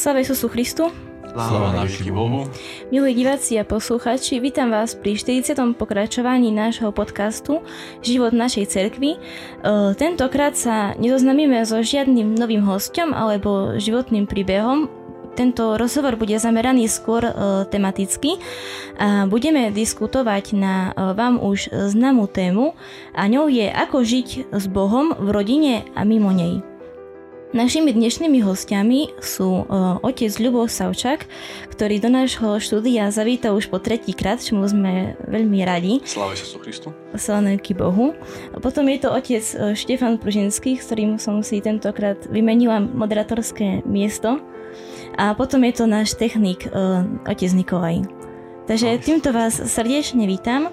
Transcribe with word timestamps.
Sláva 0.00 0.24
Isusu 0.24 0.48
Christu. 0.48 0.88
Sláva 1.28 1.76
na 1.76 1.84
veky 1.84 2.08
Bohu. 2.08 2.48
Milí 2.88 3.12
diváci 3.12 3.60
a 3.60 3.68
poslucháči, 3.68 4.40
vítam 4.40 4.72
vás 4.72 4.96
pri 4.96 5.12
40. 5.12 5.76
pokračovaní 5.76 6.48
nášho 6.48 6.88
podcastu 6.88 7.60
Život 8.00 8.32
našej 8.32 8.64
cerkvi. 8.64 9.10
E, 9.12 9.18
tentokrát 10.00 10.56
sa 10.56 10.96
nezoznamíme 10.96 11.60
so 11.68 11.84
žiadnym 11.84 12.32
novým 12.32 12.64
hostom 12.64 13.12
alebo 13.12 13.76
životným 13.76 14.24
príbehom, 14.24 14.88
tento 15.36 15.76
rozhovor 15.76 16.16
bude 16.16 16.40
zameraný 16.40 16.88
skôr 16.88 17.20
e, 17.20 17.32
tematicky 17.68 18.40
a 18.96 19.28
budeme 19.28 19.68
diskutovať 19.68 20.56
na 20.56 20.96
e, 20.96 21.12
vám 21.12 21.36
už 21.44 21.68
známú 21.92 22.24
tému 22.24 22.72
a 23.12 23.28
ňou 23.28 23.52
je 23.52 23.68
ako 23.68 24.00
žiť 24.00 24.48
s 24.48 24.64
Bohom 24.64 25.12
v 25.12 25.28
rodine 25.28 25.84
a 25.92 26.08
mimo 26.08 26.32
nej. 26.32 26.69
Našimi 27.50 27.90
dnešnými 27.90 28.46
hostiami 28.46 29.18
sú 29.18 29.66
uh, 29.66 29.98
otec 30.06 30.30
Ľubov 30.38 30.70
Savčak, 30.70 31.26
ktorý 31.74 31.98
do 31.98 32.06
nášho 32.06 32.62
štúdia 32.62 33.10
zavítal 33.10 33.58
už 33.58 33.66
po 33.66 33.82
tretí 33.82 34.14
krát, 34.14 34.38
čomu 34.38 34.70
sme 34.70 35.18
veľmi 35.26 35.58
radi. 35.66 35.98
Sláva 36.06 36.38
sa 36.38 36.46
Christu. 36.62 36.94
Slávenky 37.18 37.74
Bohu. 37.74 38.14
A 38.54 38.62
potom 38.62 38.86
je 38.86 39.02
to 39.02 39.10
otec 39.10 39.42
uh, 39.58 39.74
Štefan 39.74 40.22
Pružinský, 40.22 40.78
s 40.78 40.86
ktorým 40.86 41.18
som 41.18 41.42
si 41.42 41.58
tentokrát 41.58 42.22
vymenila 42.30 42.78
moderatorské 42.78 43.82
miesto. 43.82 44.38
A 45.18 45.34
potom 45.34 45.66
je 45.66 45.74
to 45.74 45.90
náš 45.90 46.14
technik, 46.14 46.70
uh, 46.70 47.02
otec 47.26 47.50
Nikolaj. 47.50 48.06
Takže 48.70 49.02
týmto 49.02 49.34
vás 49.34 49.58
srdečne 49.58 50.22
vítam. 50.30 50.70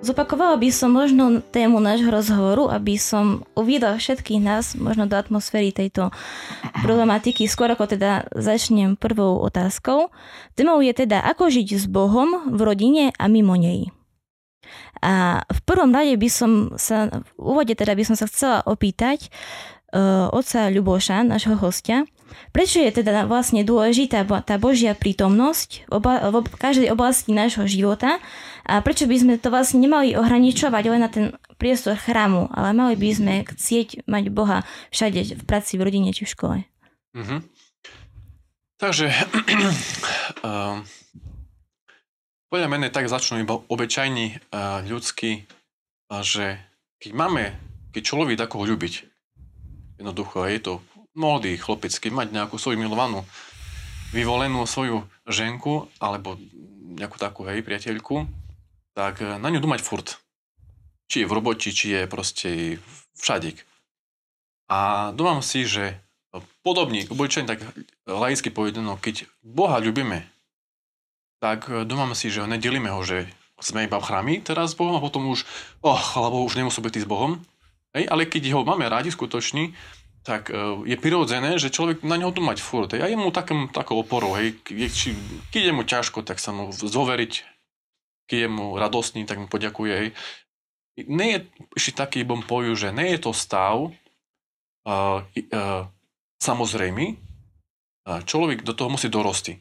Zopakovala 0.00 0.56
by 0.56 0.72
som 0.72 0.96
možno 0.96 1.44
tému 1.52 1.76
nášho 1.76 2.08
rozhovoru, 2.08 2.72
aby 2.72 2.96
som 2.96 3.44
uviedla 3.52 4.00
všetkých 4.00 4.40
nás 4.40 4.72
možno 4.72 5.04
do 5.04 5.12
atmosféry 5.12 5.76
tejto 5.76 6.08
problematiky, 6.80 7.44
skôr 7.44 7.68
ako 7.68 7.84
teda 7.84 8.24
začnem 8.32 8.96
prvou 8.96 9.44
otázkou. 9.44 10.08
Témou 10.56 10.80
je 10.80 10.96
teda, 10.96 11.20
ako 11.20 11.52
žiť 11.52 11.76
s 11.76 11.84
Bohom 11.84 12.48
v 12.48 12.60
rodine 12.64 13.04
a 13.12 13.28
mimo 13.28 13.60
nej. 13.60 13.92
A 15.04 15.44
v 15.44 15.60
prvom 15.68 15.92
rade 15.92 16.16
by 16.16 16.28
som 16.32 16.72
sa, 16.80 17.12
v 17.12 17.30
úvode 17.36 17.76
teda 17.76 17.92
by 17.92 18.04
som 18.08 18.16
sa 18.16 18.24
chcela 18.24 18.64
opýtať 18.64 19.28
uh, 19.92 20.32
otca 20.32 20.72
Ľuboša, 20.72 21.28
nášho 21.28 21.60
hostia, 21.60 22.08
Prečo 22.50 22.82
je 22.82 22.90
teda 22.90 23.26
vlastne 23.26 23.62
dôležitá 23.66 24.26
tá 24.26 24.54
Božia 24.58 24.94
prítomnosť 24.94 25.86
v, 25.86 25.92
oba, 25.94 26.30
v 26.30 26.56
každej 26.58 26.88
oblasti 26.90 27.30
nášho 27.34 27.66
života 27.66 28.18
a 28.70 28.78
prečo 28.86 29.10
by 29.10 29.16
sme 29.18 29.34
to 29.42 29.50
vlastne 29.50 29.82
nemali 29.82 30.14
ohraničovať 30.14 30.84
len 30.86 31.02
na 31.02 31.10
ten 31.10 31.34
priestor 31.58 31.98
chrámu, 31.98 32.46
ale 32.54 32.70
mali 32.70 32.94
by 32.94 33.10
sme 33.10 33.34
chcieť 33.42 34.06
mať 34.06 34.30
Boha 34.30 34.62
všade, 34.94 35.34
v 35.34 35.42
práci, 35.42 35.74
v 35.74 35.90
rodine 35.90 36.14
či 36.14 36.22
v 36.22 36.32
škole. 36.32 36.56
Mm-hmm. 37.18 37.40
Takže 38.78 39.10
uh, 40.46 40.78
podľa 42.54 42.68
mňa 42.70 42.94
tak 42.94 43.10
začnú 43.10 43.42
iba 43.42 43.58
obyčajní 43.58 44.38
uh, 44.54 44.86
ľudskí, 44.86 45.50
že 46.22 46.62
keď 47.02 47.10
máme, 47.10 47.58
keď 47.90 48.02
človek 48.06 48.38
dá 48.38 48.46
koho 48.46 48.70
ľúbiť, 48.70 49.10
jednoducho 49.98 50.46
je 50.46 50.60
to 50.62 50.72
mladý 51.18 51.58
chlopec, 51.58 51.90
keď 51.90 52.12
mať 52.14 52.28
nejakú 52.30 52.54
svoju 52.54 52.78
milovanú, 52.78 53.26
vyvolenú 54.14 54.62
svoju 54.62 55.02
ženku, 55.26 55.90
alebo 55.98 56.38
nejakú 56.94 57.16
takú, 57.18 57.46
hej, 57.46 57.62
priateľku, 57.62 58.39
tak 59.00 59.24
eh, 59.24 59.40
na 59.40 59.48
ňu 59.48 59.64
dumať 59.64 59.80
furt. 59.80 60.20
Či 61.08 61.24
je 61.24 61.28
v 61.28 61.36
roboti, 61.40 61.72
či 61.72 61.96
je 61.96 62.02
proste 62.04 62.50
všade. 63.16 63.56
A 64.70 65.10
dúmam 65.16 65.40
si, 65.40 65.64
že 65.66 65.98
podobne, 66.62 67.02
obyčajne 67.08 67.48
tak 67.48 67.64
laicky 68.06 68.54
povedano, 68.54 68.94
keď 68.94 69.26
Boha 69.42 69.80
ľubíme, 69.80 70.28
tak 71.40 71.72
eh, 71.72 71.88
dúmam 71.88 72.12
si, 72.12 72.28
že 72.28 72.44
nedelíme 72.44 72.92
ho, 72.92 73.00
že 73.00 73.24
sme 73.60 73.84
iba 73.84 74.00
v 74.00 74.08
chrámi 74.08 74.34
teraz 74.40 74.72
s 74.72 74.78
Bohom 74.78 74.96
a 74.96 75.04
potom 75.04 75.28
už, 75.28 75.44
oh, 75.84 76.00
alebo 76.16 76.44
už 76.44 76.56
nemusí 76.56 76.80
byť 76.80 77.04
s 77.04 77.08
Bohom. 77.08 77.40
Hej, 77.92 78.08
ale 78.08 78.24
keď 78.24 78.56
ho 78.56 78.64
máme 78.64 78.88
rádi 78.88 79.12
skutočný, 79.12 79.74
tak 80.22 80.48
e, 80.48 80.86
je 80.86 80.96
prirodzené, 81.00 81.58
že 81.58 81.72
človek 81.72 82.06
na 82.06 82.14
neho 82.20 82.30
tu 82.30 82.44
mať 82.44 82.62
furt. 82.62 82.92
Hej. 82.94 83.02
A 83.02 83.06
je 83.10 83.18
mu 83.18 83.34
takým, 83.34 83.66
takou 83.72 83.98
oporou. 83.98 84.38
Hej. 84.38 84.62
Keď 85.50 85.62
je 85.68 85.72
mu 85.74 85.82
ťažko, 85.82 86.22
tak 86.22 86.38
sa 86.38 86.54
mu 86.54 86.70
zoveriť 86.70 87.49
keď 88.30 88.46
je 88.46 88.48
mu 88.48 88.78
radostný, 88.78 89.26
tak 89.26 89.42
mu 89.42 89.50
poďakuje. 89.50 90.14
Nie 91.10 91.28
je 91.34 91.38
ešte 91.74 92.06
taký 92.06 92.22
bom 92.22 92.46
poju, 92.46 92.78
že 92.78 92.94
nie 92.94 93.10
je 93.18 93.26
to 93.26 93.34
stav 93.34 93.90
uh, 94.86 95.18
uh, 95.26 95.82
samozrejmý, 96.38 97.18
uh, 98.06 98.22
človek 98.22 98.62
do 98.62 98.70
toho 98.70 98.94
musí 98.94 99.10
dorosti. 99.10 99.58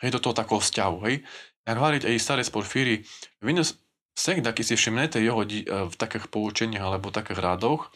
Hej, 0.00 0.16
do 0.16 0.20
toho 0.24 0.32
takého 0.32 0.58
vzťahu. 0.58 0.96
Hej. 1.04 1.14
Jak 1.62 1.78
hovoriť 1.78 2.02
aj 2.08 2.16
starec 2.18 2.48
Porfíry, 2.48 3.04
Vinus 3.38 3.78
Sekda, 4.12 4.52
keď 4.52 4.64
si 4.72 4.74
všimnete 4.74 5.18
jeho 5.20 5.44
uh, 5.44 5.88
v 5.88 5.94
takých 5.94 6.32
poučeniach 6.32 6.84
alebo 6.84 7.14
takých 7.14 7.40
radoch, 7.40 7.88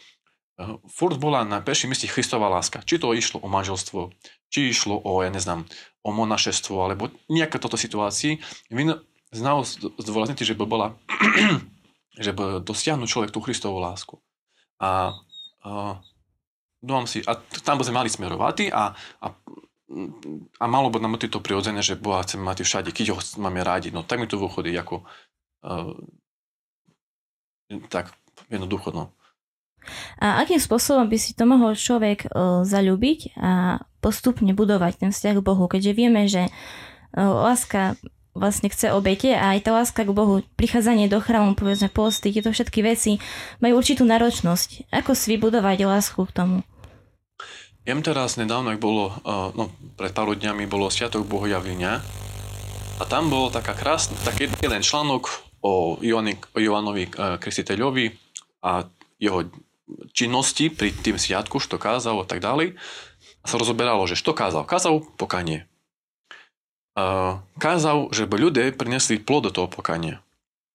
uh, 0.61 0.77
e, 0.77 0.89
furt 0.89 1.21
bola 1.21 1.45
na 1.45 1.61
peším 1.61 1.93
mieste 1.93 2.09
Christová 2.09 2.49
láska. 2.49 2.81
Či 2.81 3.01
to 3.01 3.13
išlo 3.13 3.45
o 3.45 3.49
manželstvo, 3.53 4.17
či 4.49 4.73
išlo 4.73 4.97
o, 4.97 5.21
ja 5.21 5.29
neznám, 5.29 5.69
o 6.01 6.11
monašestvo, 6.17 6.73
alebo 6.79 7.13
nejaké 7.29 7.61
toto 7.61 7.77
situácii. 7.77 8.41
Vin 8.73 8.97
znal 9.33 9.67
zdôrazniť, 9.99 10.47
že 10.47 10.59
by 10.59 10.65
bola, 10.67 10.95
že 12.25 12.31
by 12.31 12.63
dosiahnuť 12.63 13.09
človek 13.09 13.31
tú 13.31 13.41
Christovú 13.43 13.83
lásku. 13.83 14.21
A, 14.83 15.17
dúfam 16.85 17.09
si, 17.09 17.25
a 17.27 17.35
tam 17.65 17.81
by 17.81 17.85
sme 17.89 17.99
mali 17.99 18.11
smerovať 18.13 18.71
a, 18.71 18.93
a 19.23 19.27
a 20.59 20.65
malo 20.67 20.91
by 20.91 20.99
nám 20.99 21.15
to 21.15 21.39
prirodzené, 21.39 21.79
že 21.79 21.95
Boha 21.95 22.27
chceme 22.27 22.43
mať 22.43 22.67
všade, 22.67 22.91
keď 22.91 23.15
ho 23.15 23.19
máme 23.39 23.63
rádi. 23.63 23.95
No 23.95 24.03
tak 24.03 24.19
mi 24.19 24.27
to 24.27 24.35
vychodí 24.35 24.75
ako 24.75 25.07
uh, 25.63 25.95
tak 27.87 28.11
jednoducho, 28.51 28.91
no. 28.91 29.15
A 30.19 30.43
akým 30.43 30.59
spôsobom 30.59 31.07
by 31.07 31.15
si 31.15 31.39
to 31.39 31.47
mohol 31.47 31.79
človek 31.79 32.27
uh, 32.27 32.67
zalúbiť 32.67 33.39
a 33.39 33.79
postupne 34.03 34.51
budovať 34.51 35.07
ten 35.07 35.11
vzťah 35.15 35.39
k 35.39 35.47
Bohu, 35.47 35.71
keďže 35.71 35.93
vieme, 35.95 36.27
že 36.27 36.51
uh, 36.51 37.47
láska 37.47 37.95
vlastne 38.37 38.69
chce 38.69 38.93
obete 38.93 39.33
a 39.33 39.57
aj 39.57 39.65
tá 39.65 39.71
láska 39.73 40.05
k 40.05 40.13
Bohu, 40.13 40.45
prichádzanie 40.61 41.09
do 41.09 41.19
chrámu, 41.19 41.57
povedzme 41.57 41.89
posty, 41.89 42.31
tieto 42.31 42.53
všetky 42.53 42.85
veci 42.85 43.17
majú 43.65 43.81
určitú 43.81 44.05
náročnosť. 44.05 44.93
Ako 44.93 45.17
si 45.17 45.35
vybudovať 45.35 45.89
lásku 45.89 46.21
k 46.29 46.33
tomu? 46.37 46.57
Jem 47.87 48.03
teraz 48.03 48.35
nedávno, 48.37 48.75
ak 48.75 48.83
bolo, 48.83 49.15
uh, 49.23 49.55
no 49.55 49.73
pred 49.95 50.11
pár 50.11 50.35
dňami 50.35 50.67
bolo 50.69 50.91
Sviatok 50.91 51.25
Bohojavenia 51.25 52.03
a 52.99 53.03
tam 53.07 53.31
bol 53.31 53.49
taká 53.49 53.79
krásna, 53.79 54.19
taký 54.27 54.51
jeden 54.59 54.83
článok 54.83 55.31
o, 55.63 55.97
Joani, 56.03 56.35
o 56.53 56.59
Joanovi 56.59 57.07
uh, 57.15 57.39
Kristiteľovi 57.39 58.11
a 58.67 58.91
jeho 59.23 59.47
činnosti 60.11 60.67
pri 60.75 60.91
tým 60.91 61.15
sviatku, 61.15 61.63
što 61.63 61.79
kázal 61.79 62.19
a 62.23 62.27
tak 62.27 62.43
ďalej. 62.43 62.75
A 63.43 63.47
sa 63.47 63.57
rozoberalo, 63.63 64.03
že 64.11 64.19
što 64.19 64.35
kázal. 64.35 64.67
Kázal 64.67 65.07
pokanie. 65.15 65.71
Kázal, 67.61 68.09
že 68.09 68.25
by 68.25 68.37
ľudia 68.41 68.73
prinesli 68.73 69.21
plod 69.21 69.53
do 69.53 69.53
toho 69.53 69.69
pokania. 69.69 70.25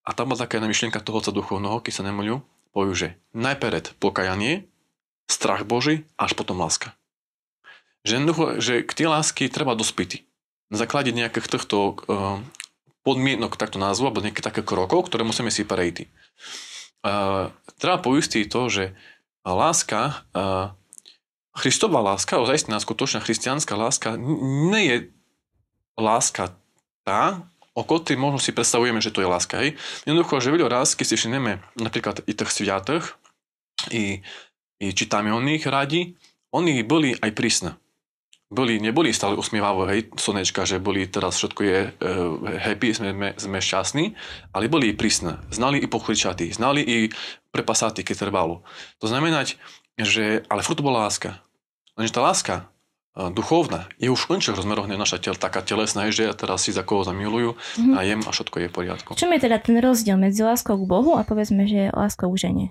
A 0.05 0.13
tam 0.13 0.29
bola 0.29 0.45
taká 0.45 0.61
jedna 0.61 0.69
myšlienka 0.69 1.01
toho 1.01 1.21
duchovného, 1.21 1.81
keď 1.81 1.93
sa 2.01 2.05
nemolil, 2.05 2.45
povie, 2.73 2.93
že 2.93 3.07
najpred 3.33 3.97
pokajanie, 3.97 4.69
strach 5.25 5.65
Boží, 5.65 6.05
až 6.21 6.37
potom 6.37 6.61
láska. 6.61 6.93
Že, 8.05 8.33
že 8.61 8.73
k 8.85 8.91
tej 8.93 9.07
lásky 9.09 9.49
treba 9.49 9.77
dospyty. 9.77 10.25
Na 10.69 10.77
základe 10.77 11.13
nejakých 11.13 11.57
týchto 11.57 12.01
uh, 12.05 12.41
podmienok, 13.01 13.57
takto 13.57 13.77
názvu, 13.77 14.09
alebo 14.09 14.21
nejakých 14.21 14.45
takých 14.45 14.67
krokov, 14.69 15.09
ktoré 15.09 15.25
musíme 15.25 15.53
si 15.53 15.65
prejsť. 15.65 16.09
Uh, 17.01 17.49
treba 17.81 17.97
poistiť 17.97 18.45
to, 18.49 18.61
že 18.69 18.83
láska, 19.45 20.21
uh, 20.33 20.73
Christová 21.51 21.99
láska, 21.99 22.39
ozajstná 22.39 22.79
skutočná 22.79 23.19
christianská 23.19 23.75
láska, 23.75 24.15
nie 24.17 24.83
je 24.87 24.97
láska 25.99 26.55
tá, 27.07 27.43
o 27.71 27.83
ktorej 27.87 28.19
možno 28.19 28.39
si 28.39 28.51
predstavujeme, 28.51 28.99
že 28.99 29.15
to 29.15 29.23
je 29.23 29.31
láska. 29.31 29.63
Hej? 29.63 29.79
Jednoducho, 30.03 30.43
že 30.43 30.51
veľa 30.51 30.69
raz, 30.81 30.93
keď 30.93 31.05
si 31.07 31.15
všimneme 31.17 31.63
napríklad 31.79 32.23
i 32.27 32.33
tých 32.35 32.51
sviatých, 32.51 33.05
i, 33.89 34.19
i 34.77 34.87
čítame 34.91 35.31
o 35.31 35.39
nich 35.41 35.63
radi, 35.63 36.13
oni 36.51 36.83
boli 36.83 37.15
aj 37.15 37.31
prísne 37.31 37.71
boli, 38.51 38.83
neboli 38.83 39.15
stále 39.15 39.39
usmievavé, 39.39 39.83
hej, 39.95 40.01
slnečka, 40.19 40.67
že 40.67 40.83
boli 40.83 41.07
teraz 41.07 41.39
všetko 41.39 41.61
je 41.63 41.79
uh, 41.87 42.35
happy, 42.59 42.91
sme, 42.91 43.15
sme, 43.15 43.29
sme 43.39 43.57
šťastní, 43.63 44.11
ale 44.51 44.67
boli 44.67 44.91
i 44.91 44.93
prísne. 44.93 45.39
Znali 45.47 45.79
i 45.79 45.87
pochličatí, 45.87 46.51
znali 46.51 46.83
i 46.83 46.97
prepasatí, 47.55 48.03
keď 48.03 48.27
trvalo. 48.27 48.67
To 48.99 49.07
znamená, 49.07 49.47
že, 49.95 50.43
ale 50.51 50.67
furt 50.67 50.83
bola 50.83 51.07
láska. 51.07 51.39
Lenže 51.95 52.11
tá 52.11 52.21
láska 52.21 52.55
duchovná 53.11 53.91
je 53.99 54.07
už 54.07 54.31
končil 54.31 54.55
rozmeroch 54.55 54.87
naša 54.87 55.19
tel, 55.19 55.35
taká 55.35 55.59
telesná, 55.59 56.07
že 56.07 56.31
ja 56.31 56.33
teraz 56.35 56.63
si 56.63 56.71
za 56.71 56.87
koho 56.87 57.03
zamilujú 57.03 57.59
mm-hmm. 57.59 57.95
a 57.95 57.99
jem 58.07 58.21
a 58.23 58.31
všetko 58.31 58.55
je 58.63 58.67
v 58.71 58.73
poriadku. 58.73 59.09
Čom 59.19 59.35
je 59.35 59.39
teda 59.43 59.59
ten 59.59 59.75
rozdiel 59.83 60.15
medzi 60.15 60.47
láskou 60.47 60.79
k 60.79 60.87
Bohu 60.87 61.19
a 61.19 61.27
povedzme, 61.27 61.67
že 61.67 61.91
láskou 61.91 62.31
k 62.31 62.47
žene? 62.47 62.65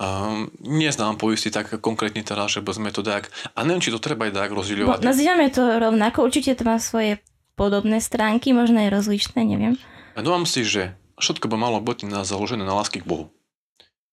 Um, 0.00 0.48
neznám 0.64 1.20
poistiť 1.20 1.52
tak 1.52 1.66
konkrétne 1.84 2.24
teraz, 2.24 2.56
že 2.56 2.64
sme 2.64 2.88
to 2.88 3.04
tak... 3.04 3.28
A 3.52 3.68
neviem, 3.68 3.84
či 3.84 3.92
to 3.92 4.00
treba 4.00 4.28
aj 4.28 4.32
tak 4.32 4.52
rozdielovať. 4.56 5.04
No, 5.04 5.08
nazývame 5.12 5.52
to 5.52 5.60
rovnako, 5.76 6.24
určite 6.24 6.56
to 6.56 6.64
má 6.64 6.80
svoje 6.80 7.20
podobné 7.52 8.00
stránky, 8.00 8.56
možno 8.56 8.80
aj 8.80 8.96
rozličné, 8.96 9.44
neviem. 9.44 9.76
Dúfam 10.16 10.48
si, 10.48 10.64
že 10.64 10.96
všetko 11.20 11.52
by 11.52 11.56
malo 11.60 11.84
byť 11.84 12.08
na, 12.08 12.24
založené 12.24 12.64
na 12.64 12.72
lásky 12.72 13.04
k 13.04 13.08
Bohu. 13.08 13.28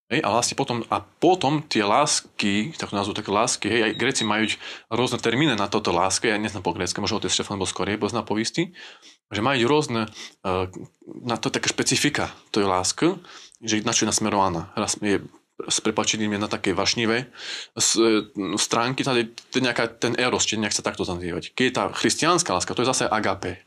Hej, 0.08 0.24
a 0.24 0.32
vlastne 0.32 0.56
potom, 0.56 0.88
a 0.88 1.04
potom 1.04 1.60
tie 1.68 1.84
lásky, 1.84 2.72
tak 2.80 2.96
nazvu 2.96 3.12
také 3.12 3.28
lásky, 3.28 3.68
hej, 3.68 3.92
aj 3.92 4.00
Gréci 4.00 4.24
majú 4.24 4.48
rôzne 4.88 5.20
termíny 5.20 5.60
na 5.60 5.68
toto 5.68 5.92
lásky, 5.92 6.32
ja 6.32 6.40
neznám 6.40 6.64
po 6.64 6.72
grécke, 6.72 7.04
možno 7.04 7.20
otec 7.20 7.28
Štefan 7.28 7.60
bol 7.60 7.68
skorej, 7.68 8.00
bol 8.00 8.08
zná 8.08 8.24
povisty, 8.24 8.72
že 9.28 9.44
majú 9.44 9.68
rôzne, 9.68 10.08
uh, 10.48 10.72
na 11.28 11.36
to 11.36 11.52
také 11.52 11.68
špecifika 11.68 12.32
tej 12.56 12.72
lásky, 12.72 13.20
že 13.60 13.84
na 13.84 13.92
čo 13.92 14.08
je 14.08 14.12
nasmerovaná. 14.16 14.72
Raz 14.80 14.96
je 15.04 15.20
s 15.58 15.82
prepačením 15.82 16.38
je 16.38 16.40
na 16.40 16.46
také 16.46 16.70
vašnivé 16.78 17.26
e, 17.26 17.28
stránky, 18.62 19.02
tady 19.02 19.34
je 19.34 19.58
nejaká, 19.58 19.90
ten 19.90 20.14
eros, 20.14 20.46
či 20.46 20.54
nejak 20.54 20.70
sa 20.70 20.86
takto 20.86 21.02
nazývať. 21.02 21.58
Keď 21.58 21.66
je 21.66 21.74
tá 21.74 21.90
christianská 21.90 22.54
láska, 22.54 22.78
to 22.78 22.86
je 22.86 22.92
zase 22.94 23.10
agape. 23.10 23.66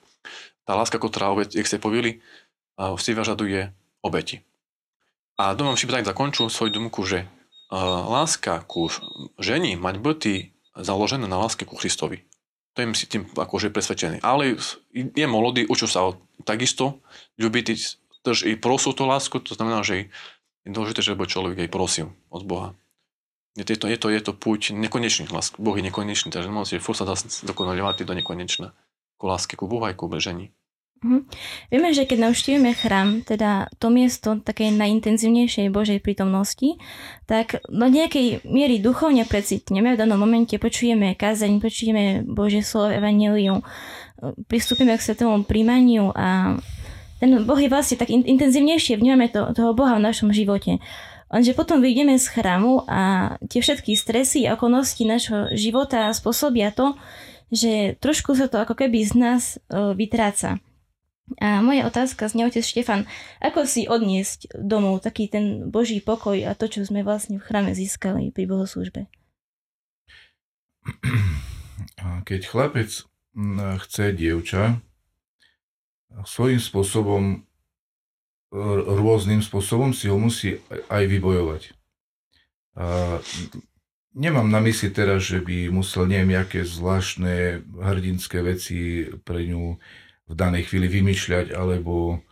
Tá 0.62 0.78
láska, 0.78 1.02
ktorá, 1.02 1.34
jak 1.50 1.66
ste 1.66 1.82
povili, 1.82 2.22
si 2.78 3.10
vyžaduje 3.10 3.74
obeti. 4.06 4.46
A 5.40 5.56
domám 5.56 5.80
si 5.80 5.88
tak 5.88 6.04
zakončil 6.04 6.52
svoju 6.52 6.68
domku, 6.76 7.00
že 7.08 7.24
láska 7.72 8.60
ku 8.68 8.92
ženi 9.40 9.72
mať 9.80 9.96
byty 9.96 10.34
založené 10.76 11.24
na 11.24 11.40
láske 11.40 11.64
ku 11.64 11.80
Kristovi. 11.80 12.28
To 12.76 12.84
je 12.84 12.86
si 12.92 13.08
tým 13.08 13.24
akože 13.32 13.72
presvedčený. 13.72 14.20
Ale 14.20 14.60
je 14.92 15.26
molodý, 15.26 15.64
učil 15.64 15.88
sa 15.88 16.12
takisto 16.44 17.00
ľubiť 17.40 17.66
tež 18.20 18.44
i 18.44 18.52
prosú 18.60 18.92
tú 18.92 19.08
lásku, 19.08 19.40
to 19.40 19.56
znamená, 19.56 19.80
že 19.80 20.12
je 20.68 20.76
dôležité, 20.76 21.00
že 21.00 21.16
človek 21.16 21.56
aj 21.64 21.72
prosil 21.72 22.12
od 22.28 22.44
Boha. 22.44 22.76
Je 23.56 23.64
to, 23.64 23.88
je 23.88 23.96
to, 23.96 24.12
je 24.12 24.20
to 24.20 24.32
púť 24.36 24.76
nekonečný. 24.76 25.26
Lásk, 25.32 25.56
boh 25.56 25.74
je 25.74 25.82
nekonečný, 25.82 26.30
takže 26.30 26.52
musíte 26.52 26.84
furt 26.84 27.00
sa 27.00 27.08
dá 27.08 27.16
dokonaľovať 27.18 28.04
do 28.04 28.12
nekonečna. 28.12 28.76
Ku 29.16 29.24
lásky 29.26 29.56
ku 29.56 29.66
Bohu 29.66 29.88
aj 29.88 29.96
ku 29.96 30.06
ženi. 30.20 30.52
Mhm. 31.00 31.24
Vieme, 31.72 31.96
že 31.96 32.04
keď 32.04 32.28
navštívime 32.28 32.76
chrám, 32.76 33.24
teda 33.24 33.72
to 33.80 33.88
miesto 33.88 34.36
takej 34.36 34.76
najintenzívnejšej 34.76 35.72
Božej 35.72 36.04
prítomnosti, 36.04 36.76
tak 37.24 37.56
do 37.72 37.88
nejakej 37.88 38.44
miery 38.44 38.84
duchovne 38.84 39.24
precitneme, 39.24 39.96
v 39.96 40.00
danom 40.00 40.20
momente 40.20 40.60
počujeme 40.60 41.16
kázeň, 41.16 41.56
počujeme 41.56 42.20
Božie 42.28 42.60
slovo, 42.60 42.92
evanelium, 42.92 43.64
pristúpime 44.44 44.92
k 45.00 45.06
svetovom 45.08 45.48
príjmaniu 45.48 46.12
a 46.12 46.60
ten 47.16 47.32
Boh 47.48 47.56
je 47.56 47.72
vlastne 47.72 47.96
tak 47.96 48.12
intenzívnejšie, 48.12 49.00
vnímame 49.00 49.32
to, 49.32 49.56
toho 49.56 49.72
Boha 49.72 49.96
v 49.96 50.04
našom 50.04 50.36
živote. 50.36 50.84
Lenže 51.32 51.56
potom 51.56 51.80
vyjdeme 51.80 52.20
z 52.20 52.26
chrámu 52.28 52.84
a 52.84 53.34
tie 53.48 53.64
všetky 53.64 53.96
stresy 53.96 54.44
a 54.44 54.58
okolnosti 54.58 55.00
našho 55.08 55.56
života 55.56 56.12
spôsobia 56.12 56.76
to, 56.76 56.92
že 57.48 57.96
trošku 58.04 58.36
sa 58.36 58.52
to 58.52 58.60
ako 58.60 58.76
keby 58.76 59.00
z 59.06 59.12
nás 59.16 59.42
e, 59.56 59.94
vytráca. 59.94 60.60
A 61.38 61.62
moja 61.62 61.86
otázka 61.86 62.26
znie, 62.26 62.50
otec 62.50 62.66
Štefan, 62.66 63.06
ako 63.38 63.62
si 63.62 63.86
odniesť 63.86 64.50
domov 64.58 65.06
taký 65.06 65.30
ten 65.30 65.70
Boží 65.70 66.02
pokoj 66.02 66.34
a 66.42 66.58
to, 66.58 66.66
čo 66.66 66.82
sme 66.82 67.06
vlastne 67.06 67.38
v 67.38 67.46
chrame 67.46 67.70
získali 67.70 68.34
pri 68.34 68.50
bohoslužbe? 68.50 69.06
Keď 72.26 72.40
chlapec 72.50 72.90
chce 73.86 74.04
dievča, 74.10 74.82
svojím 76.26 76.58
spôsobom, 76.58 77.46
rôznym 78.50 79.38
spôsobom 79.38 79.94
si 79.94 80.10
ho 80.10 80.18
musí 80.18 80.58
aj 80.90 81.06
vybojovať. 81.06 81.62
A 82.74 83.18
nemám 84.18 84.50
na 84.50 84.58
mysli 84.66 84.90
teraz, 84.90 85.30
že 85.30 85.38
by 85.38 85.70
musel 85.70 86.10
neviem, 86.10 86.34
aké 86.34 86.66
zvláštne 86.66 87.62
hrdinské 87.78 88.42
veci 88.42 89.06
pre 89.22 89.46
ňu 89.46 89.78
v 90.30 90.34
danej 90.38 90.70
chvíli 90.70 90.86
vymýšľať, 90.86 91.50
alebo 91.50 92.22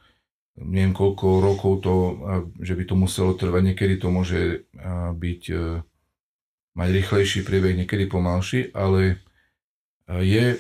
neviem 0.55 0.95
koľko 0.95 1.27
rokov 1.43 1.73
to, 1.83 1.95
že 2.63 2.79
by 2.79 2.85
to 2.87 2.95
muselo 2.95 3.35
trvať. 3.35 3.75
Niekedy 3.75 3.95
to 3.99 4.09
môže 4.15 4.71
byť, 5.15 5.43
e, 5.51 5.83
mať 6.79 6.89
rýchlejší 6.95 7.41
priebeh, 7.43 7.75
niekedy 7.75 8.07
pomalší, 8.07 8.71
ale 8.71 9.19
je 10.09 10.57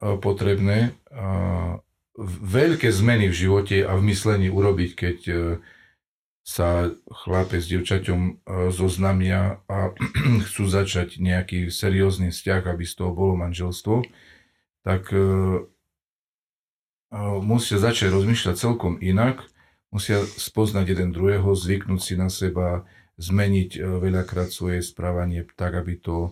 potrebné 0.00 0.92
veľké 2.26 2.88
zmeny 2.92 3.32
v 3.32 3.38
živote 3.38 3.76
a 3.80 3.96
v 3.96 4.02
myslení 4.12 4.52
urobiť, 4.52 4.90
keď 4.92 5.18
e, 5.28 5.34
sa 6.44 6.90
chlapec 7.08 7.64
s 7.64 7.70
dievčaťom 7.70 8.20
e, 8.20 8.32
zoznamia 8.74 9.64
a 9.70 9.96
chcú 10.50 10.64
začať 10.68 11.16
nejaký 11.16 11.72
seriózny 11.72 12.34
vzťah, 12.34 12.62
aby 12.68 12.84
z 12.84 12.94
toho 12.98 13.12
bolo 13.16 13.40
manželstvo, 13.40 14.04
tak 14.84 15.12
musia 17.42 17.82
začať 17.82 18.14
rozmýšľať 18.14 18.54
celkom 18.54 18.98
inak, 19.02 19.42
musia 19.90 20.22
spoznať 20.22 20.94
jeden 20.94 21.10
druhého, 21.10 21.50
zvyknúť 21.54 22.00
si 22.00 22.14
na 22.14 22.30
seba, 22.30 22.86
zmeniť 23.20 23.70
e, 23.76 23.80
veľakrát 24.00 24.48
svoje 24.48 24.80
správanie 24.80 25.44
tak, 25.52 25.76
aby 25.76 26.00
to 26.00 26.16
e, 26.24 26.30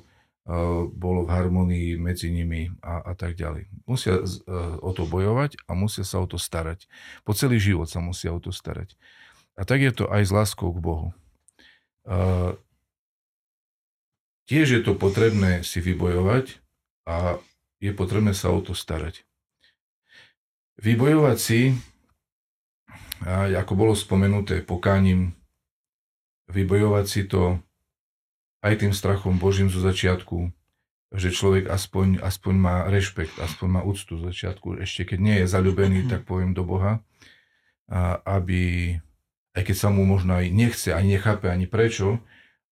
bolo 0.88 1.28
v 1.28 1.30
harmonii 1.36 1.90
medzi 2.00 2.32
nimi 2.32 2.72
a, 2.80 3.12
a 3.12 3.12
tak 3.12 3.36
ďalej. 3.36 3.68
Musia 3.84 4.16
e, 4.16 4.24
o 4.80 4.90
to 4.96 5.04
bojovať 5.04 5.60
a 5.68 5.76
musia 5.76 6.02
sa 6.08 6.24
o 6.24 6.26
to 6.26 6.40
starať. 6.40 6.88
Po 7.28 7.36
celý 7.36 7.60
život 7.60 7.92
sa 7.92 8.00
musia 8.00 8.32
o 8.32 8.40
to 8.40 8.48
starať. 8.48 8.96
A 9.60 9.68
tak 9.68 9.84
je 9.84 9.92
to 9.92 10.08
aj 10.08 10.22
s 10.24 10.32
láskou 10.32 10.70
k 10.70 10.78
Bohu. 10.78 11.10
Tiež 14.48 14.66
je 14.70 14.80
to 14.80 14.96
potrebné 14.96 15.60
si 15.60 15.82
vybojovať 15.82 16.62
a 17.04 17.36
je 17.82 17.92
potrebné 17.92 18.32
sa 18.32 18.48
o 18.48 18.64
to 18.64 18.72
starať. 18.72 19.27
Vybojovať 20.78 21.38
si, 21.42 21.74
ako 23.26 23.72
bolo 23.74 23.98
spomenuté, 23.98 24.62
pokáním, 24.62 25.34
vybojovať 26.46 27.06
si 27.10 27.26
to 27.26 27.58
aj 28.62 28.86
tým 28.86 28.94
strachom 28.94 29.42
Božím 29.42 29.66
zo 29.66 29.82
začiatku, 29.82 30.54
že 31.18 31.34
človek 31.34 31.66
aspoň, 31.66 32.22
aspoň 32.22 32.54
má 32.54 32.76
rešpekt, 32.86 33.42
aspoň 33.42 33.68
má 33.68 33.80
úctu 33.82 34.22
zo 34.22 34.30
začiatku, 34.30 34.78
ešte 34.78 35.14
keď 35.14 35.18
nie 35.18 35.36
je 35.42 35.46
zalúbený, 35.50 36.06
tak 36.06 36.22
poviem 36.22 36.54
do 36.54 36.62
Boha, 36.62 37.02
aby, 38.28 38.94
aj 39.58 39.62
keď 39.66 39.76
sa 39.76 39.88
mu 39.90 40.06
možno 40.06 40.38
aj 40.38 40.46
nechce, 40.52 40.94
ani 40.94 41.18
nechápe, 41.18 41.50
ani 41.50 41.66
prečo, 41.66 42.22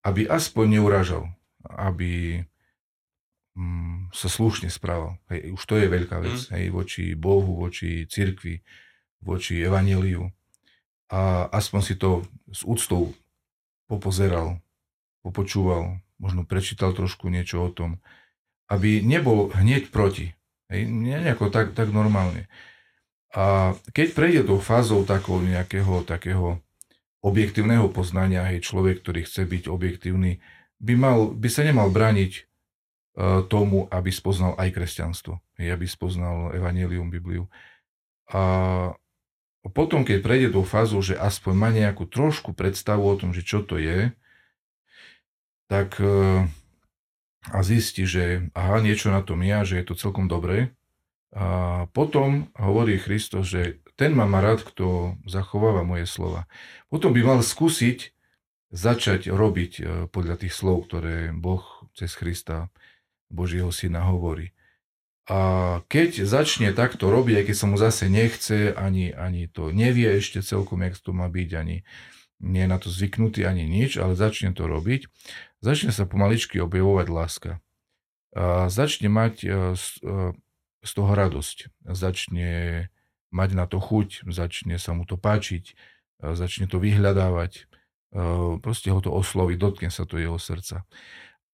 aby 0.07 0.31
aspoň 0.31 0.79
neuražal, 0.79 1.27
aby 1.67 2.45
mm, 3.57 4.13
sa 4.13 4.29
slušne 4.29 4.69
správal. 4.69 5.17
Hej, 5.33 5.57
už 5.57 5.63
to 5.65 5.75
je 5.81 5.89
veľká 5.89 6.21
vec. 6.21 6.37
Mm. 6.47 6.51
Hej, 6.55 6.65
voči 6.71 7.05
Bohu, 7.17 7.57
voči 7.57 8.05
cirkvi, 8.07 8.61
voči 9.25 9.65
evaneliu. 9.65 10.29
A 11.11 11.49
aspoň 11.51 11.81
si 11.83 11.95
to 11.97 12.23
s 12.53 12.63
úctou 12.63 13.17
popozeral, 13.87 14.61
popočúval, 15.25 16.03
možno 16.21 16.45
prečítal 16.45 16.93
trošku 16.93 17.33
niečo 17.33 17.67
o 17.67 17.71
tom, 17.73 18.03
aby 18.69 19.01
nebol 19.01 19.51
hneď 19.55 19.89
proti. 19.91 20.37
Hej, 20.67 20.91
nejako 20.91 21.49
tak, 21.49 21.73
tak 21.73 21.95
normálne. 21.95 22.51
A 23.37 23.77
keď 23.93 24.07
prejde 24.17 24.41
tou 24.49 24.59
fázou 24.59 25.07
takého 25.07 25.39
nejakého 25.45 26.03
takého 26.03 26.59
objektívneho 27.23 27.91
poznania, 27.91 28.47
hej, 28.51 28.63
človek, 28.63 29.03
ktorý 29.03 29.27
chce 29.27 29.47
byť 29.47 29.65
objektívny, 29.67 30.43
by, 30.83 30.95
mal, 30.95 31.19
by 31.35 31.49
sa 31.51 31.63
nemal 31.63 31.91
brániť 31.91 32.33
E, 32.33 32.46
tomu, 33.49 33.89
aby 33.89 34.13
spoznal 34.13 34.53
aj 34.61 34.77
kresťanstvo, 34.77 35.41
aby 35.57 35.87
spoznal 35.89 36.53
Evangelium, 36.53 37.09
Bibliu. 37.09 37.49
A 38.29 38.93
potom, 39.73 40.05
keď 40.07 40.19
prejde 40.23 40.49
tú 40.53 40.63
fázu, 40.63 41.01
že 41.03 41.19
aspoň 41.19 41.55
má 41.57 41.69
nejakú 41.73 42.07
trošku 42.07 42.55
predstavu 42.55 43.03
o 43.09 43.19
tom, 43.19 43.33
že 43.33 43.43
čo 43.43 43.65
to 43.65 43.81
je, 43.81 44.15
tak 45.67 45.99
e, 45.99 46.47
a 47.51 47.59
zistí, 47.63 48.07
že 48.07 48.47
aha, 48.55 48.79
niečo 48.79 49.11
na 49.11 49.23
tom 49.23 49.43
je 49.43 49.75
že 49.75 49.75
je 49.83 49.85
to 49.87 49.95
celkom 49.99 50.31
dobré. 50.31 50.75
A 51.35 51.85
potom 51.91 52.49
hovorí 52.55 53.03
Kristus, 53.03 53.51
že 53.51 53.83
ten 53.99 54.15
má 54.15 54.25
ma 54.29 54.39
rád, 54.39 54.63
kto 54.63 55.19
zachováva 55.27 55.83
moje 55.83 56.07
slova. 56.07 56.47
Potom 56.87 57.11
by 57.11 57.21
mal 57.25 57.41
skúsiť 57.43 58.15
začať 58.71 59.31
robiť 59.31 59.73
e, 59.79 59.83
podľa 60.11 60.47
tých 60.47 60.55
slov, 60.55 60.87
ktoré 60.87 61.35
Boh 61.35 61.63
cez 61.97 62.15
Krista 62.15 62.71
Božieho 63.31 63.71
syna 63.75 64.07
hovorí. 64.07 64.53
A 65.27 65.83
keď 65.91 66.23
začne 66.23 66.71
takto 66.71 67.11
robiť, 67.11 67.43
aj 67.43 67.45
keď 67.51 67.57
sa 67.59 67.67
mu 67.67 67.77
zase 67.77 68.07
nechce, 68.07 68.71
ani, 68.79 69.11
ani 69.11 69.51
to 69.51 69.75
nevie 69.75 70.07
ešte 70.07 70.39
celkom, 70.39 70.87
jak 70.87 70.95
to 71.03 71.11
má 71.11 71.27
byť, 71.27 71.51
ani 71.59 71.83
nie 72.39 72.63
je 72.63 72.71
na 72.71 72.79
to 72.79 72.89
zvyknutý, 72.93 73.43
ani 73.43 73.67
nič, 73.67 73.99
ale 73.99 74.15
začne 74.15 74.55
to 74.55 74.71
robiť, 74.71 75.11
začne 75.65 75.91
sa 75.91 76.07
pomaličky 76.07 76.63
objavovať 76.63 77.07
láska. 77.11 77.51
A 78.37 78.69
začne 78.71 79.11
mať 79.11 79.35
e, 79.43 79.49
z, 79.75 79.87
e, 80.05 80.37
z 80.85 80.91
toho 80.95 81.13
radosť. 81.17 81.89
Začne 81.91 82.51
mať 83.35 83.51
na 83.57 83.67
to 83.67 83.83
chuť, 83.83 84.29
začne 84.31 84.79
sa 84.79 84.95
mu 84.95 85.09
to 85.09 85.19
páčiť, 85.19 85.75
začne 86.23 86.71
to 86.71 86.79
vyhľadávať 86.79 87.67
proste 88.63 88.89
ho 88.91 89.01
to 89.03 89.13
osloví, 89.13 89.59
dotkne 89.59 89.93
sa 89.93 90.09
to 90.09 90.17
jeho 90.17 90.39
srdca. 90.41 90.87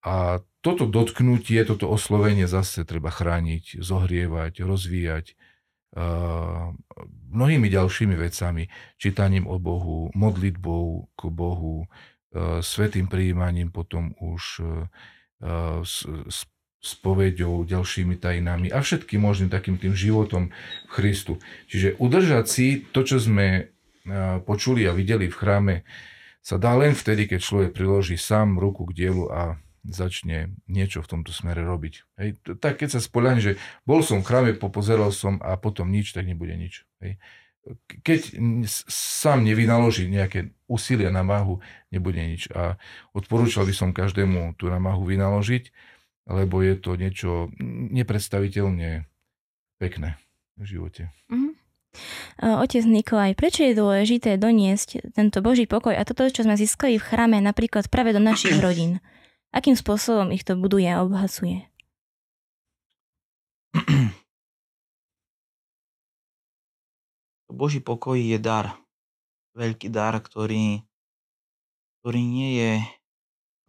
A 0.02 0.42
toto 0.62 0.86
dotknutie, 0.86 1.62
toto 1.62 1.86
oslovenie 1.90 2.50
zase 2.50 2.82
treba 2.82 3.10
chrániť, 3.10 3.78
zohrievať, 3.78 4.62
rozvíjať 4.62 5.34
uh, 5.94 6.74
mnohými 7.30 7.70
ďalšími 7.70 8.14
vecami, 8.18 8.66
čítaním 8.98 9.46
o 9.46 9.62
Bohu, 9.62 10.10
modlitbou 10.14 11.14
k 11.14 11.22
Bohu, 11.30 11.86
uh, 11.86 12.58
svetým 12.62 13.06
prijímaním 13.06 13.70
potom 13.70 14.14
už 14.18 14.42
uh, 14.62 15.82
s, 15.82 16.06
s 16.06 16.46
spoveďou, 16.82 17.62
ďalšími 17.62 18.18
tajnami 18.18 18.74
a 18.74 18.82
všetkým 18.82 19.22
možným 19.22 19.54
takým 19.54 19.78
tým 19.78 19.94
životom 19.94 20.50
v 20.50 20.90
Christu. 20.90 21.38
Čiže 21.70 21.94
udržať 22.02 22.44
si 22.50 22.66
to, 22.90 23.06
čo 23.06 23.22
sme 23.22 23.70
počuli 24.42 24.82
a 24.90 24.92
videli 24.92 25.30
v 25.30 25.38
chráme, 25.38 25.74
sa 26.42 26.58
dá 26.58 26.74
len 26.74 26.90
vtedy, 26.90 27.30
keď 27.30 27.38
človek 27.38 27.70
priloží 27.70 28.18
sám 28.18 28.58
ruku 28.58 28.90
k 28.90 28.98
dielu 28.98 29.30
a 29.30 29.62
začne 29.82 30.54
niečo 30.70 31.02
v 31.02 31.10
tomto 31.10 31.34
smere 31.34 31.66
robiť. 31.66 31.94
Hej. 32.18 32.28
Tak 32.62 32.82
keď 32.82 32.98
sa 32.98 33.00
spoľaň, 33.02 33.36
že 33.42 33.52
bol 33.82 34.00
som 34.06 34.22
v 34.22 34.26
chráme, 34.26 34.50
popozeral 34.54 35.10
som 35.10 35.42
a 35.42 35.58
potom 35.58 35.90
nič, 35.90 36.14
tak 36.14 36.26
nebude 36.26 36.54
nič. 36.54 36.86
Hej. 37.02 37.18
Keď 38.02 38.42
sám 38.90 39.46
nevynaloží 39.46 40.10
nejaké 40.10 40.50
úsilia 40.66 41.14
na 41.14 41.22
mahu, 41.22 41.62
nebude 41.94 42.18
nič. 42.18 42.50
A 42.50 42.74
odporúčal 43.14 43.66
by 43.66 43.74
som 43.74 43.94
každému 43.94 44.58
tú 44.58 44.66
namahu 44.66 45.06
vynaložiť, 45.06 45.70
lebo 46.26 46.62
je 46.62 46.74
to 46.78 46.98
niečo 46.98 47.30
nepredstaviteľne 47.94 49.06
pekné 49.78 50.18
v 50.58 50.64
živote. 50.66 51.02
Mm-hmm. 51.30 51.62
Otec 52.40 52.82
Nikolaj, 52.88 53.36
prečo 53.36 53.62
je 53.68 53.76
dôležité 53.76 54.40
doniesť 54.40 55.12
tento 55.12 55.44
Boží 55.44 55.68
pokoj 55.68 55.92
a 55.92 56.02
toto, 56.08 56.24
čo 56.24 56.42
sme 56.42 56.56
získali 56.56 56.96
v 56.96 57.04
chráme, 57.04 57.38
napríklad 57.44 57.92
práve 57.92 58.16
do 58.16 58.22
našich 58.22 58.56
rodín? 58.64 58.98
Akým 59.52 59.76
spôsobom 59.76 60.32
ich 60.32 60.48
to 60.48 60.56
buduje 60.56 60.88
a 60.88 61.04
obhacuje? 61.04 61.68
Boží 67.52 67.84
pokoj 67.84 68.16
je 68.16 68.40
dar. 68.40 68.80
Veľký 69.52 69.92
dar, 69.92 70.16
ktorý, 70.16 70.80
ktorý 72.00 72.20
nie 72.24 72.50
je, 72.56 72.80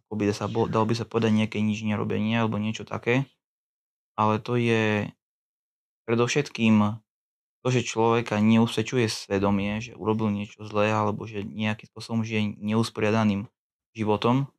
ako 0.08 0.12
by 0.16 0.24
sa, 0.32 0.48
dal 0.48 0.88
by 0.88 0.94
sa 0.96 1.04
povedať 1.04 1.36
nejaké 1.36 1.60
nič 1.60 1.84
nerobenie 1.84 2.40
alebo 2.40 2.56
niečo 2.56 2.88
také, 2.88 3.28
ale 4.16 4.40
to 4.40 4.56
je 4.56 5.12
predovšetkým 6.08 7.04
to, 7.60 7.68
že 7.68 7.84
človeka 7.84 8.40
neusvedčuje 8.40 9.08
svedomie, 9.08 9.84
že 9.84 9.92
urobil 9.96 10.32
niečo 10.32 10.64
zlé 10.64 10.92
alebo 10.92 11.28
že 11.28 11.44
nejakým 11.44 11.88
spôsobom 11.92 12.20
žije 12.24 12.56
neusporiadaným 12.60 13.48
životom. 13.92 14.53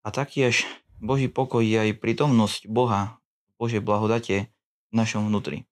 A 0.00 0.08
taktiež 0.08 0.64
Boží 1.00 1.28
pokoj 1.28 1.60
je 1.60 1.76
aj 1.76 2.00
prítomnosť 2.00 2.68
Boha, 2.68 3.20
Božej 3.60 3.84
blahodate 3.84 4.48
v 4.88 4.94
našom 4.96 5.28
vnútri. 5.28 5.68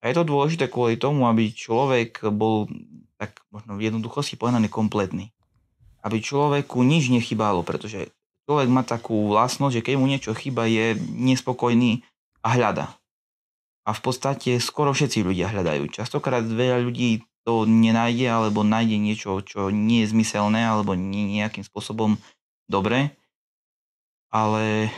A 0.00 0.12
je 0.12 0.16
to 0.16 0.28
dôležité 0.28 0.68
kvôli 0.68 1.00
tomu, 1.00 1.24
aby 1.28 1.52
človek 1.52 2.24
bol 2.32 2.68
tak 3.16 3.40
možno 3.48 3.80
v 3.80 3.88
jednoduchosti 3.88 4.36
povedaný 4.36 4.68
kompletný. 4.68 5.32
Aby 6.04 6.20
človeku 6.20 6.84
nič 6.84 7.08
nechybalo, 7.08 7.64
pretože 7.64 8.12
človek 8.44 8.68
má 8.68 8.84
takú 8.84 9.26
vlastnosť, 9.32 9.80
že 9.80 9.84
keď 9.84 9.94
mu 9.96 10.06
niečo 10.06 10.36
chyba, 10.36 10.68
je 10.68 10.94
nespokojný 11.16 12.04
a 12.44 12.48
hľada. 12.54 12.92
A 13.86 13.90
v 13.96 14.00
podstate 14.02 14.58
skoro 14.60 14.92
všetci 14.92 15.24
ľudia 15.24 15.50
hľadajú. 15.50 15.88
Častokrát 15.90 16.44
veľa 16.44 16.84
ľudí 16.84 17.24
to 17.46 17.62
nenájde 17.66 18.26
alebo 18.26 18.66
nájde 18.66 18.98
niečo, 18.98 19.38
čo 19.46 19.70
nie 19.70 20.02
je 20.02 20.10
zmyselné 20.10 20.66
alebo 20.66 20.98
nie 20.98 21.38
nejakým 21.38 21.62
spôsobom 21.62 22.18
dobré. 22.66 23.14
Ale 24.36 24.92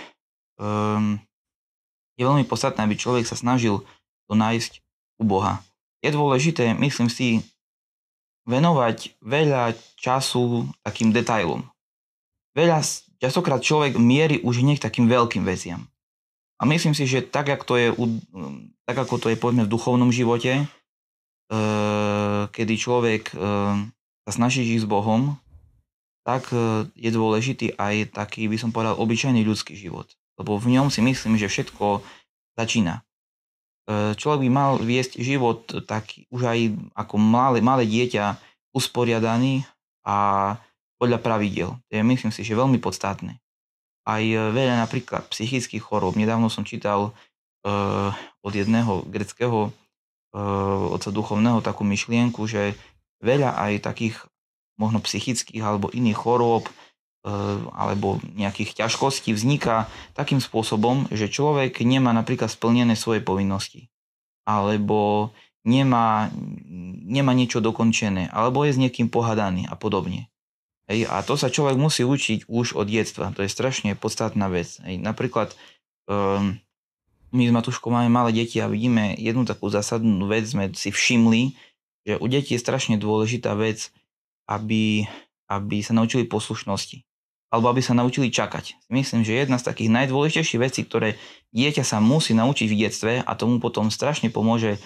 um, 0.59 1.15
je 2.19 2.23
veľmi 2.27 2.43
podstatné, 2.51 2.83
aby 2.83 2.99
človek 2.99 3.23
sa 3.23 3.39
snažil 3.39 3.87
to 4.27 4.35
nájsť 4.35 4.83
u 5.23 5.25
Boha. 5.25 5.63
Je 6.03 6.11
dôležité, 6.11 6.75
myslím 6.75 7.07
si, 7.07 7.47
venovať 8.51 9.15
veľa 9.23 9.79
času 9.95 10.67
takým 10.83 11.15
detailom. 11.15 11.63
Veľa, 12.59 12.83
častokrát 13.23 13.63
človek 13.63 13.95
mierí 13.95 14.43
už 14.43 14.67
hneď 14.67 14.83
takým 14.83 15.07
veľkým 15.07 15.47
veciam. 15.47 15.87
A 16.59 16.67
myslím 16.67 16.91
si, 16.91 17.07
že 17.07 17.23
tak, 17.23 17.47
ako 17.55 17.65
to 17.65 17.75
je, 17.79 17.89
tak 18.83 18.99
ako 18.99 19.15
to 19.23 19.31
je 19.31 19.39
povedzme 19.39 19.63
v 19.63 19.71
duchovnom 19.71 20.11
živote, 20.11 20.67
eh, 20.67 22.43
kedy 22.51 22.75
človek 22.75 23.31
sa 24.29 24.31
snaží 24.35 24.67
žiť 24.67 24.85
s 24.85 24.91
Bohom, 24.91 25.39
tak 26.29 26.53
eh, 26.53 26.85
je 26.93 27.09
dôležitý 27.09 27.81
aj 27.81 28.13
taký, 28.13 28.53
by 28.53 28.61
som 28.61 28.69
povedal, 28.69 29.01
obyčajný 29.01 29.41
ľudský 29.49 29.73
život. 29.73 30.13
Lebo 30.37 30.61
v 30.61 30.77
ňom 30.77 30.93
si 30.93 31.01
myslím, 31.01 31.41
že 31.41 31.49
všetko 31.49 32.05
začína. 32.61 33.03
Človek 33.89 34.45
by 34.45 34.51
mal 34.53 34.77
viesť 34.77 35.25
život 35.25 35.65
taký 35.89 36.29
už 36.29 36.45
aj 36.45 36.59
ako 36.93 37.17
malé, 37.17 37.65
malé 37.65 37.89
dieťa 37.89 38.37
usporiadaný 38.77 39.65
a 40.05 40.53
podľa 41.01 41.25
pravidel. 41.25 41.73
To 41.89 41.93
je 41.97 42.05
myslím 42.05 42.29
si, 42.29 42.45
že 42.45 42.53
veľmi 42.53 42.77
podstatné 42.85 43.41
aj 44.09 44.23
e, 44.25 44.37
veľa 44.57 44.81
napríklad 44.81 45.29
psychických 45.29 45.85
chorób. 45.85 46.17
Nedávno 46.17 46.49
som 46.49 46.65
čítal 46.65 47.13
uh, 47.13 48.11
od 48.41 48.53
jedného 48.57 49.05
greckého 49.05 49.69
uh, 49.69 50.95
otca 50.97 51.13
duchovného 51.13 51.61
takú 51.61 51.85
myšlienku, 51.85 52.49
že 52.49 52.73
veľa 53.21 53.61
aj 53.61 53.73
takých 53.85 54.17
možno 54.79 55.03
psychických 55.03 55.61
alebo 55.61 55.91
iných 55.91 56.17
chorób 56.17 56.71
uh, 56.71 57.61
alebo 57.75 58.23
nejakých 58.39 58.87
ťažkostí 58.87 59.35
vzniká 59.35 59.91
takým 60.15 60.39
spôsobom, 60.39 61.11
že 61.13 61.29
človek 61.29 61.83
nemá 61.83 62.15
napríklad 62.15 62.49
splnené 62.49 62.95
svoje 62.95 63.21
povinnosti 63.21 63.91
alebo 64.49 65.31
nemá, 65.69 66.33
nemá 67.05 67.37
niečo 67.37 67.61
dokončené 67.61 68.33
alebo 68.33 68.65
je 68.65 68.73
s 68.73 68.81
niekým 68.81 69.13
pohadaný 69.13 69.69
a 69.69 69.77
podobne. 69.77 70.33
Hej, 70.89 71.05
a 71.05 71.21
to 71.21 71.37
sa 71.37 71.53
človek 71.53 71.77
musí 71.77 72.01
učiť 72.01 72.49
už 72.49 72.73
od 72.73 72.89
detstva. 72.89 73.37
To 73.37 73.45
je 73.45 73.53
strašne 73.53 73.93
podstatná 73.93 74.49
vec. 74.49 74.81
Hej, 74.81 74.97
napríklad 75.05 75.53
um, 76.09 76.57
my 77.29 77.43
s 77.45 77.53
Matuškou 77.53 77.93
máme 77.93 78.09
malé 78.09 78.33
deti 78.33 78.57
a 78.65 78.73
vidíme 78.73 79.13
jednu 79.21 79.45
takú 79.45 79.69
zásadnú 79.69 80.25
vec, 80.33 80.49
sme 80.49 80.73
si 80.73 80.89
všimli, 80.89 81.53
že 82.09 82.17
u 82.17 82.25
detí 82.25 82.57
je 82.57 82.65
strašne 82.65 82.97
dôležitá 82.97 83.53
vec, 83.53 83.93
aby, 84.49 85.05
aby 85.53 85.77
sa 85.85 85.93
naučili 85.93 86.25
poslušnosti. 86.25 87.05
Alebo 87.49 87.73
aby 87.73 87.81
sa 87.81 87.97
naučili 87.97 88.29
čakať. 88.29 88.93
Myslím, 88.93 89.25
že 89.25 89.37
jedna 89.37 89.57
z 89.57 89.69
takých 89.73 89.89
najdôležitejších 89.89 90.61
vecí, 90.61 90.85
ktoré 90.85 91.17
dieťa 91.57 91.81
sa 91.85 91.97
musí 92.01 92.37
naučiť 92.37 92.69
v 92.69 92.79
detstve 92.85 93.13
a 93.25 93.33
tomu 93.37 93.57
potom 93.57 93.89
strašne 93.89 94.29
pomôže 94.29 94.77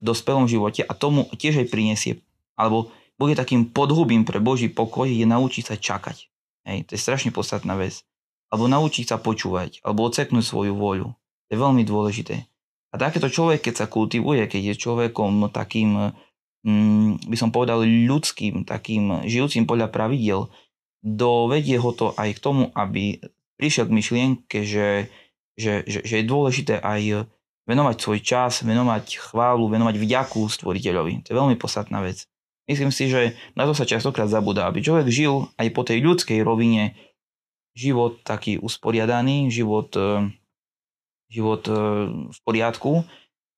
v 0.00 0.02
dospelom 0.12 0.44
živote 0.44 0.84
a 0.84 0.92
tomu 0.92 1.24
tiež 1.32 1.64
aj 1.64 1.72
prinesie. 1.72 2.20
Alebo 2.52 2.92
bude 3.16 3.32
takým 3.32 3.70
podhubím 3.70 4.28
pre 4.28 4.44
Boží 4.44 4.68
pokoj, 4.68 5.08
je 5.08 5.24
naučiť 5.24 5.64
sa 5.72 5.76
čakať. 5.80 6.28
Hej, 6.68 6.78
to 6.88 6.90
je 6.96 7.00
strašne 7.00 7.30
podstatná 7.32 7.78
vec. 7.80 8.04
Alebo 8.52 8.68
naučiť 8.68 9.08
sa 9.08 9.16
počúvať, 9.16 9.80
alebo 9.80 10.04
oceknúť 10.04 10.44
svoju 10.44 10.76
voľu. 10.76 11.16
To 11.16 11.50
je 11.50 11.58
veľmi 11.58 11.82
dôležité. 11.88 12.44
A 12.92 13.00
takéto 13.00 13.32
človek, 13.32 13.64
keď 13.64 13.74
sa 13.84 13.86
kultivuje, 13.88 14.44
keď 14.44 14.72
je 14.72 14.74
človekom 14.76 15.48
takým, 15.48 16.12
mm, 16.66 17.28
by 17.28 17.36
som 17.38 17.50
povedal, 17.54 17.82
ľudským, 17.86 18.66
takým 18.66 19.26
žijúcim 19.26 19.66
podľa 19.66 19.90
pravidel, 19.90 20.50
dovedie 21.02 21.78
ho 21.78 21.90
to 21.94 22.14
aj 22.14 22.38
k 22.38 22.42
tomu, 22.42 22.70
aby 22.74 23.18
prišiel 23.58 23.90
k 23.90 23.96
myšlienke, 23.98 24.58
že, 24.62 25.10
že, 25.58 25.86
že, 25.86 26.02
že 26.06 26.14
je 26.22 26.30
dôležité 26.30 26.78
aj 26.78 27.30
venovať 27.66 27.96
svoj 27.98 28.20
čas, 28.22 28.66
venovať 28.66 29.18
chválu, 29.18 29.70
venovať 29.70 29.94
vďaku 29.98 30.42
stvoriteľovi. 30.50 31.26
To 31.26 31.28
je 31.30 31.38
veľmi 31.38 31.56
podstatná 31.58 32.02
vec. 32.02 32.26
Myslím 32.66 32.94
si, 32.94 33.10
že 33.10 33.34
na 33.58 33.66
to 33.66 33.74
sa 33.74 33.86
častokrát 33.86 34.30
zabudá, 34.30 34.70
aby 34.70 34.82
človek 34.82 35.10
žil 35.10 35.50
aj 35.58 35.68
po 35.74 35.82
tej 35.82 36.02
ľudskej 36.02 36.42
rovine 36.46 36.94
život 37.74 38.22
taký 38.22 38.58
usporiadaný, 38.62 39.50
život, 39.50 39.90
e, 39.98 40.30
život 41.32 41.66
e, 41.66 41.74
v 42.30 42.38
poriadku 42.46 43.02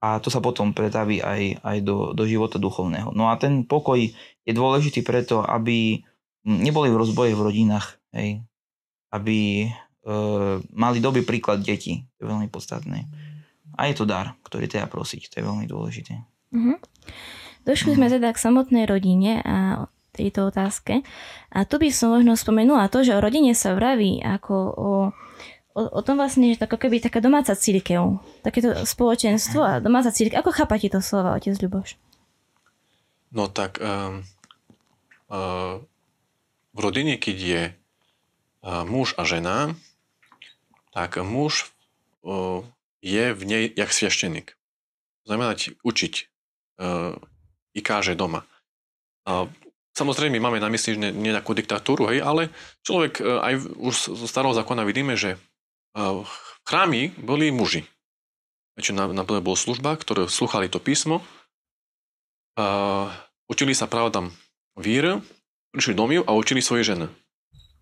a 0.04 0.20
to 0.20 0.28
sa 0.28 0.44
potom 0.44 0.76
pretaví 0.76 1.25
aj, 1.25 1.64
aj 1.64 1.76
do, 1.80 2.12
do 2.12 2.28
života 2.28 2.61
duchovného. 2.61 3.16
No 3.16 3.32
a 3.32 3.40
ten 3.40 3.64
pokoj 3.64 3.96
je 4.44 4.52
dôležitý 4.52 5.00
preto, 5.00 5.40
aby 5.40 6.04
neboli 6.44 6.92
v 6.92 7.00
rozboje 7.00 7.32
v 7.32 7.40
rodinách, 7.40 7.96
hej, 8.12 8.44
aby 9.16 9.64
e, 9.64 9.68
mali 10.76 11.00
dobrý 11.00 11.25
príklad 11.25 11.64
detí, 11.64 12.04
to 12.20 12.28
je 12.28 12.30
veľmi 12.37 12.52
podstatné. 12.52 13.08
A 13.80 13.88
je 13.88 13.96
to 13.96 14.04
dar, 14.04 14.37
ktorý 14.44 14.68
treba 14.68 14.92
prosiť, 14.92 15.32
to 15.32 15.34
je 15.40 15.49
veľmi 15.49 15.64
dôležité. 15.64 16.20
Mm-hmm. 16.52 16.76
Došli 17.64 17.96
sme 17.96 18.12
teda 18.12 18.28
k 18.37 18.44
samotnej 18.44 18.84
rodine 18.84 19.40
a 19.40 19.88
tejto 20.14 20.52
otázke. 20.52 21.02
A 21.50 21.64
tu 21.64 21.80
by 21.80 21.88
som 21.90 22.14
možno 22.14 22.38
spomenula 22.38 22.92
to, 22.92 23.02
že 23.02 23.16
o 23.16 23.25
rodine 23.25 23.56
sa 23.56 23.75
vraví 23.75 24.23
ako 24.23 24.54
o, 24.54 24.90
o, 25.75 25.83
o 25.85 26.00
tom 26.00 26.16
vlastne, 26.23 26.54
že 26.54 26.62
ako 26.62 26.78
keby 26.78 27.02
taká 27.02 27.19
domáca 27.21 27.52
církev. 27.52 28.23
Takéto 28.47 28.87
spoločenstvo 28.87 29.61
a 29.61 29.73
domáca 29.83 30.14
církev. 30.14 30.38
Ako 30.40 30.54
chápate 30.54 30.88
to 30.88 31.02
slova, 31.02 31.35
otec 31.35 31.59
Ľuboš? 31.59 31.99
No 33.35 33.50
tak 33.50 33.83
um, 33.83 34.23
uh, 35.28 35.83
v 36.75 36.78
rodine, 36.78 37.19
keď 37.19 37.37
je 37.37 37.62
muž 38.64 39.12
a 39.21 39.28
žena, 39.28 39.76
tak 40.97 41.21
muž 41.21 41.69
je 43.04 43.25
v 43.37 43.43
nej 43.45 43.69
jak 43.69 43.93
sviaštenik. 43.93 44.57
Znamená 45.28 45.52
učiť 45.85 46.14
i 47.76 47.81
káže 47.85 48.16
doma. 48.16 48.49
Samozrejme, 49.93 50.40
máme 50.40 50.64
na 50.64 50.73
mysli, 50.73 50.97
nie 50.97 51.28
nejakú 51.37 51.52
diktatúru, 51.52 52.09
hej, 52.09 52.25
ale 52.25 52.49
človek 52.88 53.21
aj 53.21 53.54
už 53.76 53.95
zo 54.16 54.25
starého 54.25 54.57
zákona 54.57 54.88
vidíme, 54.88 55.12
že 55.12 55.37
chrámy 56.67 57.15
boli 57.17 57.55
muži. 57.55 57.87
Väčšina 58.75 59.07
na, 59.15 59.23
bola 59.23 59.55
služba, 59.55 59.95
ktoré 59.95 60.27
sluchali 60.27 60.67
to 60.67 60.83
písmo, 60.83 61.23
učili 63.47 63.71
sa 63.71 63.87
pravdám 63.87 64.35
vír, 64.75 65.23
prišli 65.71 65.95
domov 65.95 66.27
a 66.27 66.35
učili 66.35 66.59
svoje 66.59 66.83
ženy 66.91 67.07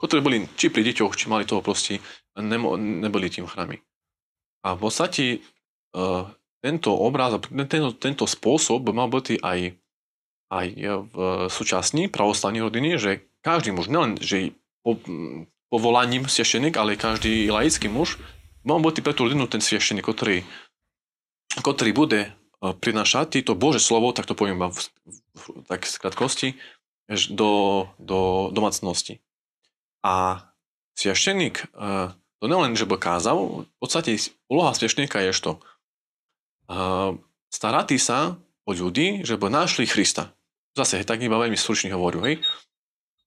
ktoré 0.02 0.18
boli 0.18 0.50
či 0.58 0.66
pri 0.66 0.82
deťoch, 0.82 1.14
či 1.14 1.30
mali 1.30 1.46
toho 1.46 1.62
proste, 1.62 2.02
nemo, 2.34 2.74
neboli 2.74 3.30
tým 3.30 3.46
chrámy. 3.46 3.78
A 4.66 4.74
v 4.74 4.78
podstate 4.82 5.24
uh, 5.94 6.26
tento 6.58 6.90
obraz, 6.90 7.38
tento, 7.70 7.94
tento 7.94 8.26
spôsob 8.26 8.90
mal 8.90 9.06
byť 9.06 9.38
aj, 9.38 9.58
aj 10.50 10.66
v 11.06 11.14
súčasní 11.46 12.10
pravoslavní 12.10 12.58
rodiny, 12.58 12.98
že 12.98 13.30
každý 13.46 13.70
muž, 13.70 13.86
nelen 13.86 14.18
že 14.18 14.58
povolaním 15.72 16.28
sveštenik, 16.28 16.76
ale 16.76 17.00
každý 17.00 17.48
laický 17.48 17.88
muž 17.88 18.20
mal 18.60 18.76
byť 18.76 19.00
pre 19.00 19.16
tú 19.16 19.24
rodinu 19.24 19.48
ten 19.48 19.64
sveštenik, 19.64 20.04
ktorý, 20.04 20.44
ktorý 21.64 21.90
bude 21.96 22.36
prinášať 22.62 23.42
to 23.42 23.58
Bože 23.58 23.82
slovo, 23.82 24.14
tak 24.14 24.28
to 24.28 24.38
poviem 24.38 24.70
v, 24.70 24.78
v, 25.34 25.42
tak 25.66 25.82
z 25.82 25.96
krátkosti, 25.98 26.48
do, 27.34 27.84
do 27.98 28.52
domácnosti. 28.54 29.18
A 30.06 30.46
svešteník 30.94 31.58
e, 31.58 31.66
to 32.14 32.46
nelen, 32.46 32.78
že 32.78 32.86
by 32.86 33.02
kázal, 33.02 33.66
v 33.66 33.76
podstate 33.82 34.14
úloha 34.46 34.70
svešteníka 34.78 35.18
je 35.26 35.34
to 35.42 35.52
e, 35.58 35.60
starať 37.50 37.98
sa 37.98 38.38
o 38.62 38.70
ľudí, 38.70 39.26
že 39.26 39.34
by 39.34 39.50
našli 39.50 39.90
Krista. 39.90 40.30
Zase, 40.78 41.02
tak 41.02 41.20
iba 41.20 41.36
veľmi 41.36 41.58
stručne 41.58 41.92
hovorím, 41.92 42.22
hej. 42.30 42.36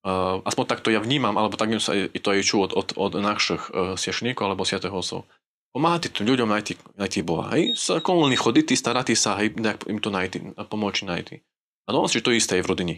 Uh, 0.06 0.38
aspoň 0.46 0.64
takto 0.70 0.94
ja 0.94 1.02
vnímam, 1.02 1.34
alebo 1.34 1.58
tak 1.58 1.74
sa 1.82 1.90
i 1.90 2.18
to 2.22 2.30
aj 2.30 2.46
ču 2.46 2.62
od, 2.62 2.70
od, 2.78 2.94
od 2.94 3.18
našich 3.18 3.58
uh, 3.74 3.98
svešteníkov 3.98 4.46
alebo 4.46 4.62
sviatého 4.62 4.94
osov. 4.94 5.26
Pomáhať 5.74 6.14
tým 6.14 6.30
ľuďom 6.30 6.46
najti, 6.46 6.78
najti 6.94 7.26
Boha, 7.26 7.50
hej. 7.58 7.74
Sa 7.74 7.98
komunálni 7.98 8.38
choditi, 8.38 8.78
starať 8.78 9.18
sa, 9.18 9.34
hej, 9.42 9.58
im 9.90 9.98
to 9.98 10.14
najti, 10.14 10.54
pomôcť 10.54 11.10
najti. 11.10 11.42
A 11.84 11.92
no, 11.92 12.06
že 12.06 12.22
to 12.22 12.30
isté 12.30 12.62
je 12.62 12.64
v 12.64 12.70
rodine. 12.70 12.96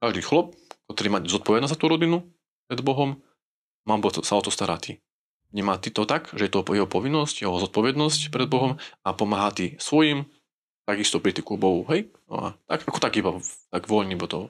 Každý 0.00 0.24
chlop, 0.24 0.56
ktorý 0.88 1.08
má 1.12 1.20
zodpovednosť 1.20 1.72
za 1.72 1.78
tú 1.78 1.86
rodinu, 1.92 2.24
pred 2.64 2.80
Bohom, 2.80 3.20
mám 3.84 4.00
sa 4.24 4.34
o 4.34 4.42
to 4.42 4.48
starať. 4.48 5.04
Nemá 5.52 5.76
ty 5.76 5.92
to 5.92 6.08
tak, 6.08 6.32
že 6.32 6.48
je 6.48 6.52
to 6.52 6.64
jeho 6.72 6.88
povinnosť, 6.88 7.44
jeho 7.44 7.60
zodpovednosť 7.60 8.32
pred 8.32 8.48
Bohom 8.48 8.80
a 9.04 9.08
pomáha 9.12 9.52
ty 9.52 9.76
svojim, 9.76 10.24
takisto 10.88 11.20
pri 11.20 11.36
Bohu, 11.44 11.84
hej? 11.92 12.08
No 12.24 12.34
a 12.40 12.46
tak, 12.64 12.88
ako 12.88 13.00
tak 13.00 13.20
iba, 13.20 13.36
tak 13.68 13.84
voľný, 13.84 14.16
bo 14.16 14.24
to, 14.24 14.40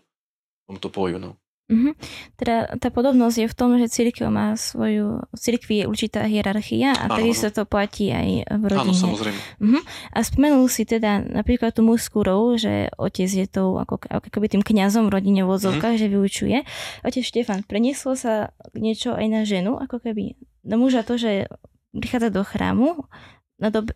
to 0.79 0.89
poviem, 0.91 1.19
no. 1.19 1.31
Mm-hmm. 1.69 1.93
Teda 2.41 2.65
tá 2.81 2.89
podobnosť 2.89 3.45
je 3.45 3.49
v 3.53 3.57
tom, 3.57 3.77
že 3.77 3.93
církev 3.93 4.33
má 4.33 4.57
svoju, 4.57 5.21
v 5.21 5.39
církvi 5.39 5.85
je 5.85 5.85
určitá 5.85 6.25
hierarchia 6.25 6.97
a 6.97 7.13
takisto 7.13 7.53
to 7.53 7.69
platí 7.69 8.09
aj 8.09 8.49
v 8.49 8.65
rodine. 8.73 8.97
Áno, 8.97 8.97
samozrejme. 8.97 9.41
Mm-hmm. 9.61 9.83
A 10.17 10.19
spomenul 10.25 10.65
si 10.73 10.89
teda 10.89 11.21
napríklad 11.21 11.77
tú 11.77 11.85
mužskú 11.85 12.25
rolu, 12.25 12.57
že 12.57 12.89
otec 12.97 13.29
je 13.29 13.45
tou 13.45 13.77
ako, 13.77 14.01
ako 14.01 14.29
keby 14.33 14.49
tým 14.49 14.65
kňazom 14.65 15.13
v 15.13 15.21
rodine 15.21 15.45
v 15.45 15.53
odzovkách, 15.53 16.01
mm-hmm. 16.01 16.09
že 16.09 16.15
vyučuje. 16.17 16.59
Otec 17.05 17.21
Štefan, 17.21 17.61
prenieslo 17.69 18.17
sa 18.17 18.57
niečo 18.73 19.13
aj 19.13 19.27
na 19.29 19.45
ženu, 19.45 19.77
ako 19.77 20.01
keby 20.01 20.41
na 20.65 20.81
muža 20.81 21.05
to, 21.05 21.21
že 21.21 21.53
prichádza 21.93 22.33
do 22.33 22.49
chrámu, 22.49 23.05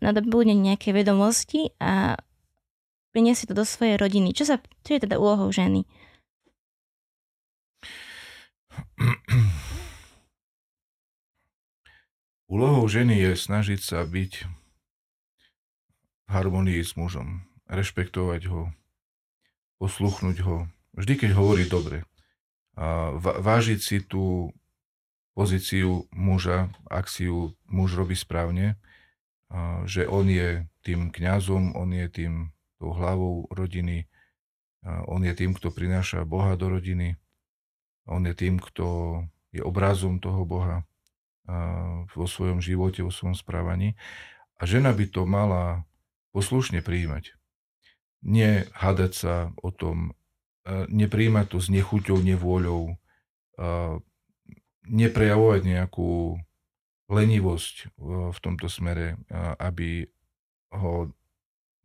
nadobudne 0.05 0.53
nejaké 0.53 0.93
vedomosti 0.93 1.73
a 1.81 2.21
priniesie 3.17 3.49
to 3.49 3.57
do 3.57 3.65
svojej 3.65 3.97
rodiny. 3.97 4.37
Čo, 4.37 4.45
sa, 4.45 4.57
čo 4.85 4.97
je 4.97 5.05
teda 5.09 5.17
úlohou 5.17 5.49
ženy? 5.49 5.89
Úlohou 12.53 12.85
ženy 12.85 13.17
je 13.17 13.33
snažiť 13.33 13.81
sa 13.81 14.05
byť 14.05 14.33
v 14.45 16.29
harmonii 16.29 16.85
s 16.85 17.01
mužom, 17.01 17.49
rešpektovať 17.65 18.53
ho, 18.53 18.69
posluchnúť 19.81 20.45
ho, 20.45 20.69
vždy 20.93 21.15
keď 21.17 21.31
hovorí 21.33 21.65
dobre. 21.65 22.05
A 22.77 23.17
vážiť 23.21 23.81
si 23.81 24.05
tú 24.05 24.53
pozíciu 25.33 26.05
muža, 26.13 26.69
ak 26.93 27.09
si 27.09 27.29
ju 27.29 27.57
muž 27.69 27.97
robí 27.97 28.17
správne, 28.17 28.77
a 29.49 29.85
že 29.89 30.05
on 30.05 30.29
je 30.29 30.69
tým 30.85 31.09
kňazom, 31.09 31.73
on 31.73 31.89
je 31.93 32.05
tým 32.09 32.53
tou 32.77 32.93
hlavou 32.93 33.49
rodiny, 33.49 34.09
a 34.85 35.09
on 35.09 35.25
je 35.25 35.33
tým, 35.33 35.57
kto 35.57 35.73
prináša 35.73 36.29
Boha 36.29 36.53
do 36.57 36.69
rodiny, 36.69 37.17
on 38.07 38.27
je 38.27 38.35
tým, 38.35 38.59
kto 38.59 39.21
je 39.53 39.61
obrazom 39.63 40.19
toho 40.19 40.43
Boha 40.49 40.83
vo 42.15 42.27
svojom 42.27 42.63
živote, 42.63 43.03
vo 43.03 43.11
svojom 43.11 43.35
správaní. 43.35 43.99
A 44.59 44.67
žena 44.67 44.95
by 44.95 45.11
to 45.11 45.27
mala 45.27 45.83
poslušne 46.31 46.81
príjmať. 46.81 47.35
Nie 48.23 48.71
hadať 48.79 49.13
sa 49.13 49.35
o 49.59 49.75
tom, 49.75 50.15
nepríjmať 50.69 51.47
to 51.51 51.59
s 51.59 51.67
nechuťou, 51.69 52.23
nevôľou, 52.23 52.95
neprejavovať 54.87 55.61
nejakú 55.67 56.39
lenivosť 57.11 57.99
v 58.33 58.39
tomto 58.39 58.71
smere, 58.71 59.19
aby 59.59 60.07
ho 60.73 61.11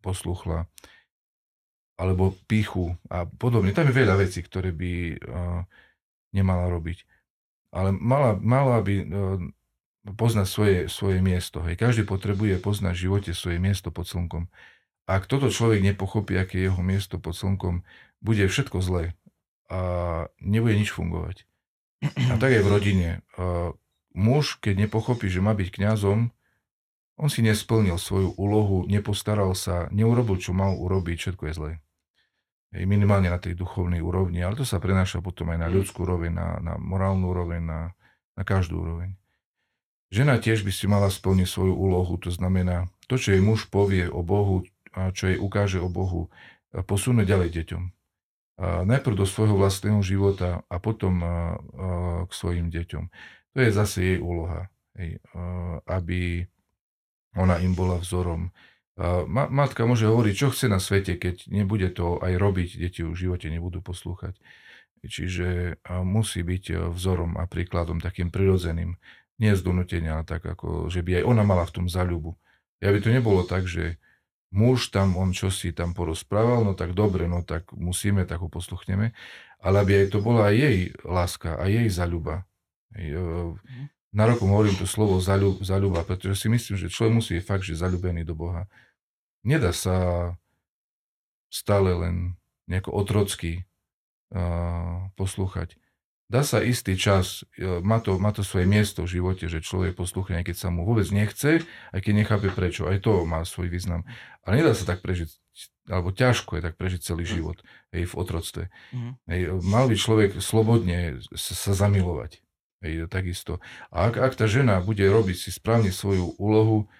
posluchla, 0.05 0.69
alebo 1.97 2.37
píchu 2.45 2.93
a 3.09 3.25
podobne. 3.25 3.73
Tam 3.73 3.89
je 3.89 3.97
veľa 3.97 4.21
vecí, 4.21 4.45
ktoré 4.45 4.69
by 4.69 5.17
nemala 6.35 6.67
robiť. 6.71 7.03
Ale 7.71 7.91
mala, 7.91 8.39
mala 8.39 8.79
by 8.79 8.95
uh, 9.03 9.05
poznať 10.15 10.47
svoje, 10.47 10.77
svoje 10.87 11.19
miesto. 11.19 11.59
Hej. 11.63 11.79
Každý 11.79 12.03
potrebuje 12.07 12.59
poznať 12.63 12.93
v 12.95 13.03
živote 13.09 13.31
svoje 13.35 13.59
miesto 13.59 13.91
pod 13.91 14.07
slnkom. 14.07 14.47
Ak 15.07 15.27
toto 15.27 15.51
človek 15.51 15.83
nepochopí, 15.83 16.35
aké 16.35 16.59
je 16.59 16.67
jeho 16.71 16.81
miesto 16.83 17.19
pod 17.19 17.35
slnkom, 17.35 17.83
bude 18.19 18.43
všetko 18.47 18.79
zlé 18.83 19.15
a 19.67 19.79
nebude 20.39 20.79
nič 20.79 20.95
fungovať. 20.95 21.43
A 22.31 22.33
tak 22.39 22.55
aj 22.55 22.63
v 22.63 22.71
rodine. 22.71 23.09
Uh, 23.35 23.75
muž, 24.15 24.59
keď 24.63 24.87
nepochopí, 24.87 25.27
že 25.27 25.43
má 25.43 25.51
byť 25.55 25.69
kňazom, 25.75 26.31
on 27.17 27.29
si 27.33 27.41
nesplnil 27.41 27.97
svoju 27.97 28.37
úlohu, 28.37 28.85
nepostaral 28.85 29.57
sa, 29.57 29.89
neurobil, 29.89 30.37
čo 30.37 30.53
mal 30.53 30.77
urobiť, 30.77 31.17
všetko 31.17 31.43
je 31.49 31.53
zlé 31.55 31.71
minimálne 32.73 33.31
na 33.31 33.39
tej 33.39 33.55
duchovnej 33.55 34.03
úrovni, 34.03 34.43
ale 34.43 34.59
to 34.59 34.67
sa 34.67 34.83
prenáša 34.83 35.23
potom 35.23 35.49
aj 35.55 35.59
na 35.63 35.67
mm. 35.71 35.73
ľudskú 35.73 36.03
úroveň, 36.03 36.31
na, 36.35 36.47
na 36.59 36.73
morálnu 36.75 37.31
úroveň, 37.31 37.61
na, 37.63 37.81
na 38.35 38.43
každú 38.43 38.83
úroveň. 38.83 39.15
Žena 40.07 40.39
tiež 40.39 40.63
by 40.63 40.71
si 40.71 40.87
mala 40.87 41.11
splniť 41.11 41.47
svoju 41.47 41.75
úlohu, 41.75 42.15
to 42.19 42.31
znamená, 42.31 42.87
to, 43.11 43.19
čo 43.19 43.35
jej 43.35 43.43
muž 43.43 43.67
povie 43.67 44.07
o 44.07 44.23
Bohu, 44.23 44.63
a 44.95 45.11
čo 45.11 45.31
jej 45.31 45.39
ukáže 45.39 45.83
o 45.83 45.91
Bohu, 45.91 46.31
posunúť 46.71 47.27
ďalej 47.27 47.49
deťom. 47.63 47.83
A 48.57 48.87
najprv 48.87 49.15
do 49.15 49.27
svojho 49.27 49.53
vlastného 49.59 50.01
života 50.01 50.65
a 50.65 50.75
potom 50.79 51.21
a, 51.21 51.27
a, 51.27 51.35
k 52.25 52.31
svojim 52.31 52.67
deťom. 52.73 53.03
To 53.53 53.57
je 53.61 53.69
zase 53.69 53.99
jej 54.01 54.19
úloha, 54.19 54.71
hej, 54.95 55.19
a, 55.35 55.79
aby 55.85 56.47
ona 57.37 57.61
im 57.61 57.77
bola 57.77 58.01
vzorom 58.01 58.49
matka 59.29 59.85
môže 59.85 60.09
hovoriť, 60.09 60.33
čo 60.33 60.49
chce 60.49 60.65
na 60.65 60.81
svete, 60.81 61.21
keď 61.21 61.45
nebude 61.53 61.93
to 61.93 62.17
aj 62.17 62.33
robiť, 62.33 62.69
deti 62.81 63.05
v 63.05 63.13
živote 63.13 63.45
nebudú 63.53 63.85
poslúchať. 63.85 64.33
Čiže 65.05 65.77
musí 66.01 66.41
byť 66.41 66.63
e, 66.73 66.75
vzorom 66.89 67.37
a 67.37 67.45
príkladom 67.45 68.01
takým 68.01 68.33
prirodzeným, 68.33 68.97
nie 69.37 69.53
z 69.53 69.61
donútenia, 69.61 70.17
ale 70.17 70.25
tak 70.25 70.41
ako, 70.41 70.89
že 70.89 71.05
by 71.05 71.21
aj 71.21 71.23
ona 71.29 71.45
mala 71.45 71.63
v 71.69 71.75
tom 71.77 71.85
záľubu. 71.85 72.33
Ja 72.81 72.89
by 72.89 72.99
to 73.05 73.13
nebolo 73.13 73.45
tak, 73.45 73.69
že 73.69 74.01
muž 74.49 74.89
tam, 74.89 75.13
on 75.13 75.37
čo 75.37 75.53
si 75.53 75.69
tam 75.69 75.93
porozprával, 75.93 76.65
no 76.65 76.73
tak 76.73 76.97
dobre, 76.97 77.29
no 77.29 77.45
tak 77.45 77.69
musíme, 77.77 78.25
tak 78.25 78.41
ho 78.41 78.49
posluchneme, 78.49 79.13
ale 79.61 79.75
aby 79.85 79.91
aj 80.01 80.17
to 80.17 80.19
bola 80.25 80.49
aj 80.49 80.55
jej 80.57 80.77
láska, 81.05 81.53
a 81.53 81.69
jej 81.69 81.87
záľuba. 81.93 82.49
E, 82.97 83.13
mhm. 83.13 83.93
Na 84.17 84.25
roku 84.25 84.49
hovorím 84.49 84.73
to 84.73 84.89
slovo 84.89 85.21
záľuba, 85.61 86.01
pretože 86.01 86.41
si 86.41 86.47
myslím, 86.49 86.73
že 86.73 86.89
človek 86.89 87.13
musí 87.13 87.31
byť 87.37 87.45
fakt, 87.45 87.69
že 87.69 87.77
zalúbený 87.77 88.25
do 88.25 88.33
Boha 88.33 88.65
Nedá 89.47 89.71
sa 89.71 89.95
stále 91.47 91.95
len 91.95 92.35
nejako 92.67 92.91
otrocky 92.91 93.63
uh, 94.35 95.07
poslúchať. 95.15 95.79
dá 96.27 96.43
sa 96.43 96.59
istý 96.59 96.99
čas, 96.99 97.47
e, 97.55 97.79
má 97.79 98.03
to, 98.03 98.19
má 98.19 98.35
to 98.35 98.43
svoje 98.43 98.67
miesto 98.67 99.07
v 99.07 99.15
živote, 99.15 99.47
že 99.47 99.63
človek 99.63 99.95
poslúchne, 99.95 100.43
keď 100.43 100.59
sa 100.59 100.67
mu 100.67 100.83
vôbec 100.83 101.07
nechce, 101.07 101.63
aj 101.95 101.99
keď 102.03 102.13
nechápe 102.19 102.51
prečo. 102.51 102.83
Aj 102.91 102.99
to 102.99 103.23
má 103.23 103.47
svoj 103.47 103.71
význam. 103.71 104.03
Ale 104.43 104.59
nedá 104.59 104.75
sa 104.75 104.83
tak 104.83 104.99
prežiť, 104.99 105.31
alebo 105.87 106.11
ťažko 106.11 106.59
je 106.59 106.61
tak 106.67 106.75
prežiť 106.75 106.99
celý 106.99 107.23
Mm. 107.23 107.31
život 107.31 107.57
hej, 107.95 108.03
v 108.11 108.13
otroctve. 108.19 108.63
Hej, 109.31 109.41
mal 109.63 109.87
by 109.87 109.95
človek 109.95 110.29
slobodne 110.43 111.23
sa, 111.31 111.53
sa 111.55 111.71
zamilovať. 111.71 112.43
Hej, 112.83 113.07
takisto. 113.07 113.63
A 113.89 114.11
ak, 114.11 114.19
ak 114.19 114.33
tá 114.35 114.45
žena 114.51 114.83
bude 114.83 115.07
robiť 115.07 115.47
si 115.47 115.49
správne 115.55 115.95
svoju 115.95 116.35
úlohu 116.35 116.91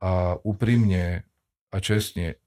a 0.00 0.40
úprimne 0.40 1.28
a 1.70 1.76
čestne 1.78 2.38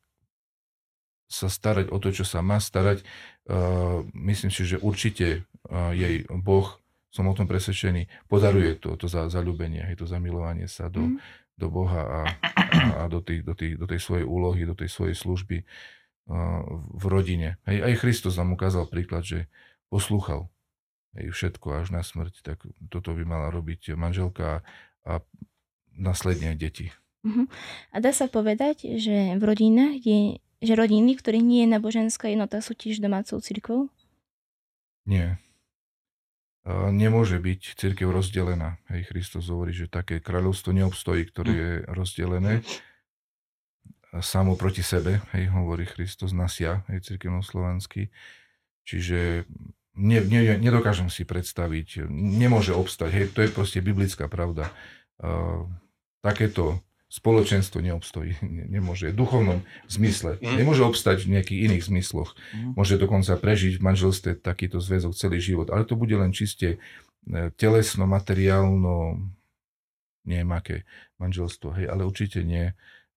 sa 1.28 1.50
starať 1.50 1.90
o 1.90 1.98
to, 1.98 2.14
čo 2.14 2.28
sa 2.28 2.46
má 2.46 2.62
starať, 2.62 3.02
uh, 3.02 4.06
myslím 4.14 4.52
si, 4.54 4.70
že 4.70 4.78
určite 4.78 5.42
uh, 5.66 5.90
jej 5.96 6.28
Boh, 6.30 6.78
som 7.10 7.26
o 7.26 7.34
tom 7.34 7.50
presvedčený, 7.50 8.30
podaruje 8.30 8.78
to, 8.78 8.94
to 8.98 9.10
za, 9.10 9.30
zalúbenie, 9.34 9.82
hej, 9.82 9.98
to 9.98 10.06
zamilovanie 10.06 10.70
sa 10.70 10.90
do, 10.94 11.10
Mhm. 11.10 11.18
do 11.58 11.68
Boha 11.70 12.02
a, 12.02 12.20
a, 12.26 12.86
a 13.02 13.04
do, 13.10 13.22
tých, 13.22 13.42
do, 13.46 13.54
tých, 13.58 13.78
do 13.78 13.86
tej 13.86 14.00
svojej 14.02 14.26
úlohy, 14.26 14.66
do 14.66 14.78
tej 14.78 14.90
svojej 14.90 15.18
služby 15.18 15.58
uh, 15.62 16.62
v 16.98 17.06
rodine. 17.10 17.58
Hej, 17.66 17.82
aj 17.82 17.94
Kristus 18.02 18.38
nám 18.38 18.54
ukázal 18.54 18.86
príklad, 18.90 19.26
že 19.26 19.50
poslúchal 19.90 20.50
hej, 21.18 21.30
všetko 21.34 21.82
až 21.82 21.94
na 21.94 22.02
smrť, 22.02 22.46
tak 22.46 22.66
toto 22.90 23.14
by 23.14 23.24
mala 23.26 23.54
robiť 23.54 23.94
manželka 23.94 24.66
a 25.06 25.22
následne 25.94 26.54
aj 26.54 26.58
deti. 27.24 27.48
A 27.92 27.96
dá 28.04 28.12
sa 28.12 28.28
povedať, 28.28 29.00
že 29.00 29.40
v 29.40 29.44
rodinách 29.44 30.04
je 30.04 30.44
že 30.64 30.80
rodiny, 30.80 31.20
ktoré 31.20 31.44
nie 31.44 31.68
je 31.68 31.76
náboženská 31.76 32.32
jednota, 32.32 32.64
sú 32.64 32.72
tiež 32.72 33.04
domácou 33.04 33.44
cirkvou? 33.44 33.92
Nie. 35.04 35.36
Nemôže 36.64 37.36
byť 37.44 37.76
církev 37.76 38.08
rozdelená. 38.08 38.80
Hej, 38.88 39.12
Kristus 39.12 39.52
hovorí, 39.52 39.76
že 39.76 39.92
také 39.92 40.24
kráľovstvo 40.24 40.72
neobstojí, 40.72 41.28
ktoré 41.28 41.52
je 41.52 41.72
rozdelené 41.92 42.64
samo 44.24 44.56
proti 44.56 44.80
sebe, 44.80 45.20
hej, 45.36 45.52
hovorí 45.52 45.84
Kristus, 45.84 46.32
nasia, 46.32 46.88
hej, 46.88 47.12
církevnoslovanský. 47.12 48.08
Čiže 48.88 49.44
ne, 50.00 50.20
ne, 50.24 50.56
nedokážem 50.64 51.12
si 51.12 51.28
predstaviť, 51.28 52.08
nemôže 52.14 52.72
obstať, 52.72 53.10
hej, 53.12 53.26
to 53.36 53.44
je 53.44 53.52
proste 53.52 53.84
biblická 53.84 54.32
pravda. 54.32 54.72
A, 55.20 55.68
takéto 56.24 56.80
spoločenstvo 57.14 57.78
neobstojí, 57.78 58.42
ne- 58.42 58.66
nemôže 58.74 59.14
v 59.14 59.18
duchovnom 59.22 59.60
zmysle, 59.86 60.42
Mhm. 60.42 60.58
nemôže 60.58 60.82
obstať 60.82 61.30
v 61.30 61.38
nejakých 61.38 61.60
iných 61.70 61.84
zmysloch. 61.86 62.34
Mhm. 62.58 62.74
Môže 62.74 62.98
dokonca 62.98 63.38
prežiť 63.38 63.78
v 63.78 63.86
manželstve 63.86 64.42
takýto 64.42 64.82
zväzok 64.82 65.14
celý 65.14 65.38
život, 65.38 65.70
ale 65.70 65.86
to 65.86 65.94
bude 65.94 66.14
len 66.14 66.34
čiste 66.34 66.82
e, 67.24 67.50
telesno, 67.56 68.04
materiálno, 68.04 69.16
neviem 70.26 70.52
aké 70.52 70.84
manželstvo, 71.22 71.72
hej, 71.78 71.88
ale 71.88 72.04
určite 72.04 72.42
nie 72.42 72.74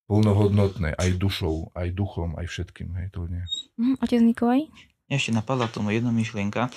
plnohodnotné 0.07 0.95
aj 0.95 1.19
dušou, 1.19 1.75
aj 1.75 1.91
duchom, 1.91 2.39
aj 2.39 2.47
všetkým, 2.47 2.95
hej, 2.95 3.09
to 3.11 3.27
nie. 3.27 3.43
Mhm. 3.81 3.99
Otec 3.99 4.21
Nikolaj? 4.23 4.63
Ešte 5.07 5.31
napadla 5.33 5.67
tomu 5.67 5.91
jedna 5.91 6.11
myšlienka. 6.11 6.71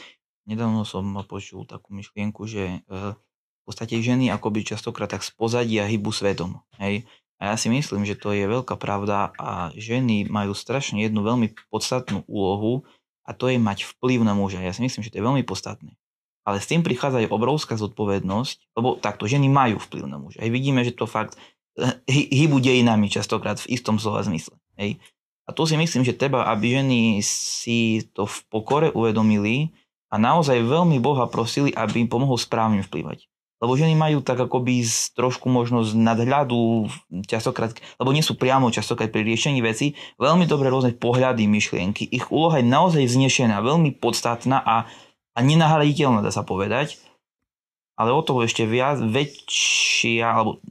Nedávno 0.45 0.81
som 0.81 1.05
počul 1.25 1.65
takú 1.65 1.93
myšlienku, 1.93 2.41
že 2.45 2.81
eh, 2.81 3.13
v 3.61 3.63
podstate 3.69 3.99
ženy 4.01 4.31
akoby 4.33 4.65
častokrát 4.65 5.11
tak 5.11 5.21
z 5.21 5.31
pozadia 5.35 5.85
hybu 5.85 6.09
svetom. 6.09 6.61
Hej? 6.81 7.05
A 7.39 7.53
ja 7.53 7.55
si 7.55 7.71
myslím, 7.71 8.03
že 8.03 8.19
to 8.19 8.35
je 8.35 8.43
veľká 8.43 8.75
pravda 8.75 9.31
a 9.39 9.71
ženy 9.71 10.27
majú 10.27 10.51
strašne 10.51 10.99
jednu 10.99 11.23
veľmi 11.23 11.55
podstatnú 11.71 12.27
úlohu 12.27 12.83
a 13.23 13.31
to 13.31 13.47
je 13.47 13.55
mať 13.55 13.87
vplyv 13.95 14.27
na 14.27 14.35
muža. 14.35 14.59
Ja 14.59 14.75
si 14.75 14.83
myslím, 14.83 15.07
že 15.07 15.15
to 15.15 15.23
je 15.23 15.27
veľmi 15.27 15.47
podstatné. 15.47 15.95
Ale 16.43 16.59
s 16.59 16.67
tým 16.67 16.83
prichádza 16.83 17.23
aj 17.23 17.31
obrovská 17.31 17.77
zodpovednosť, 17.77 18.75
lebo 18.75 18.99
takto, 18.99 19.29
ženy 19.29 19.47
majú 19.47 19.79
vplyv 19.79 20.03
na 20.09 20.17
muža. 20.19 20.43
Hej, 20.43 20.51
vidíme, 20.51 20.83
že 20.83 20.91
to 20.91 21.07
fakt 21.07 21.39
eh, 21.79 21.95
hybu 22.09 22.59
dejinami 22.59 23.07
častokrát 23.07 23.61
v 23.63 23.71
istom 23.71 24.01
slova 24.01 24.25
zmysle. 24.25 24.59
Hej. 24.75 24.99
A 25.45 25.55
tu 25.55 25.63
si 25.69 25.77
myslím, 25.77 26.01
že 26.01 26.17
treba, 26.17 26.49
aby 26.49 26.75
ženy 26.75 27.21
si 27.21 28.03
to 28.17 28.25
v 28.25 28.37
pokore 28.51 28.89
uvedomili 28.91 29.71
a 30.09 30.17
naozaj 30.17 30.59
veľmi 30.65 30.97
Boha 30.97 31.29
prosili, 31.29 31.69
aby 31.71 32.03
im 32.03 32.09
pomohol 32.09 32.35
správne 32.35 32.81
vplyvať. 32.81 33.28
Lebo 33.59 33.75
ženy 33.75 33.91
majú 33.91 34.23
tak 34.23 34.39
akoby 34.39 34.87
trošku 35.19 35.51
možnosť 35.51 35.91
nadhľadu 35.99 36.87
častokrát, 37.27 37.75
lebo 37.99 38.15
nie 38.15 38.23
sú 38.23 38.39
priamo 38.39 38.71
častokrát 38.71 39.11
pri 39.11 39.27
riešení 39.27 39.59
veci, 39.59 39.99
veľmi 40.15 40.47
dobre 40.47 40.71
rôzne 40.71 40.95
pohľady, 40.95 41.43
myšlienky. 41.43 42.07
Ich 42.07 42.31
úloha 42.31 42.63
je 42.63 42.71
naozaj 42.71 43.03
znešená, 43.03 43.59
veľmi 43.59 43.99
podstatná 43.99 44.63
a, 44.63 44.87
a 45.35 45.39
nenahraditeľná, 45.43 46.23
dá 46.23 46.31
sa 46.31 46.47
povedať. 46.47 46.95
Ale 47.99 48.15
o 48.15 48.23
toho 48.23 48.47
ešte 48.47 48.63
viac, 48.63 49.03
väčšia, 49.03 50.23
alebo 50.23 50.63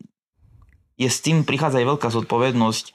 je 0.97 1.09
s 1.13 1.21
tým 1.21 1.45
prichádza 1.45 1.85
aj 1.85 1.87
veľká 1.95 2.09
zodpovednosť 2.09 2.85
e, 2.89 2.93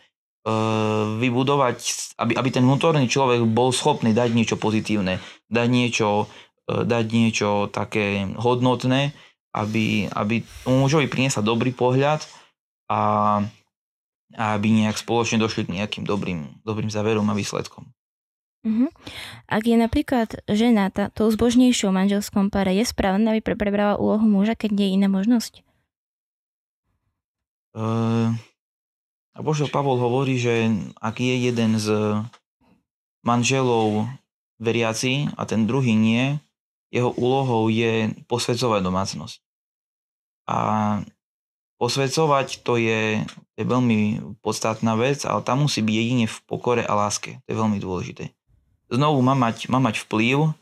vybudovať, 1.22 1.78
aby, 2.18 2.34
aby 2.36 2.50
ten 2.52 2.66
vnútorný 2.66 3.06
človek 3.06 3.46
bol 3.46 3.70
schopný 3.70 4.12
dať 4.12 4.34
niečo 4.34 4.58
pozitívne, 4.58 5.22
dať 5.54 5.68
niečo, 5.70 6.28
e, 6.66 6.82
dať 6.82 7.06
niečo 7.14 7.50
také 7.70 8.26
hodnotné, 8.42 9.14
aby, 9.54 10.10
aby 10.10 10.42
tomu 10.66 10.90
mužovi 10.90 11.06
priniesla 11.06 11.46
dobrý 11.46 11.70
pohľad 11.70 12.26
a, 12.90 13.02
a 14.34 14.46
aby 14.58 14.68
nejak 14.74 14.98
spoločne 14.98 15.38
došli 15.38 15.70
k 15.70 15.74
nejakým 15.78 16.04
dobrým, 16.10 16.60
dobrým 16.66 16.90
záverom 16.90 17.30
a 17.30 17.38
výsledkom. 17.38 17.86
Mhm. 18.64 18.88
Ak 19.52 19.68
je 19.68 19.76
napríklad 19.76 20.40
žena 20.48 20.88
tá, 20.88 21.12
tou 21.12 21.28
zbožnejšou 21.28 21.92
manželskom 21.92 22.48
páre, 22.48 22.72
je 22.80 22.88
správne, 22.88 23.36
aby 23.36 23.44
pre- 23.44 23.60
prebrala 23.60 24.00
úlohu 24.00 24.24
muža, 24.24 24.56
keď 24.56 24.70
nie 24.72 24.86
je 24.88 24.96
iná 24.96 25.08
možnosť? 25.12 25.54
E, 27.76 27.84
a 29.36 29.40
Božo 29.44 29.68
Pavol 29.68 30.00
hovorí, 30.00 30.40
že 30.40 30.72
ak 31.04 31.20
je 31.20 31.36
jeden 31.44 31.76
z 31.76 32.24
manželov 33.20 34.08
veriaci 34.64 35.28
a 35.36 35.44
ten 35.44 35.68
druhý 35.68 35.92
nie, 35.92 36.40
jeho 36.94 37.10
úlohou 37.18 37.74
je 37.74 38.14
posvedcovať 38.30 38.86
domácnosť. 38.86 39.42
A 40.46 40.58
posvedcovať 41.82 42.62
to 42.62 42.78
je, 42.78 43.26
je 43.58 43.64
veľmi 43.66 44.22
podstatná 44.46 44.94
vec, 44.94 45.26
ale 45.26 45.42
tam 45.42 45.66
musí 45.66 45.82
byť 45.82 45.96
jedine 45.98 46.26
v 46.30 46.38
pokore 46.46 46.86
a 46.86 46.94
láske. 46.94 47.42
To 47.44 47.48
je 47.50 47.58
veľmi 47.58 47.82
dôležité. 47.82 48.30
Znovu 48.94 49.26
má 49.26 49.34
mať, 49.34 49.74
má 49.74 49.82
mať 49.82 50.06
vplyv, 50.06 50.54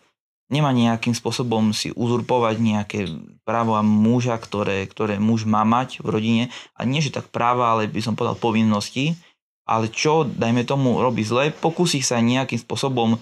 nemá 0.48 0.72
nejakým 0.72 1.12
spôsobom 1.12 1.76
si 1.76 1.92
uzurpovať 1.92 2.56
nejaké 2.64 3.00
práva 3.44 3.84
muža, 3.84 4.40
ktoré, 4.40 4.88
ktoré 4.88 5.20
muž 5.20 5.44
má 5.44 5.68
mať 5.68 6.00
v 6.00 6.08
rodine. 6.08 6.44
A 6.80 6.88
nie, 6.88 7.04
že 7.04 7.12
tak 7.12 7.28
práva, 7.28 7.76
ale 7.76 7.92
by 7.92 8.00
som 8.00 8.16
povedal 8.16 8.40
povinnosti. 8.40 9.20
Ale 9.68 9.88
čo, 9.88 10.28
dajme 10.28 10.68
tomu, 10.68 11.00
robí 11.00 11.24
zle, 11.24 11.52
pokúsi 11.56 12.04
sa 12.04 12.20
nejakým 12.20 12.60
spôsobom 12.60 13.16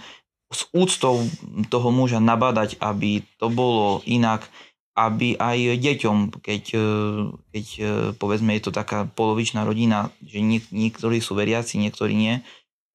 s 0.49 0.65
úctou 0.73 1.29
toho 1.69 1.89
muža 1.93 2.17
nabadať, 2.17 2.81
aby 2.81 3.21
to 3.37 3.53
bolo 3.53 4.01
inak, 4.09 4.49
aby 4.97 5.37
aj 5.39 5.79
deťom, 5.79 6.17
keď, 6.43 6.63
e, 6.75 6.89
keď 7.53 7.65
e, 7.77 7.81
povedzme 8.19 8.51
je 8.57 8.63
to 8.67 8.71
taká 8.75 9.07
polovičná 9.07 9.63
rodina, 9.63 10.11
že 10.25 10.43
niek- 10.43 10.73
niektorí 10.73 11.23
sú 11.23 11.39
veriaci, 11.39 11.79
niektorí 11.79 12.17
nie, 12.17 12.43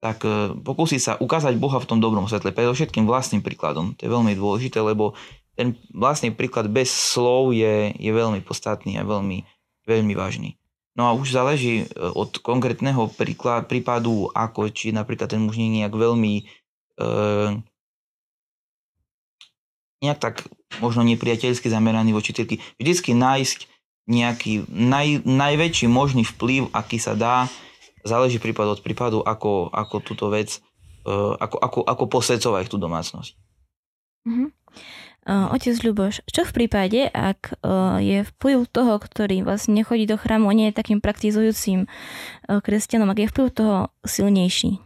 tak 0.03 0.21
e, 0.27 0.53
pokúsi 0.53 1.01
sa 1.01 1.17
ukázať 1.17 1.57
Boha 1.57 1.81
v 1.81 1.89
tom 1.89 1.97
dobrom 2.03 2.29
svetle, 2.29 2.53
predovšetkým 2.53 3.09
vlastným 3.09 3.41
príkladom. 3.41 3.97
To 3.97 4.01
je 4.05 4.13
veľmi 4.13 4.37
dôležité, 4.37 4.83
lebo 4.83 5.17
ten 5.55 5.79
vlastný 5.95 6.35
príklad 6.35 6.67
bez 6.69 6.91
slov 6.91 7.55
je, 7.55 7.95
je 7.95 8.11
veľmi 8.11 8.43
podstatný 8.43 8.99
a 8.99 9.07
veľmi, 9.07 9.47
veľmi 9.87 10.13
vážny. 10.13 10.59
No 10.95 11.07
a 11.07 11.15
už 11.15 11.31
záleží 11.31 11.91
od 11.95 12.39
konkrétneho 12.39 13.11
príklad, 13.11 13.67
prípadu, 13.67 14.31
ako 14.31 14.71
či 14.71 14.95
napríklad 14.95 15.27
ten 15.27 15.43
muž 15.43 15.59
nie 15.59 15.67
je 15.67 15.75
nejak 15.83 15.95
veľmi 15.95 16.47
nejak 20.05 20.19
tak 20.21 20.35
možno 20.79 21.01
nepriateľsky 21.07 21.71
zameraný 21.71 22.13
voči 22.13 22.35
cirkvi. 22.35 22.61
Vždycky 22.77 23.15
nájsť 23.15 23.59
nejaký 24.05 24.69
naj, 24.69 25.25
najväčší 25.25 25.89
možný 25.89 26.21
vplyv, 26.27 26.69
aký 26.69 27.01
sa 27.01 27.17
dá, 27.17 27.49
záleží 28.05 28.37
prípad 28.37 28.77
od 28.77 28.79
prípadu, 28.85 29.19
ako, 29.25 29.73
ako 29.73 29.95
túto 30.05 30.29
vec, 30.29 30.61
e, 31.03 31.13
ako, 31.41 31.57
ako, 31.57 31.79
ako 31.81 32.03
posvedcovať 32.05 32.69
tú 32.69 32.77
domácnosť. 32.77 33.33
Mhm. 34.29 34.53
Uh, 35.25 35.49
otec 35.57 35.73
Ľuboš, 35.81 36.21
čo 36.29 36.45
v 36.45 36.53
prípade, 36.53 37.09
ak 37.09 37.57
uh, 37.65 37.97
je 37.97 38.21
vplyv 38.29 38.69
toho, 38.69 39.01
ktorý 39.01 39.41
vlastne 39.41 39.73
nechodí 39.73 40.05
do 40.05 40.21
chrámu, 40.21 40.53
nie 40.53 40.69
je 40.69 40.77
takým 40.77 41.01
praktizujúcim 41.01 41.89
kresťanom, 42.45 43.09
ak 43.09 43.25
je 43.25 43.31
vplyv 43.33 43.47
toho 43.49 43.77
silnejší? 44.05 44.77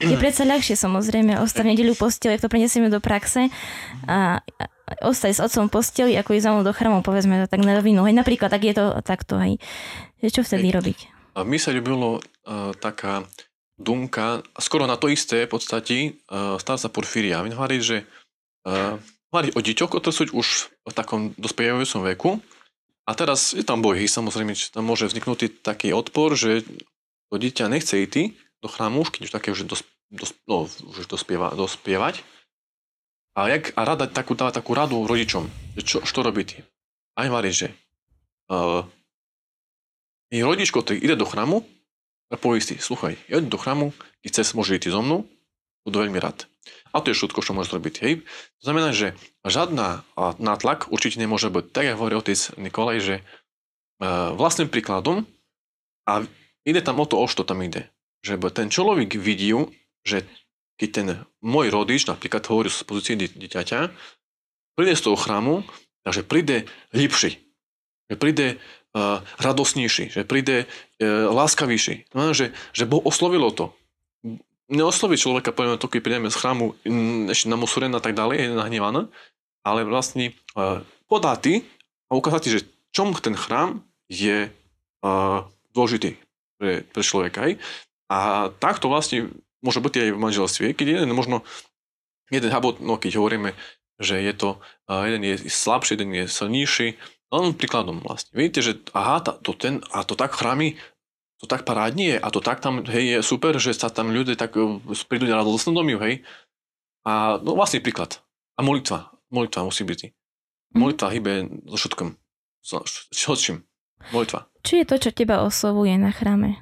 Je 0.00 0.14
predsa 0.14 0.46
ľahšie 0.46 0.78
samozrejme 0.78 1.42
ostať 1.42 1.74
nedeľu 1.74 1.98
posteli, 1.98 2.38
ak 2.38 2.46
to 2.46 2.52
prenesieme 2.52 2.86
do 2.86 3.02
praxe 3.02 3.50
a, 4.06 4.38
ostať 5.02 5.30
s 5.34 5.40
otcom 5.42 5.66
posteli, 5.66 6.14
ako 6.14 6.38
ísť 6.38 6.44
za 6.46 6.50
mnou 6.54 6.62
do 6.62 6.70
chrámu, 6.70 7.02
povedzme 7.02 7.34
to 7.42 7.50
tak 7.50 7.66
na 7.66 7.74
rovinu. 7.74 8.06
Hej, 8.06 8.14
napríklad, 8.14 8.50
ak 8.50 8.62
je 8.62 8.74
to 8.78 8.86
takto. 9.02 9.42
Že 10.22 10.28
Čo 10.30 10.42
vtedy 10.46 10.70
robiť? 10.70 10.98
A 11.34 11.42
mi 11.42 11.58
sa 11.58 11.74
ľúbilo 11.74 12.18
uh, 12.18 12.74
taká 12.78 13.26
dumka, 13.74 14.46
skoro 14.60 14.86
na 14.86 14.94
to 14.94 15.10
isté 15.10 15.50
v 15.50 15.52
podstate, 15.56 15.96
uh, 16.30 16.54
starca 16.60 16.86
Porfíria. 16.86 17.42
On 17.42 17.50
hovorí, 17.50 17.82
že 17.82 18.06
uh, 18.66 19.02
hovoriť 19.34 19.50
o 19.56 19.60
deťoch, 19.62 19.90
ktoré 19.98 20.14
sú 20.14 20.24
už 20.30 20.48
v 20.86 20.92
takom 20.94 21.34
dospievajúcom 21.38 22.02
veku. 22.14 22.30
A 23.08 23.18
teraz 23.18 23.50
je 23.56 23.66
tam 23.66 23.82
bohy, 23.82 24.06
samozrejme, 24.06 24.54
že 24.54 24.70
tam 24.70 24.86
môže 24.86 25.10
vzniknúť 25.10 25.66
taký 25.66 25.90
odpor, 25.90 26.38
že 26.38 26.62
to 27.30 27.34
dieťa 27.34 27.66
nechce 27.66 27.98
ísť 27.98 28.30
do 28.60 28.68
chrámu, 28.68 29.02
už 29.04 29.10
keď 29.12 29.20
už 29.28 29.32
také 29.32 29.48
už, 29.52 29.64
dos, 29.64 29.82
dos, 30.12 30.30
no, 30.44 30.68
už 30.68 31.08
dospieva, 31.08 31.52
dospievať. 31.56 32.20
A, 33.34 33.48
jak, 33.48 33.72
a 33.78 33.80
rada 33.86 34.04
takú, 34.10 34.36
dáva 34.36 34.52
takú 34.52 34.76
radu 34.76 35.06
rodičom, 35.06 35.48
že 35.78 35.82
čo, 35.86 35.96
čo 36.02 36.20
robí 36.20 36.44
ty? 36.44 36.60
Aj 37.16 37.30
hovorí, 37.30 37.54
že 37.54 37.72
uh, 38.50 38.84
je 40.28 40.42
rodičko, 40.42 40.82
ktorý 40.82 40.98
ide 40.98 41.16
do 41.16 41.24
chrámu 41.24 41.62
a 42.30 42.36
povie 42.36 42.62
si, 42.62 42.76
sluchaj, 42.76 43.16
ja 43.30 43.38
do 43.42 43.58
chrámu, 43.58 43.94
keď 44.22 44.28
chceš, 44.34 44.54
môže 44.58 44.76
ísť 44.76 44.92
so 44.92 45.02
mnou, 45.02 45.20
budu 45.86 46.06
veľmi 46.06 46.18
rád. 46.20 46.46
A 46.90 47.00
to 47.00 47.14
je 47.14 47.18
všetko, 47.18 47.40
čo 47.40 47.54
môže 47.54 47.70
robiť. 47.70 47.94
Hej. 48.02 48.12
To 48.60 48.62
znamená, 48.66 48.90
že 48.90 49.14
žiadna 49.46 50.02
nátlak 50.38 50.90
určite 50.90 51.22
nemôže 51.22 51.48
byť, 51.48 51.70
tak 51.70 51.86
ako 51.86 51.98
hovorí 52.02 52.14
otec 52.18 52.38
Nikolaj, 52.58 52.98
že 52.98 53.16
uh, 54.02 54.34
vlastným 54.34 54.68
príkladom 54.68 55.24
a 56.04 56.26
ide 56.66 56.82
tam 56.82 56.98
o 56.98 57.06
to, 57.06 57.14
o 57.16 57.26
čo 57.30 57.46
tam 57.46 57.62
ide. 57.62 57.86
Že 58.20 58.40
ten 58.52 58.68
človek 58.68 59.16
vidí, 59.16 59.52
že 60.04 60.28
keď 60.80 60.88
ten 60.92 61.08
môj 61.44 61.68
rodič, 61.72 62.08
napríklad 62.08 62.44
hovorí 62.48 62.72
z 62.72 62.84
pozície 62.84 63.14
dieťaťa, 63.16 63.92
príde 64.76 64.94
z 64.96 65.04
toho 65.04 65.16
chrámu, 65.16 65.64
takže 66.04 66.24
príde 66.24 66.56
lepší, 66.96 67.36
že 68.08 68.16
príde 68.16 68.46
uh, 68.96 69.20
radosnejší, 69.36 70.08
že 70.08 70.24
príde 70.24 70.64
uh, 70.64 71.28
láskavejší. 71.32 72.08
Znamená, 72.12 72.32
že, 72.32 72.56
že 72.72 72.88
Boh 72.88 73.04
oslovilo 73.04 73.52
to 73.52 73.76
neosloví 74.70 75.18
človeka, 75.18 75.50
poviem 75.50 75.76
to, 75.76 75.90
keď 75.90 76.00
prídeme 76.00 76.30
z 76.30 76.38
chrámu 76.38 76.78
ešte 77.28 77.50
na 77.50 77.58
Musuren 77.58 77.92
a 77.92 78.00
tak 78.00 78.14
ďalej, 78.14 78.36
je 78.38 78.48
nahnevaná, 78.54 79.10
ale 79.66 79.82
vlastne 79.82 80.32
uh, 80.54 80.80
podá 81.10 81.34
ty 81.34 81.66
a 82.06 82.16
ukázať 82.16 82.40
ti, 82.40 82.50
že 82.54 82.66
čom 82.94 83.12
ten 83.18 83.34
chrám 83.34 83.82
je 84.06 84.48
uh, 85.02 85.44
dôležitý 85.74 86.16
pre, 86.56 86.86
pre 86.86 87.02
človeka. 87.02 87.50
Aj? 87.50 87.52
A 88.10 88.50
takto 88.58 88.90
vlastne 88.90 89.30
môže 89.62 89.78
byť 89.78 89.94
aj 89.94 90.10
v 90.10 90.22
manželstve, 90.22 90.74
keď 90.74 91.00
jeden 91.00 91.14
možno, 91.14 91.46
jeden 92.34 92.50
habot, 92.50 92.82
no 92.82 92.98
keď 92.98 93.22
hovoríme, 93.22 93.54
že 94.02 94.18
je 94.18 94.34
to, 94.34 94.58
jeden 94.90 95.22
je 95.22 95.46
slabší, 95.46 95.94
jeden 95.94 96.10
je 96.16 96.24
silnejší, 96.26 96.98
len 97.30 97.54
príkladom 97.54 98.02
vlastne. 98.02 98.34
Vidíte, 98.34 98.60
že 98.66 98.72
aha, 98.90 99.22
to 99.22 99.54
ten, 99.54 99.78
a 99.94 100.02
to 100.02 100.18
tak 100.18 100.34
chrámy 100.34 100.74
to 101.40 101.48
tak 101.48 101.64
parádne 101.64 102.04
je 102.04 102.16
a 102.20 102.28
to 102.28 102.44
tak 102.44 102.60
tam, 102.60 102.84
hej, 102.84 103.16
je 103.16 103.18
super, 103.24 103.56
že 103.56 103.72
sa 103.72 103.88
tam 103.88 104.12
ľudia 104.12 104.36
tak 104.36 104.52
e, 104.60 104.76
prídu 105.08 105.24
na 105.24 105.40
radostnú 105.40 105.72
domiu, 105.72 105.96
hej. 106.04 106.20
A 107.08 107.40
no 107.40 107.56
vlastne 107.56 107.80
príklad. 107.80 108.20
A 108.54 108.60
molitva. 108.60 109.08
Molitva 109.32 109.64
musí 109.64 109.88
byť. 109.88 110.00
Mhm. 110.04 110.76
Molitva 110.76 111.08
hýbe 111.08 111.48
so 111.72 111.76
všetkom. 111.80 112.08
So, 112.60 112.84
so 112.84 113.32
čím? 113.40 113.64
Molitva. 114.12 114.52
Čo 114.60 114.72
je 114.76 114.84
to, 114.84 114.96
čo 115.00 115.10
teba 115.16 115.40
oslovuje 115.40 115.96
na 115.96 116.12
chráme? 116.12 116.60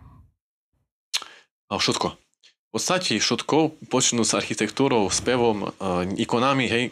Všetko. 1.69 2.17
V 2.69 2.71
podstate 2.73 3.17
všetko, 3.17 3.89
počnú 3.89 4.25
s 4.25 4.37
architektúrou, 4.37 5.09
spevom, 5.09 5.73
uh, 5.73 6.05
ikonami, 6.05 6.69
hej, 6.69 6.85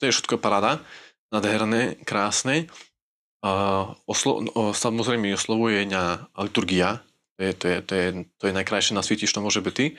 to 0.00 0.08
je 0.08 0.12
všetko 0.12 0.40
paráda, 0.40 0.80
nádherné, 1.28 2.00
krásne. 2.04 2.68
Uh, 3.44 3.92
oslo- 4.08 4.40
uh, 4.40 4.72
samozrejme 4.72 5.36
oslovuje 5.36 5.84
na 5.84 6.28
liturgia, 6.36 7.04
to 7.36 7.44
je, 7.44 7.52
to 7.52 7.64
je, 7.68 7.76
to 7.84 7.92
je, 7.92 8.06
to 8.40 8.42
je 8.48 8.56
najkrajšie 8.56 8.96
na 8.96 9.04
svete, 9.04 9.28
čo 9.28 9.44
môže 9.44 9.60
byť. 9.60 9.96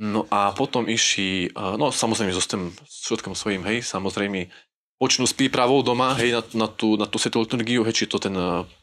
No 0.00 0.24
a 0.32 0.56
potom 0.56 0.88
išli, 0.88 1.52
no 1.54 1.92
samozrejme 1.92 2.32
so 2.32 2.42
tým 2.42 2.72
všetkým 2.88 3.36
svojím, 3.36 3.62
hej, 3.68 3.84
samozrejme 3.84 4.48
počnú 4.96 5.28
s 5.28 5.36
prípravou 5.36 5.84
doma, 5.84 6.16
hej, 6.16 6.40
na, 6.40 6.42
na 6.64 6.68
tú, 6.72 6.96
na 6.96 7.04
tú 7.04 7.20
svetú 7.20 7.44
liturgiu, 7.44 7.84
hej, 7.84 8.04
či 8.04 8.08
to 8.08 8.16
ten 8.16 8.32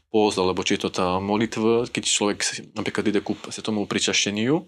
post, 0.10 0.41
alebo 0.41 0.65
či 0.65 0.76
je 0.78 0.86
to 0.86 0.89
tá 0.89 1.22
molitva, 1.22 1.86
keď 1.86 2.04
človek 2.06 2.39
napríklad 2.74 3.13
ide 3.13 3.22
ku 3.22 3.38
svetomu 3.38 3.86
pričašteniu. 3.86 4.65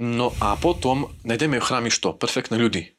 No 0.00 0.32
a 0.40 0.56
potom 0.56 1.12
nájdeme 1.26 1.60
v 1.60 1.66
chrámi 1.66 1.90
što? 1.92 2.16
Perfektné 2.16 2.56
ľudí. 2.56 2.96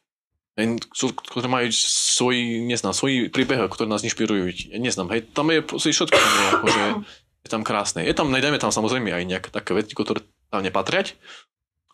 Ktoré 0.91 1.47
majú 1.47 1.71
svoj, 1.73 2.61
neznám, 2.67 2.93
svoj 2.93 3.31
príbeh, 3.31 3.65
ktoré 3.71 3.87
nás 3.89 4.05
inšpirujú. 4.05 4.75
Ja 4.75 4.77
neznám, 4.77 5.09
hej, 5.15 5.25
tam 5.31 5.49
je 5.49 5.63
všetko 5.65 6.13
tam 6.13 6.33
je, 6.35 6.47
akože, 6.53 6.83
je 7.41 7.49
tam 7.49 7.63
krásne. 7.65 8.05
Je 8.05 8.13
tam, 8.13 8.29
najdeme 8.29 8.61
tam 8.61 8.69
samozrejme 8.69 9.09
aj 9.09 9.23
nejaké 9.25 9.49
také 9.49 9.73
veci, 9.73 9.95
ktoré 9.95 10.21
tam 10.51 10.61
nepatriať, 10.61 11.15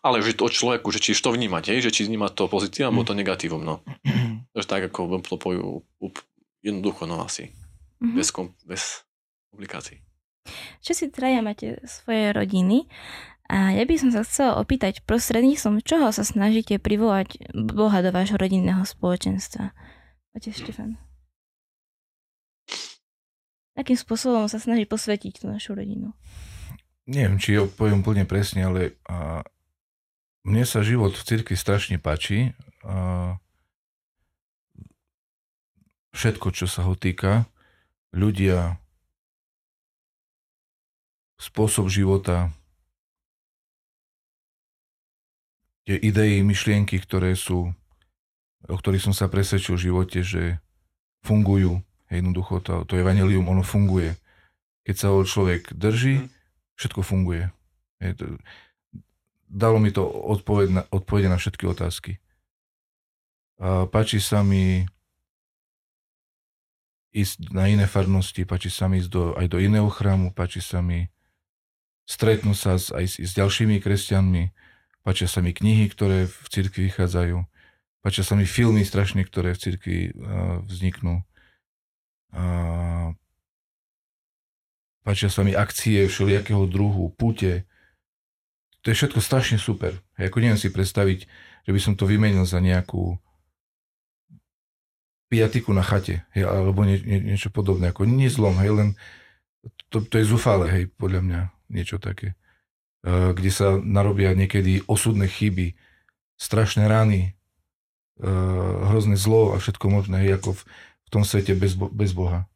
ale 0.02 0.20
že 0.20 0.34
to 0.34 0.50
od 0.50 0.52
človeku, 0.52 0.90
že 0.90 1.00
či 1.00 1.16
to 1.16 1.32
vnímať, 1.32 1.72
hej, 1.72 1.88
že 1.88 1.94
či 1.94 2.04
vnímať 2.04 2.34
to 2.34 2.50
pozitívum 2.50 2.92
alebo 2.92 3.06
to 3.06 3.14
negatívum, 3.16 3.62
no. 3.62 3.80
Takže 4.52 4.68
tak 4.68 4.82
ako 4.90 5.22
to 5.24 5.38
pojú 5.38 5.86
jednoducho, 6.60 7.06
no 7.06 7.22
asi. 7.22 7.54
Mm-hmm. 8.02 8.14
Bez, 8.18 8.28
kom, 8.34 8.52
bez 8.66 9.07
Čo 10.80 10.92
si 10.96 11.12
traja 11.12 11.44
máte 11.44 11.80
svoje 11.84 12.32
rodiny 12.32 12.88
a 13.48 13.72
ja 13.72 13.84
by 13.84 13.94
som 13.96 14.10
sa 14.12 14.24
chcela 14.24 14.60
opýtať, 14.60 15.04
prostredníctvom 15.04 15.80
čoho 15.84 16.12
sa 16.12 16.24
snažíte 16.24 16.80
privolať 16.80 17.52
Boha 17.52 18.00
do 18.04 18.12
vášho 18.12 18.36
rodinného 18.36 18.84
spoločenstva? 18.84 19.72
Otec 20.36 20.52
Štefan 20.52 21.08
akým 23.78 23.94
spôsobom 23.94 24.50
sa 24.50 24.58
snaží 24.58 24.82
posvetiť 24.82 25.38
tú 25.38 25.46
našu 25.46 25.78
rodinu? 25.78 26.10
Neviem, 27.06 27.38
či 27.38 27.56
poviem 27.78 28.02
úplne 28.02 28.26
presne, 28.26 28.66
ale 28.66 28.98
a, 29.06 29.46
mne 30.42 30.64
sa 30.66 30.82
život 30.82 31.14
v 31.14 31.22
cirkvi 31.24 31.54
strašne 31.54 31.96
páči. 32.02 32.58
A, 32.82 33.38
všetko, 36.12 36.50
čo 36.50 36.66
sa 36.66 36.82
ho 36.84 36.98
týka, 36.98 37.46
ľudia, 38.10 38.82
spôsob 41.48 41.88
života, 41.88 42.52
tie 45.88 45.96
idei, 45.96 46.44
myšlienky, 46.44 47.00
ktoré 47.00 47.32
sú, 47.32 47.72
o 48.68 48.76
ktorých 48.76 49.08
som 49.08 49.14
sa 49.16 49.32
presvedčil 49.32 49.80
v 49.80 49.84
živote, 49.88 50.20
že 50.20 50.60
fungujú, 51.24 51.80
Jednoducho 52.08 52.64
to, 52.64 52.88
to 52.88 52.96
evanelium, 52.96 53.52
ono 53.52 53.60
funguje. 53.60 54.16
Keď 54.88 54.96
sa 54.96 55.08
ho 55.12 55.20
človek 55.20 55.76
drží, 55.76 56.24
mhm. 56.24 56.28
všetko 56.80 57.00
funguje. 57.04 57.52
Je 58.00 58.14
to, 58.16 58.24
dalo 59.48 59.76
mi 59.76 59.92
to 59.92 60.06
odpoveď 60.06 60.68
na, 60.72 60.82
odpovede 60.88 61.28
na 61.28 61.36
všetky 61.36 61.68
otázky. 61.68 62.12
A 63.58 63.90
páči 63.90 64.22
sa 64.22 64.46
mi 64.46 64.86
ísť 67.10 67.50
na 67.50 67.66
iné 67.66 67.90
farnosti, 67.90 68.46
páči 68.46 68.70
sa 68.70 68.86
mi 68.86 69.02
ísť 69.02 69.10
do, 69.10 69.22
aj 69.34 69.46
do 69.50 69.58
iného 69.58 69.90
chrámu, 69.90 70.30
páči 70.30 70.62
sa 70.62 70.78
mi 70.78 71.10
stretnúť 72.08 72.56
sa 72.56 72.72
s, 72.80 72.88
aj 72.88 73.04
s, 73.04 73.14
s 73.20 73.32
ďalšími 73.36 73.84
kresťanmi, 73.84 74.42
páčia 75.04 75.28
sa 75.28 75.44
mi 75.44 75.52
knihy, 75.52 75.92
ktoré 75.92 76.24
v 76.24 76.46
cirkvi 76.48 76.88
vychádzajú, 76.88 77.44
páčia 78.00 78.24
sa 78.24 78.32
mi 78.32 78.48
filmy 78.48 78.82
strašne, 78.88 79.20
ktoré 79.28 79.52
v 79.52 79.60
cirkvi 79.60 79.98
uh, 80.16 80.64
vzniknú. 80.64 81.20
A 82.32 82.44
páčia 85.04 85.28
sa 85.28 85.44
mi 85.44 85.52
akcie 85.52 86.08
všelijakého 86.08 86.64
druhu, 86.64 87.12
pute. 87.12 87.68
To 88.84 88.86
je 88.88 88.96
všetko 88.96 89.20
strašne 89.20 89.60
super. 89.60 89.96
Ako 90.16 90.40
neviem 90.40 90.60
si 90.60 90.72
predstaviť, 90.72 91.28
že 91.68 91.70
by 91.76 91.80
som 91.80 91.92
to 91.92 92.08
vymenil 92.08 92.48
za 92.48 92.60
nejakú 92.60 93.20
piatiku 95.28 95.76
na 95.76 95.84
chate, 95.84 96.24
hej, 96.32 96.48
alebo 96.48 96.88
nie, 96.88 96.96
nie, 97.04 97.20
niečo 97.20 97.52
podobné. 97.52 97.92
Ako 97.92 98.08
nie 98.08 98.32
hej, 98.32 98.72
len 98.72 98.88
to, 99.92 100.00
to 100.00 100.16
je 100.16 100.24
zúfale, 100.24 100.72
hej, 100.72 100.88
podľa 100.96 101.20
mňa, 101.20 101.40
niečo 101.68 102.00
také. 102.02 102.34
Uh, 103.06 103.32
kde 103.32 103.50
sa 103.52 103.78
narobia 103.78 104.34
niekedy 104.34 104.82
osudné 104.90 105.30
chyby, 105.30 105.78
strašné 106.36 106.90
rany, 106.90 107.38
uh, 108.20 108.90
hrozné 108.92 109.14
zlo 109.14 109.54
a 109.54 109.62
všetko 109.62 109.86
možné, 109.88 110.26
ako 110.34 110.58
v, 110.58 110.60
v 111.06 111.08
tom 111.08 111.22
svete 111.22 111.54
bez, 111.54 111.78
bez 111.78 112.10
Boha. 112.12 112.50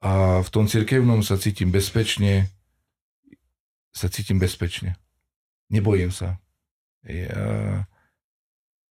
A 0.00 0.40
v 0.40 0.48
tom 0.52 0.68
cirkevnom 0.68 1.24
sa 1.24 1.36
cítim 1.36 1.68
bezpečne, 1.72 2.48
sa 3.92 4.08
cítim 4.08 4.40
bezpečne. 4.40 4.96
Nebojím 5.68 6.08
sa. 6.12 6.40
Ja 7.04 7.84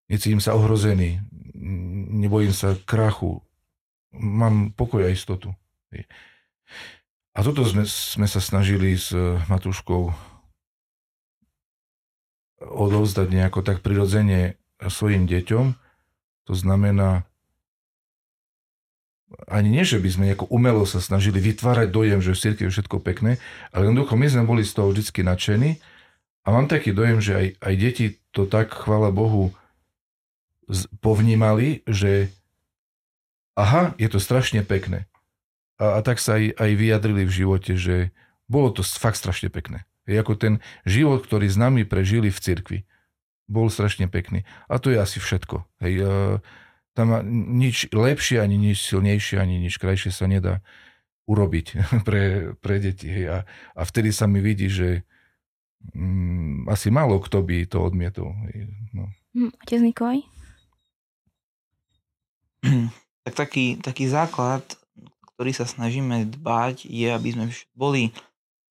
necítim 0.10 0.42
sa 0.42 0.58
ohrozený, 0.58 1.22
nebojím 2.20 2.52
sa 2.52 2.74
krachu, 2.74 3.46
mám 4.12 4.74
pokoj 4.74 5.06
a 5.06 5.14
istotu. 5.14 5.54
A 7.40 7.44
toto 7.48 7.64
sme, 7.64 7.88
sme 7.88 8.28
sa 8.28 8.44
snažili 8.44 9.00
s 9.00 9.16
Matúškou 9.48 10.12
odovzdať 12.60 13.32
nejako 13.32 13.64
tak 13.64 13.80
prirodzene 13.80 14.60
svojim 14.84 15.24
deťom. 15.24 15.72
To 16.52 16.54
znamená, 16.54 17.24
ani 19.48 19.72
nie, 19.72 19.88
že 19.88 20.04
by 20.04 20.10
sme 20.12 20.28
nejako 20.28 20.52
umelo 20.52 20.84
sa 20.84 21.00
snažili 21.00 21.40
vytvárať 21.40 21.88
dojem, 21.88 22.20
že 22.20 22.36
v 22.36 22.42
cirkvi 22.44 22.68
je 22.68 22.76
všetko 22.76 23.00
pekné, 23.00 23.40
ale 23.72 23.88
jednoducho 23.88 24.20
my 24.20 24.28
sme 24.28 24.44
boli 24.44 24.68
z 24.68 24.76
toho 24.76 24.92
vždy 24.92 25.24
nadšení 25.24 25.80
a 26.44 26.48
mám 26.52 26.68
taký 26.68 26.92
dojem, 26.92 27.24
že 27.24 27.40
aj, 27.40 27.48
aj 27.64 27.74
deti 27.80 28.06
to 28.36 28.52
tak, 28.52 28.76
chvála 28.76 29.16
Bohu, 29.16 29.56
povnímali, 31.00 31.88
že 31.88 32.36
aha, 33.56 33.96
je 33.96 34.12
to 34.12 34.20
strašne 34.20 34.60
pekné. 34.68 35.08
A, 35.80 35.98
a 35.98 36.00
tak 36.04 36.20
sa 36.20 36.36
aj, 36.36 36.60
aj 36.60 36.72
vyjadrili 36.76 37.24
v 37.24 37.36
živote, 37.36 37.74
že 37.80 38.12
bolo 38.52 38.70
to 38.70 38.84
fakt 38.84 39.16
strašne 39.16 39.48
pekné. 39.48 39.88
Je 40.10 40.18
ako 40.18 40.36
ten 40.36 40.54
život, 40.84 41.24
ktorý 41.24 41.48
s 41.48 41.56
nami 41.56 41.88
prežili 41.88 42.34
v 42.34 42.40
cirkvi. 42.42 42.80
Bol 43.50 43.72
strašne 43.72 44.12
pekný. 44.12 44.46
A 44.68 44.78
to 44.78 44.92
je 44.92 44.98
asi 44.98 45.22
všetko. 45.22 45.64
Hej, 45.82 45.94
e, 46.02 46.08
tam 46.98 47.08
nič 47.56 47.94
lepšie, 47.94 48.42
ani 48.42 48.58
nič 48.58 48.84
silnejšie, 48.90 49.38
ani 49.38 49.62
nič 49.62 49.78
krajšie 49.78 50.12
sa 50.12 50.26
nedá 50.26 50.66
urobiť 51.30 51.78
pre, 52.08 52.54
pre 52.58 52.76
deti. 52.82 53.06
Hej. 53.06 53.26
A, 53.30 53.38
a 53.78 53.82
vtedy 53.86 54.10
sa 54.10 54.26
mi 54.26 54.42
vidí, 54.42 54.68
že 54.68 55.06
mm, 55.94 56.68
asi 56.68 56.90
málo 56.90 57.22
kto 57.22 57.46
by 57.46 57.70
to 57.70 57.78
odmietol. 57.80 58.34
Hej. 58.50 58.68
No. 58.92 59.14
Hm, 59.38 59.54
Otec 59.62 59.82
Nikolaj? 59.86 60.26
tak 63.24 63.34
taký, 63.46 63.78
taký 63.80 64.10
základ, 64.10 64.66
ktorý 65.40 65.56
sa 65.56 65.64
snažíme 65.64 66.28
dbať, 66.36 66.84
je, 66.84 67.08
aby 67.08 67.32
sme 67.32 67.46
boli 67.72 68.12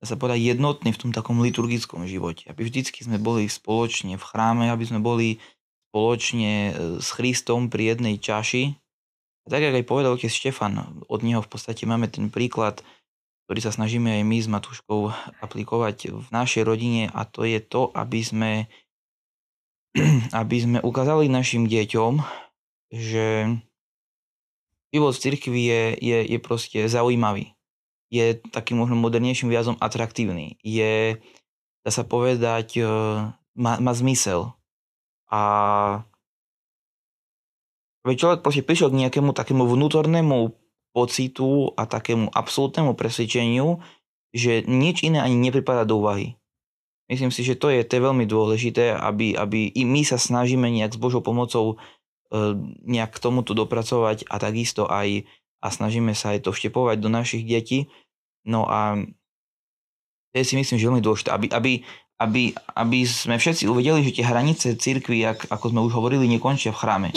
sa 0.04 0.20
povedať, 0.20 0.52
jednotní 0.52 0.92
v 0.92 1.00
tom 1.00 1.10
takom 1.16 1.40
liturgickom 1.40 2.04
živote. 2.04 2.44
Aby 2.52 2.68
vždycky 2.68 3.02
sme 3.02 3.16
boli 3.16 3.48
spoločne 3.48 4.20
v 4.20 4.22
chráme, 4.22 4.68
aby 4.68 4.84
sme 4.84 5.00
boli 5.00 5.40
spoločne 5.88 6.52
e, 6.52 6.72
s 7.00 7.08
Christom 7.16 7.72
pri 7.72 7.96
jednej 7.96 8.20
čaši. 8.20 8.76
A 9.42 9.46
tak, 9.48 9.64
ako 9.64 9.80
aj 9.80 9.88
povedal 9.88 10.12
otec 10.12 10.28
Štefan, 10.28 11.02
od 11.08 11.20
neho 11.24 11.40
v 11.40 11.48
podstate 11.48 11.88
máme 11.88 12.06
ten 12.12 12.28
príklad, 12.28 12.84
ktorý 13.48 13.64
sa 13.64 13.72
snažíme 13.72 14.20
aj 14.20 14.22
my 14.28 14.38
s 14.38 14.52
Matuškou 14.52 15.00
aplikovať 15.40 16.12
v 16.14 16.28
našej 16.28 16.62
rodine 16.68 17.08
a 17.08 17.24
to 17.24 17.48
je 17.48 17.58
to, 17.64 17.88
aby 17.96 18.20
sme, 18.20 18.52
aby 20.44 20.56
sme 20.60 20.78
ukázali 20.84 21.32
našim 21.32 21.64
deťom, 21.64 22.20
že 22.92 23.56
život 24.92 25.12
v 25.14 25.22
cirkvi 25.22 25.60
je, 25.68 25.82
je, 26.00 26.18
je 26.36 26.38
proste 26.40 26.78
zaujímavý. 26.88 27.52
Je 28.08 28.40
takým 28.52 28.80
možno 28.80 28.96
modernejším 28.96 29.52
viazom 29.52 29.76
atraktívny. 29.80 30.56
Je, 30.64 31.20
dá 31.84 31.90
sa 31.92 32.08
povedať, 32.08 32.80
e, 32.80 32.84
má, 33.52 33.72
má 33.78 33.92
zmysel. 33.92 34.56
A 35.28 35.40
človek 38.08 38.40
proste 38.40 38.64
prišiel 38.64 38.88
k 38.88 39.00
nejakému 39.04 39.36
takému 39.36 39.68
vnútornému 39.68 40.56
pocitu 40.96 41.76
a 41.76 41.84
takému 41.84 42.32
absolútnemu 42.32 42.96
presvedčeniu, 42.96 43.84
že 44.32 44.64
nič 44.64 45.04
iné 45.04 45.20
ani 45.20 45.36
nepripada 45.36 45.84
do 45.84 46.00
úvahy. 46.00 46.40
Myslím 47.08 47.32
si, 47.32 47.40
že 47.40 47.56
to 47.56 47.72
je, 47.72 47.84
to 47.88 47.96
je 47.96 48.04
veľmi 48.04 48.28
dôležité, 48.28 48.92
aby, 48.92 49.32
aby 49.32 49.72
i 49.72 49.82
my 49.88 50.04
sa 50.04 50.20
snažíme 50.20 50.68
nejak 50.68 50.96
s 50.96 51.00
Božou 51.00 51.24
pomocou 51.24 51.80
nejak 52.84 53.16
k 53.16 53.22
tomuto 53.22 53.56
dopracovať 53.56 54.28
a 54.28 54.36
takisto 54.36 54.84
aj 54.84 55.24
a 55.58 55.68
snažíme 55.72 56.14
sa 56.14 56.36
aj 56.36 56.46
to 56.46 56.50
vštepovať 56.54 56.96
do 57.02 57.10
našich 57.10 57.42
detí. 57.42 57.90
No 58.46 58.68
a 58.68 59.00
to 60.30 60.44
si 60.44 60.54
myslím, 60.54 60.78
že 60.78 60.86
veľmi 60.86 61.02
dôležité, 61.02 61.34
aby, 61.34 61.46
aby, 61.50 61.72
aby, 62.20 62.42
aby 62.78 62.98
sme 63.08 63.40
všetci 63.40 63.66
uvedeli, 63.66 64.06
že 64.06 64.14
tie 64.20 64.28
hranice 64.28 64.78
cirkvi, 64.78 65.24
ak, 65.26 65.50
ako 65.50 65.74
sme 65.74 65.80
už 65.82 65.92
hovorili, 65.98 66.30
nekončia 66.30 66.70
v 66.70 66.78
chráme. 66.78 67.08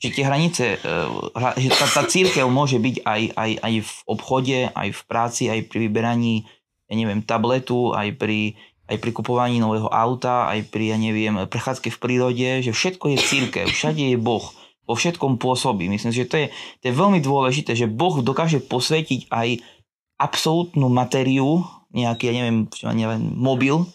Že 0.00 0.08
tie 0.16 0.24
hranice, 0.24 0.64
e, 0.80 1.60
že 1.60 1.68
tá, 1.76 1.86
tá 1.90 2.02
církev 2.08 2.46
môže 2.48 2.80
byť 2.80 3.04
aj, 3.04 3.22
aj, 3.36 3.50
aj 3.60 3.74
v 3.84 3.92
obchode, 4.08 4.58
aj 4.72 4.88
v 4.96 5.00
práci, 5.04 5.42
aj 5.52 5.68
pri 5.68 5.78
vyberaní, 5.90 6.48
ja 6.88 6.94
neviem, 6.96 7.20
tabletu, 7.20 7.92
aj 7.92 8.16
pri, 8.16 8.56
aj 8.88 8.96
pri 8.96 9.10
kupovaní 9.12 9.60
nového 9.60 9.90
auta, 9.92 10.48
aj 10.48 10.72
pri, 10.72 10.94
ja 10.94 10.98
neviem, 10.98 11.36
prechádzke 11.44 11.92
v 11.92 12.00
prírode, 12.00 12.48
že 12.64 12.72
všetko 12.72 13.12
je 13.12 13.18
církev, 13.20 13.66
všade 13.68 14.14
je 14.14 14.16
Boh 14.16 14.59
vo 14.90 14.98
všetkom 14.98 15.38
pôsobí. 15.38 15.86
Myslím, 15.86 16.10
že 16.10 16.26
to 16.26 16.36
je, 16.42 16.46
to 16.82 16.84
je 16.90 16.94
veľmi 16.98 17.22
dôležité, 17.22 17.78
že 17.78 17.86
Boh 17.86 18.18
dokáže 18.18 18.58
posvetiť 18.58 19.30
aj 19.30 19.62
absolútnu 20.18 20.90
matériu, 20.90 21.62
nejaký, 21.94 22.28
ja 22.28 22.34
neviem, 22.34 22.58
čo 22.66 22.90
neviem, 22.90 23.22
mobil, 23.38 23.86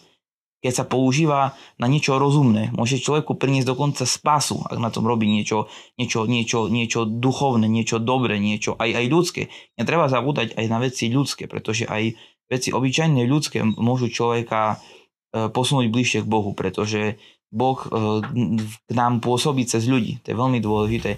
keď 0.64 0.72
sa 0.72 0.84
používa 0.88 1.54
na 1.78 1.86
niečo 1.86 2.18
rozumné. 2.18 2.74
Môže 2.74 2.98
človeku 2.98 3.38
priniesť 3.38 3.70
dokonca 3.70 4.02
spásu, 4.02 4.64
ak 4.66 4.80
na 4.82 4.90
tom 4.90 5.06
robí 5.06 5.28
niečo, 5.30 5.70
niečo, 5.94 6.26
niečo, 6.26 6.66
niečo 6.66 7.06
duchovné, 7.06 7.70
niečo 7.70 8.02
dobré, 8.02 8.42
niečo 8.42 8.74
aj, 8.74 8.90
aj 8.90 9.06
ľudské. 9.06 9.42
Netreba 9.78 10.10
zabúdať 10.10 10.58
aj 10.58 10.66
na 10.66 10.82
veci 10.82 11.12
ľudské, 11.12 11.46
pretože 11.46 11.86
aj 11.86 12.18
veci 12.50 12.74
obyčajné 12.74 13.22
ľudské 13.30 13.62
môžu 13.62 14.10
človeka 14.10 14.82
e, 15.30 15.46
posunúť 15.52 15.86
bližšie 15.86 16.20
k 16.24 16.30
Bohu, 16.30 16.50
pretože 16.56 17.20
Boh 17.56 17.80
e, 17.80 17.88
k 18.76 18.90
nám 18.92 19.24
pôsobí 19.24 19.64
cez 19.64 19.88
ľudí. 19.88 20.20
To 20.22 20.26
je 20.28 20.36
veľmi 20.36 20.60
dôležité. 20.60 21.16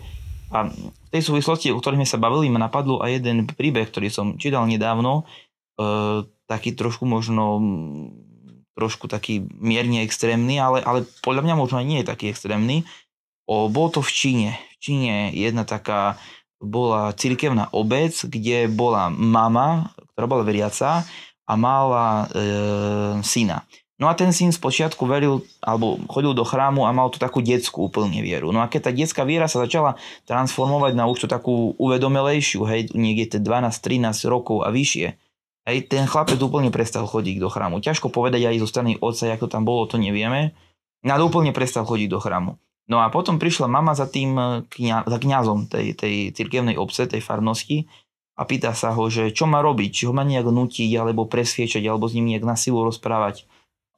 A 0.55 0.71
v 0.71 1.09
tej 1.11 1.27
súvislosti, 1.27 1.75
o 1.75 1.83
ktorej 1.83 1.99
sme 2.01 2.09
sa 2.09 2.23
bavili, 2.23 2.47
ma 2.49 2.63
napadlo 2.63 3.03
aj 3.03 3.21
jeden 3.21 3.51
príbeh, 3.51 3.91
ktorý 3.91 4.09
som 4.09 4.39
čítal 4.39 4.65
nedávno, 4.71 5.27
e, 5.77 6.23
taký 6.47 6.79
trošku 6.79 7.05
možno 7.05 7.61
trošku 8.79 9.11
taký 9.11 9.43
mierne 9.59 10.07
extrémny, 10.07 10.63
ale, 10.63 10.79
ale 10.87 11.03
podľa 11.27 11.43
mňa 11.43 11.55
možno 11.59 11.83
aj 11.83 11.87
nie 11.91 11.99
je 12.01 12.11
taký 12.15 12.31
extrémny. 12.31 12.87
O, 13.51 13.67
bolo 13.67 13.99
to 13.99 14.01
v 14.07 14.15
Číne. 14.15 14.51
V 14.55 14.77
Číne 14.79 15.35
jedna 15.35 15.67
taká 15.67 16.15
bola 16.63 17.11
cirkevná 17.19 17.67
obec, 17.75 18.15
kde 18.23 18.71
bola 18.71 19.11
mama, 19.11 19.91
ktorá 20.15 20.27
bola 20.31 20.47
veriaca 20.47 21.03
a 21.49 21.53
mala 21.59 22.31
e, 22.31 22.47
syna. 23.27 23.67
No 23.99 24.07
a 24.07 24.15
ten 24.15 24.31
syn 24.31 24.55
spočiatku 24.55 25.11
veril, 25.11 25.43
alebo 25.59 25.99
chodil 26.07 26.31
do 26.31 26.47
chrámu 26.47 26.87
a 26.87 26.95
mal 26.95 27.11
tu 27.11 27.19
takú 27.19 27.43
detskú 27.43 27.91
úplne 27.91 28.23
vieru. 28.23 28.55
No 28.55 28.63
a 28.63 28.71
keď 28.71 28.81
tá 28.87 28.91
detská 28.95 29.27
viera 29.27 29.51
sa 29.51 29.59
začala 29.59 29.99
transformovať 30.31 30.95
na 30.95 31.11
už 31.11 31.27
tú 31.27 31.27
takú 31.27 31.75
uvedomelejšiu, 31.83 32.63
hej, 32.71 32.95
niekde 32.95 33.43
12-13 33.43 34.31
rokov 34.31 34.63
a 34.63 34.71
vyššie, 34.71 35.19
hej, 35.67 35.79
ten 35.91 36.07
chlapec 36.07 36.39
úplne 36.39 36.71
prestal 36.71 37.11
chodiť 37.11 37.43
do 37.43 37.51
chrámu. 37.51 37.83
Ťažko 37.83 38.15
povedať 38.15 38.47
aj 38.47 38.63
zo 38.63 38.71
strany 38.71 38.95
otca, 39.03 39.35
ako 39.35 39.51
to 39.51 39.55
tam 39.59 39.67
bolo, 39.67 39.91
to 39.91 39.99
nevieme. 39.99 40.55
Ale 41.03 41.27
úplne 41.27 41.51
prestal 41.51 41.83
chodiť 41.83 42.07
do 42.07 42.23
chrámu. 42.23 42.55
No 42.89 43.03
a 43.03 43.11
potom 43.11 43.37
prišla 43.37 43.67
mama 43.67 43.99
za 43.99 44.07
tým 44.07 44.65
kňa, 44.65 45.11
za 45.11 45.19
kňazom 45.19 45.69
tej, 45.69 45.99
tej 45.99 46.15
cirkevnej 46.33 46.79
obce, 46.79 47.05
tej 47.05 47.21
farnosti 47.21 47.85
a 48.39 48.47
pýta 48.47 48.73
sa 48.73 48.95
ho, 48.95 49.05
že 49.11 49.35
čo 49.35 49.45
má 49.45 49.59
robiť, 49.61 49.91
či 49.91 50.03
ho 50.07 50.15
má 50.15 50.23
nejak 50.23 50.49
nutiť, 50.49 50.91
alebo 50.97 51.29
presviečať, 51.29 51.83
alebo 51.85 52.07
s 52.07 52.15
ním 52.15 52.33
nejak 52.33 52.47
na 52.47 52.55
silu 52.55 52.81
rozprávať. 52.87 53.45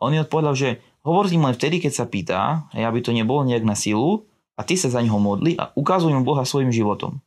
On 0.01 0.09
mi 0.09 0.19
odpovedal, 0.19 0.57
že 0.57 0.69
hovor 1.05 1.29
s 1.29 1.33
ním 1.37 1.45
len 1.45 1.57
vtedy, 1.57 1.79
keď 1.79 1.93
sa 1.93 2.09
pýta, 2.09 2.67
aby 2.73 2.99
to 3.05 3.13
nebolo 3.13 3.45
nejak 3.45 3.65
na 3.65 3.77
silu 3.77 4.25
a 4.57 4.65
ty 4.65 4.77
sa 4.77 4.89
za 4.89 5.05
neho 5.05 5.21
modli 5.21 5.57
a 5.61 5.73
ukazuj 5.77 6.13
mu 6.13 6.25
Boha 6.25 6.49
svojim 6.49 6.73
životom. 6.73 7.21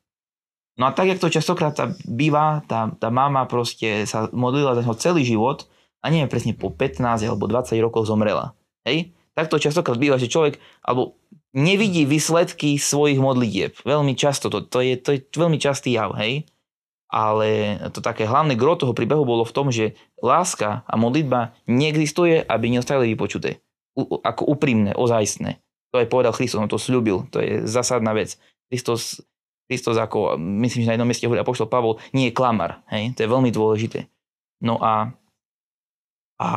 No 0.73 0.89
a 0.89 0.91
tak, 0.91 1.13
jak 1.13 1.21
to 1.21 1.29
častokrát 1.29 1.77
tá 1.77 1.93
býva, 2.09 2.65
tá, 2.65 2.89
tá 2.97 3.13
mama 3.13 3.45
proste 3.45 4.09
sa 4.09 4.25
modlila 4.33 4.73
za 4.73 4.81
neho 4.81 4.97
celý 4.97 5.21
život 5.21 5.69
a 6.01 6.09
nie 6.09 6.25
presne 6.25 6.57
po 6.57 6.73
15 6.73 7.21
alebo 7.29 7.45
20 7.45 7.77
rokov 7.77 8.09
zomrela. 8.09 8.57
Hej? 8.81 9.13
Tak 9.37 9.53
to 9.53 9.61
častokrát 9.61 10.01
býva, 10.01 10.17
že 10.17 10.29
človek 10.29 10.57
alebo 10.81 11.17
nevidí 11.53 12.09
výsledky 12.09 12.81
svojich 12.81 13.21
modlitieb. 13.21 13.77
Veľmi 13.85 14.17
často, 14.17 14.49
to, 14.49 14.65
to, 14.65 14.81
je, 14.81 14.97
to 14.97 15.13
je 15.13 15.19
veľmi 15.29 15.61
častý 15.61 15.93
jav, 15.93 16.17
hej? 16.17 16.49
Ale 17.13 17.77
to 17.93 18.01
také 18.01 18.25
hlavné 18.25 18.57
gro 18.57 18.73
toho 18.73 18.97
príbehu 18.97 19.21
bolo 19.21 19.45
v 19.45 19.53
tom, 19.53 19.69
že 19.69 19.93
láska 20.17 20.81
a 20.89 20.97
modlitba 20.97 21.53
neexistuje, 21.69 22.41
aby 22.41 22.73
neostali 22.73 23.13
vypočuté. 23.13 23.61
U, 23.93 24.17
ako 24.25 24.57
úprimné, 24.57 24.97
ozajstné. 24.97 25.61
To 25.93 26.01
aj 26.01 26.09
povedal 26.09 26.33
Kristus, 26.33 26.57
on 26.57 26.65
to 26.65 26.81
slúbil, 26.81 27.29
to 27.29 27.37
je 27.37 27.69
zásadná 27.69 28.17
vec. 28.17 28.41
Kristus, 28.65 29.21
Kristus 29.69 29.93
ako, 29.93 30.41
myslím, 30.41 30.81
že 30.81 30.89
na 30.89 30.95
jednom 30.97 31.05
mieste 31.05 31.29
hovorí 31.29 31.37
Apoštol 31.37 31.69
Pavol, 31.69 32.01
nie 32.17 32.33
je 32.33 32.33
klamar, 32.33 32.81
hej? 32.89 33.13
to 33.13 33.21
je 33.21 33.29
veľmi 33.29 33.53
dôležité. 33.53 34.09
No 34.65 34.81
a, 34.81 35.13
a 36.41 36.49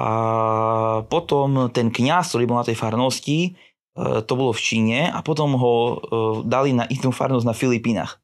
potom 1.04 1.68
ten 1.68 1.92
kňaz, 1.92 2.32
ktorý 2.32 2.48
bol 2.48 2.56
na 2.56 2.64
tej 2.64 2.80
farnosti, 2.80 3.38
e, 3.44 4.24
to 4.24 4.32
bolo 4.32 4.56
v 4.56 4.64
Číne 4.64 5.12
a 5.12 5.20
potom 5.20 5.52
ho 5.60 5.74
e, 5.76 5.94
dali 6.48 6.72
na 6.72 6.88
inú 6.88 7.12
farnosť 7.12 7.44
na 7.44 7.52
Filipínach. 7.52 8.16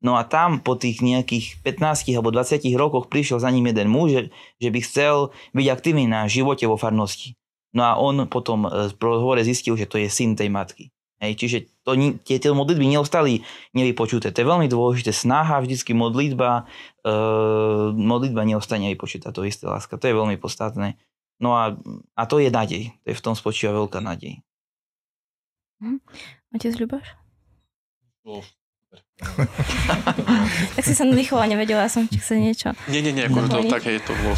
No 0.00 0.16
a 0.16 0.24
tam 0.24 0.64
po 0.64 0.80
tých 0.80 1.04
nejakých 1.04 1.60
15 1.60 2.16
alebo 2.16 2.32
20 2.32 2.64
rokoch 2.80 3.12
prišiel 3.12 3.36
za 3.36 3.52
ním 3.52 3.68
jeden 3.68 3.92
muž, 3.92 4.32
že 4.56 4.68
by 4.72 4.80
chcel 4.80 5.36
byť 5.52 5.66
aktívny 5.68 6.08
na 6.08 6.24
živote 6.24 6.64
vo 6.64 6.80
farnosti. 6.80 7.36
No 7.76 7.84
a 7.84 7.92
on 8.00 8.24
potom 8.26 8.64
v 8.66 8.96
rozhovore 8.96 9.44
zistil, 9.44 9.76
že 9.76 9.86
to 9.86 10.00
je 10.00 10.08
syn 10.08 10.34
tej 10.34 10.48
matky. 10.48 10.88
Hej, 11.20 11.36
čiže 11.36 11.58
to, 11.84 11.92
tie, 12.24 12.40
tie 12.40 12.48
modlitby 12.48 12.96
neostali 12.96 13.44
nevypočuté. 13.76 14.32
To 14.32 14.40
je 14.40 14.48
veľmi 14.48 14.72
dôležité. 14.72 15.12
Snaha, 15.12 15.60
vždycky 15.60 15.92
modlitba, 15.92 16.64
e, 17.04 17.12
modlitba 17.92 18.48
neostane 18.48 18.88
nevypočutá. 18.88 19.28
To 19.36 19.44
isté 19.44 19.68
láska. 19.68 20.00
To 20.00 20.08
je 20.08 20.16
veľmi 20.16 20.40
podstatné. 20.40 20.96
No 21.36 21.60
a, 21.60 21.76
a 22.16 22.22
to 22.24 22.40
je 22.40 22.48
nádej. 22.48 22.96
To 23.04 23.06
je 23.12 23.16
v 23.20 23.24
tom 23.24 23.36
spočíva 23.36 23.76
veľká 23.76 24.00
nádej. 24.00 24.40
Hm. 25.84 26.00
Otec 26.56 26.72
Ľuboš? 26.80 27.06
tak 30.76 30.82
si 30.84 30.94
sa 30.96 31.04
nadýchovala, 31.04 31.52
nevedela 31.52 31.86
som, 31.92 32.08
či 32.08 32.18
chce 32.20 32.40
niečo. 32.40 32.68
Nie, 32.88 33.04
nie, 33.04 33.12
nie, 33.12 33.28
ako 33.28 33.46
to, 33.46 33.58
tak 33.68 33.84
je 33.84 34.00
to 34.00 34.12
bolo. 34.16 34.36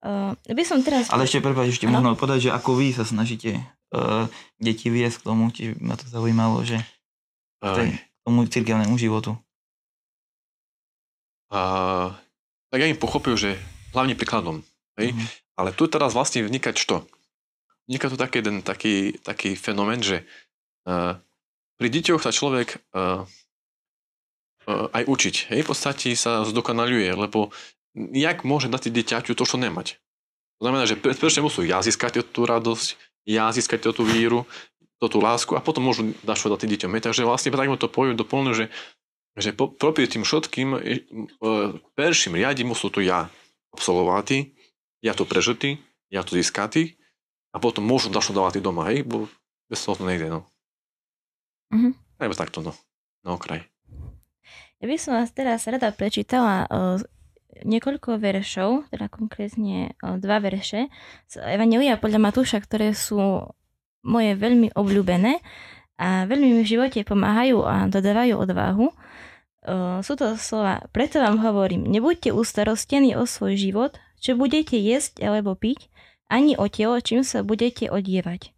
Uh, 0.00 0.32
by 0.48 0.64
som 0.64 0.80
teraz... 0.80 1.12
Ale 1.12 1.28
ešte, 1.28 1.44
prepáč, 1.44 1.76
ešte 1.76 1.84
možno 1.84 2.16
povedať, 2.16 2.48
že 2.48 2.50
ako 2.56 2.80
vy 2.80 2.96
sa 2.96 3.04
snažíte 3.04 3.60
uh, 3.92 4.24
deti 4.56 4.88
viesť 4.88 5.20
k 5.20 5.26
tomu, 5.28 5.52
čiže 5.52 5.76
ma 5.76 5.92
to 5.92 6.08
zaujímalo, 6.08 6.64
že 6.64 6.80
k 7.60 8.00
tomu 8.24 8.48
cirkevnému 8.48 8.96
životu. 8.96 9.36
A, 11.52 11.60
tak 12.72 12.78
ja 12.80 12.88
im 12.88 12.96
pochopil, 12.96 13.36
že 13.36 13.60
hlavne 13.92 14.16
príkladom. 14.16 14.64
Hej? 14.96 15.12
Mhm. 15.12 15.26
Ale 15.60 15.76
tu 15.76 15.84
teraz 15.90 16.16
vlastne 16.16 16.46
vnikať 16.46 16.74
čo? 16.80 17.04
Vniká 17.84 18.08
tu 18.08 18.16
taký 18.16 18.40
jeden 18.40 18.64
taký, 18.64 19.18
taký 19.20 19.58
fenomén, 19.58 20.00
že 20.00 20.24
uh, 20.88 21.20
pri 21.80 21.88
deťoch 21.88 22.20
sa 22.20 22.28
človek 22.28 22.76
uh, 22.92 23.24
uh, 24.68 24.86
aj 24.92 25.02
učiť. 25.08 25.34
Hej? 25.56 25.64
V 25.64 25.70
podstate 25.72 26.12
sa 26.12 26.44
zdokonaluje, 26.44 27.08
lebo 27.16 27.48
jak 27.96 28.44
môže 28.44 28.68
dať 28.68 28.92
dieťaťu 28.92 29.32
to, 29.32 29.48
čo 29.48 29.56
nemať? 29.56 29.96
To 30.60 30.68
znamená, 30.68 30.84
že 30.84 31.00
prečo 31.00 31.40
musú 31.40 31.64
ja 31.64 31.80
získať 31.80 32.20
tú 32.28 32.44
radosť, 32.44 33.00
ja 33.24 33.48
získať 33.48 33.96
tú 33.96 34.04
víru, 34.04 34.44
tú 35.00 35.16
lásku 35.16 35.56
a 35.56 35.64
potom 35.64 35.88
môžu 35.88 36.12
dať 36.20 36.36
čo 36.36 36.52
dať 36.52 36.68
deťom. 36.68 36.92
Hej? 36.92 37.08
Takže 37.08 37.24
vlastne 37.24 37.48
tak 37.48 37.72
to 37.80 37.88
poviem 37.88 38.20
doplnú, 38.20 38.52
že 38.52 38.68
že 39.38 39.54
po, 39.54 39.70
popri 39.70 40.10
tým 40.10 40.26
všetkým 40.26 40.68
e, 40.74 40.78
prvším 41.94 42.34
riadi 42.34 42.66
musú 42.66 42.90
to 42.90 42.98
ja 42.98 43.30
absolvovať, 43.70 44.50
ja 45.00 45.14
to 45.14 45.22
prežitý, 45.22 45.78
ja 46.10 46.26
to 46.26 46.34
získatý 46.34 46.98
a 47.54 47.62
potom 47.62 47.86
môžu 47.86 48.10
dašo 48.10 48.34
dávať 48.34 48.58
doma, 48.58 48.90
hej, 48.90 49.06
bo 49.06 49.30
bez 49.70 49.78
toho 49.86 49.94
to 49.94 50.04
nejde, 50.04 50.26
no. 50.26 50.50
Mhm. 51.70 51.94
Najmä 52.20 52.34
takto, 52.36 52.60
no, 52.60 52.76
na 53.24 53.32
okraj. 53.34 53.64
Ja 54.80 54.88
by 54.88 54.96
som 54.96 55.16
vás 55.16 55.30
teraz 55.32 55.68
rada 55.68 55.92
prečítala 55.92 56.64
uh, 56.66 56.96
niekoľko 57.64 58.16
veršov, 58.16 58.88
teda 58.88 59.12
konkrétne 59.12 59.92
uh, 60.00 60.16
dva 60.16 60.40
verše 60.40 60.88
z 61.28 61.34
Evangelia 61.40 62.00
podľa 62.00 62.20
Matúša, 62.20 62.64
ktoré 62.64 62.96
sú 62.96 63.44
moje 64.00 64.32
veľmi 64.36 64.72
obľúbené 64.72 65.44
a 66.00 66.24
veľmi 66.24 66.56
mi 66.56 66.64
v 66.64 66.72
živote 66.72 67.04
pomáhajú 67.04 67.60
a 67.60 67.84
dodávajú 67.92 68.34
odvahu. 68.40 68.86
Uh, 69.60 70.00
sú 70.00 70.16
to 70.16 70.40
slova, 70.40 70.80
preto 70.96 71.20
vám 71.20 71.36
hovorím, 71.44 71.84
nebuďte 71.84 72.32
ustarostení 72.32 73.12
o 73.12 73.28
svoj 73.28 73.60
život, 73.60 74.00
čo 74.16 74.32
budete 74.32 74.80
jesť 74.80 75.20
alebo 75.20 75.52
piť, 75.52 75.92
ani 76.32 76.56
o 76.56 76.64
telo, 76.72 76.96
čím 77.04 77.20
sa 77.20 77.44
budete 77.44 77.92
odievať. 77.92 78.56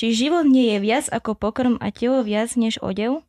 Či 0.00 0.16
život 0.16 0.48
nie 0.48 0.72
je 0.72 0.78
viac 0.80 1.12
ako 1.12 1.36
pokrm 1.36 1.76
a 1.76 1.92
telo 1.92 2.24
viac 2.24 2.56
než 2.56 2.80
odev? 2.80 3.20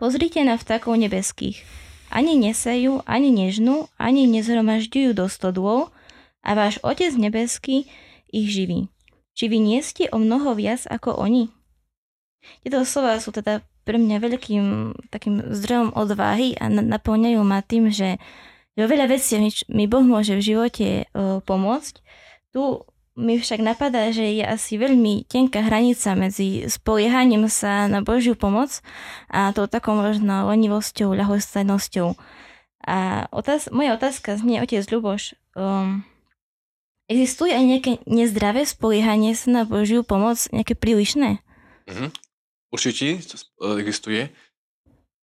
Pozrite 0.00 0.40
na 0.40 0.56
vtákov 0.56 0.96
nebeských. 0.96 1.60
Ani 2.08 2.40
nesejú, 2.40 3.04
ani 3.04 3.28
nežnú, 3.28 3.92
ani 4.00 4.24
nezhromažďujú 4.24 5.12
do 5.12 5.28
stodôl 5.28 5.92
a 6.40 6.56
váš 6.56 6.80
Otec 6.80 7.12
nebeský 7.20 7.84
ich 8.32 8.48
živí. 8.48 8.88
Či 9.36 9.52
vy 9.52 9.60
nie 9.60 9.84
ste 9.84 10.08
o 10.08 10.16
mnoho 10.16 10.56
viac 10.56 10.88
ako 10.88 11.20
oni? 11.20 11.52
Tieto 12.64 12.80
slova 12.88 13.20
sú 13.20 13.36
teda 13.36 13.60
pre 13.84 14.00
mňa 14.00 14.24
veľkým 14.24 14.64
takým 15.12 15.52
zdrojom 15.52 15.92
odvahy 15.92 16.56
a 16.64 16.72
naplňajú 16.72 17.44
ma 17.44 17.60
tým, 17.60 17.92
že 17.92 18.16
vo 18.72 18.88
veľa 18.88 19.12
vecí 19.12 19.36
mi, 19.68 19.84
Boh 19.84 20.00
môže 20.00 20.32
v 20.32 20.48
živote 20.48 20.88
uh, 21.12 21.44
pomôcť. 21.44 22.00
Tu 22.56 22.62
mi 23.14 23.38
však 23.38 23.62
napadá, 23.62 24.10
že 24.10 24.26
je 24.26 24.44
asi 24.44 24.74
veľmi 24.74 25.30
tenká 25.30 25.62
hranica 25.62 26.18
medzi 26.18 26.66
spoliehaním 26.66 27.46
sa 27.46 27.86
na 27.86 28.02
Božiu 28.02 28.34
pomoc 28.34 28.82
a 29.30 29.54
tou 29.54 29.70
takou 29.70 29.94
možno 29.94 30.50
lenivosťou, 30.50 31.14
ľahostajnosťou. 31.14 32.18
A 32.84 33.30
otáz- 33.30 33.70
moja 33.70 33.96
otázka 33.96 34.36
znie, 34.36 34.60
otec 34.60 34.84
Ľuboš, 34.84 35.38
um, 35.56 36.04
existuje 37.08 37.54
aj 37.54 37.64
nejaké 37.64 37.92
nezdravé 38.04 38.66
spoliehanie 38.66 39.32
sa 39.38 39.48
na 39.50 39.62
Božiu 39.64 40.02
pomoc, 40.02 40.36
nejaké 40.50 40.74
prílišné? 40.74 41.40
Mhm. 41.88 42.12
Určite 42.74 43.22
existuje. 43.78 44.34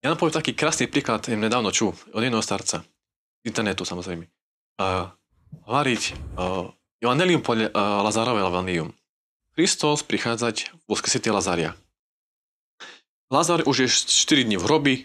Ja 0.02 0.16
vám 0.16 0.18
poviem 0.18 0.40
taký 0.40 0.56
krásny 0.56 0.88
príklad, 0.88 1.28
ja 1.28 1.36
nedávno 1.36 1.70
čul 1.76 1.92
od 1.92 2.22
jedného 2.24 2.42
starca, 2.42 2.88
internetu 3.44 3.84
samozrejme. 3.84 4.26
Uh, 4.80 5.12
hovoriť 5.68 6.02
uh, 6.40 6.72
Evangelium 7.02 7.42
podľa 7.42 7.74
uh, 7.74 8.06
Lazarova 8.06 8.46
Evangelium. 8.46 8.94
Kristus 9.58 10.06
prichádzať 10.06 10.86
vo 10.86 10.94
skresete 10.94 11.34
Lazaria. 11.34 11.74
Lazar 13.34 13.66
už 13.66 13.76
je 13.84 13.88
4 13.90 14.46
dní 14.46 14.62
v 14.62 14.66
hrobi. 14.70 14.96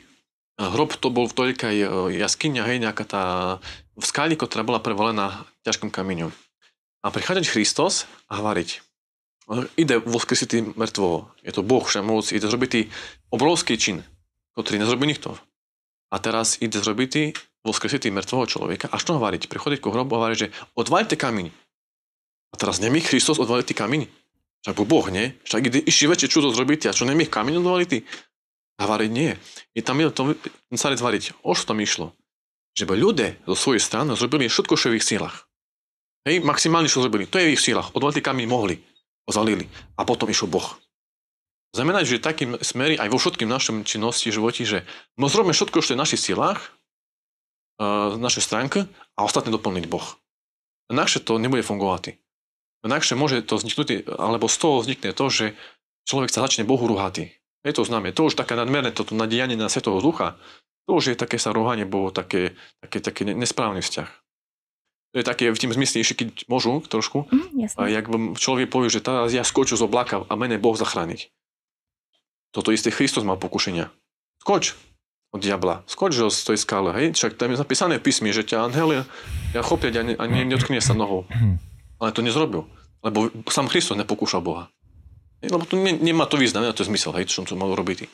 Hrob 0.60 0.92
to 1.00 1.08
bol 1.08 1.28
v 1.28 1.36
toľkej 1.36 1.76
jaskyňa, 2.16 2.62
hej, 2.64 2.80
nejaká 2.80 3.04
tá 3.04 3.22
v 3.96 4.04
skáli, 4.04 4.36
ktorá 4.36 4.64
bola 4.64 4.80
prevolená 4.80 5.44
ťažkým 5.64 5.92
kameňom. 5.92 6.32
A 7.04 7.06
prichádzať 7.12 7.48
Kristus 7.52 8.08
a 8.28 8.40
hovoriť. 8.40 8.80
Ide 9.76 10.00
vo 10.00 10.16
skresete 10.16 10.64
mŕtvoho. 10.64 11.28
Je 11.44 11.52
to 11.52 11.60
Boh 11.60 11.84
všemoc, 11.84 12.32
ide 12.32 12.48
zrobiť 12.48 12.88
obrovský 13.30 13.76
čin, 13.76 14.00
ktorý 14.56 14.80
nezrobí 14.80 15.04
nikto. 15.04 15.36
A 16.08 16.16
teraz 16.20 16.56
ide 16.60 16.80
zrobiť 16.80 17.36
vo 17.62 17.72
skresete 17.76 18.08
mŕtvoho 18.08 18.48
človeka. 18.48 18.88
A 18.90 18.96
čo 18.96 19.20
hovoriť? 19.20 19.48
Prichodiť 19.52 19.78
ku 19.84 19.92
hrobu 19.92 20.16
a 20.16 20.18
hovoriť, 20.24 20.38
že 20.40 20.52
odvalte 20.72 21.20
kameň. 21.20 21.52
A 22.50 22.54
teraz 22.54 22.78
nemí 22.78 23.02
Kristus 23.02 23.40
odvaliť 23.40 23.74
kameň? 23.74 24.06
Však 24.66 24.74
bol 24.74 24.86
Boh, 24.86 25.06
nie? 25.14 25.38
Však 25.46 25.62
ide 25.70 25.80
ešte 25.86 26.10
väčšie 26.10 26.28
čudo 26.32 26.50
zrobiť, 26.50 26.90
a 26.90 26.96
čo 26.96 27.06
nemí 27.06 27.30
kameň 27.30 27.62
odvaliť? 27.62 27.90
A 28.76 28.84
hovoriť 28.84 29.10
nie. 29.14 29.32
Je 29.72 29.80
tam 29.80 29.96
je 30.02 30.10
to, 30.12 30.34
sa 30.76 30.92
zvariť. 30.92 31.40
O 31.46 31.54
čo 31.56 31.64
tam 31.64 31.80
išlo? 31.80 32.12
Že 32.76 32.84
by 32.90 32.94
ľudia 32.98 33.28
zo 33.48 33.56
svojej 33.56 33.80
strany 33.80 34.12
zrobili 34.18 34.52
všetko, 34.52 34.74
čo 34.76 34.90
je 34.90 34.92
v 34.92 34.98
ich 35.00 35.06
sílach. 35.06 35.48
Hej, 36.28 36.42
maximálne, 36.42 36.90
čo 36.90 37.00
zrobili. 37.00 37.24
To 37.30 37.38
je 37.38 37.48
v 37.48 37.54
ich 37.56 37.62
sílach. 37.62 37.94
Odvaliť 37.94 38.20
kameň 38.20 38.46
mohli. 38.50 38.82
Ozalili. 39.24 39.64
A 39.96 40.04
potom 40.04 40.28
išiel 40.28 40.50
Boh. 40.50 40.76
Znamená, 41.72 42.02
že 42.02 42.18
takým 42.18 42.56
smery 42.60 42.96
aj 42.96 43.12
vo 43.12 43.20
všetkým 43.20 43.48
našom 43.48 43.84
činnosti, 43.84 44.32
životi, 44.32 44.64
že 44.64 44.82
no 45.20 45.28
zrobíme 45.28 45.52
všetko, 45.52 45.78
čo 45.84 45.92
je 45.92 45.96
v 45.96 46.02
našich 46.02 46.24
silách, 46.24 46.72
uh, 47.78 48.16
naše 48.16 48.40
stránky 48.40 48.88
a 49.14 49.20
ostatné 49.24 49.52
doplniť 49.52 49.84
Boh. 49.88 50.04
Inakšie 50.88 51.22
to 51.22 51.36
nebude 51.36 51.62
fungovať. 51.62 52.16
Inakšie 52.84 53.16
môže 53.16 53.40
to 53.46 53.56
vzniknúť, 53.56 54.10
alebo 54.10 54.50
z 54.50 54.56
toho 54.60 54.82
vznikne 54.84 55.10
to, 55.16 55.26
že 55.32 55.44
človek 56.04 56.28
sa 56.28 56.44
začne 56.44 56.68
Bohu 56.68 56.84
rúhať. 56.84 57.32
Je 57.66 57.72
to 57.74 57.82
známe. 57.82 58.14
To 58.14 58.30
už 58.30 58.38
také 58.38 58.54
nadmerné 58.54 58.94
toto 58.94 59.16
nadianie 59.16 59.58
na 59.58 59.72
Svetého 59.72 59.98
Ducha, 59.98 60.38
to 60.86 61.02
už 61.02 61.12
je 61.12 61.16
také 61.18 61.36
sa 61.36 61.50
rúhanie 61.50 61.82
Bohu, 61.82 62.14
také, 62.14 62.54
také, 62.78 63.02
také 63.02 63.26
nesprávny 63.26 63.82
vzťah. 63.82 64.08
To 65.14 65.16
je 65.18 65.24
také 65.26 65.50
v 65.50 65.58
tým 65.58 65.72
zmysle, 65.74 66.04
ešte 66.04 66.14
keď 66.22 66.46
môžu 66.46 66.78
trošku, 66.84 67.26
Mm, 67.32 67.66
a 67.74 67.88
jak 67.88 68.06
človek 68.36 68.70
povie, 68.70 68.92
že 68.92 69.02
teraz 69.02 69.32
ja 69.32 69.42
skoču 69.42 69.74
z 69.74 69.82
oblaka 69.82 70.22
a 70.28 70.34
mene 70.38 70.60
Boh 70.60 70.76
zachrániť. 70.78 71.32
Toto 72.54 72.70
isté 72.70 72.94
Kristus 72.94 73.26
mal 73.26 73.40
pokušenia. 73.40 73.90
Skoč 74.44 74.76
od 75.34 75.40
diabla. 75.42 75.82
Skoč 75.90 76.14
z 76.16 76.42
tej 76.46 76.58
skále, 76.60 76.94
hej? 76.94 77.06
Však 77.18 77.34
tam 77.34 77.50
je 77.52 77.58
napísané 77.58 77.98
v 77.98 78.06
písmi, 78.06 78.30
že 78.30 78.46
ťa 78.46 78.70
anhel 78.70 79.04
ja 79.52 79.62
chopia 79.64 79.90
a, 79.90 80.02
ne, 80.06 80.14
a 80.14 80.24
nedotkne 80.28 80.78
sa 80.78 80.94
nohou. 80.94 81.26
Ale 82.00 82.12
to 82.12 82.20
nezrobil. 82.20 82.68
Lebo 83.00 83.30
sám 83.48 83.70
Kristus 83.70 83.96
nepokúšal 83.96 84.42
Boha. 84.42 84.68
Lebo 85.44 85.68
to 85.68 85.76
ne, 85.76 85.92
nemá 85.94 86.26
to 86.26 86.40
význam, 86.40 86.64
nemá 86.64 86.74
to 86.74 86.84
zmysel, 86.84 87.12
hej, 87.16 87.28
čo 87.28 87.44
to 87.44 87.54
mal 87.54 87.70
robiť. 87.72 88.08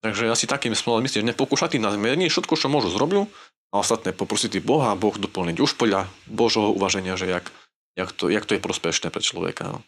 Takže 0.00 0.32
asi 0.32 0.48
takým 0.48 0.72
spôsobom 0.72 1.04
myslím, 1.04 1.24
že 1.24 1.30
nepokúšať 1.36 1.76
na 1.76 1.92
zmierenie, 1.92 2.32
všetko, 2.32 2.56
čo 2.56 2.72
môžu 2.72 2.88
zrobil, 2.88 3.28
a 3.70 3.74
ostatné 3.78 4.10
poprosiť 4.10 4.58
Boha 4.64 4.90
a 4.90 4.98
Boh 4.98 5.14
doplniť 5.14 5.62
už 5.62 5.78
podľa 5.78 6.10
Božho 6.26 6.74
uvaženia, 6.74 7.14
že 7.14 7.30
jak, 7.30 7.46
jak, 7.94 8.10
to, 8.10 8.26
jak 8.26 8.42
to 8.42 8.58
je 8.58 8.64
prospešné 8.64 9.14
pre 9.14 9.22
človeka. 9.22 9.70
No. 9.70 9.78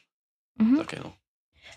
Mhm. 0.62 0.76
Také, 0.86 1.02
no. 1.02 1.10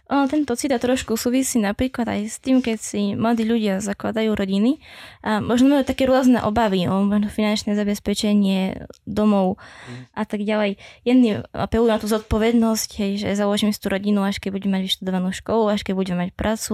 Ono, 0.05 0.29
tento 0.29 0.53
citát 0.53 0.77
trošku 0.77 1.17
súvisí 1.17 1.57
napríklad 1.57 2.05
aj 2.05 2.21
s 2.29 2.37
tým, 2.37 2.61
keď 2.61 2.77
si 2.77 3.17
mladí 3.17 3.41
ľudia 3.41 3.81
zakladajú 3.81 4.37
rodiny 4.37 4.77
a 5.25 5.41
možno 5.41 5.73
majú 5.73 5.81
také 5.81 6.05
rôzne 6.05 6.45
obavy 6.45 6.85
o 6.85 7.09
finančné 7.25 7.73
zabezpečenie 7.73 8.85
domov 9.09 9.57
Mm. 9.85 10.05
a 10.13 10.23
tak 10.25 10.41
ďalej. 10.45 10.77
Jedni 11.05 11.41
apelujú 11.53 11.89
na 11.89 11.97
tú 11.97 12.07
zodpovednosť, 12.09 12.89
hej, 13.01 13.11
že 13.25 13.37
založím 13.37 13.73
si 13.73 13.81
tú 13.81 13.89
rodinu, 13.89 14.21
až 14.21 14.37
keď 14.37 14.49
budem 14.53 14.71
mať 14.77 14.81
vyštudovanú 14.89 15.29
školu, 15.33 15.73
až 15.73 15.81
keď 15.81 15.93
budem 15.97 16.17
mať 16.21 16.29
prácu, 16.33 16.73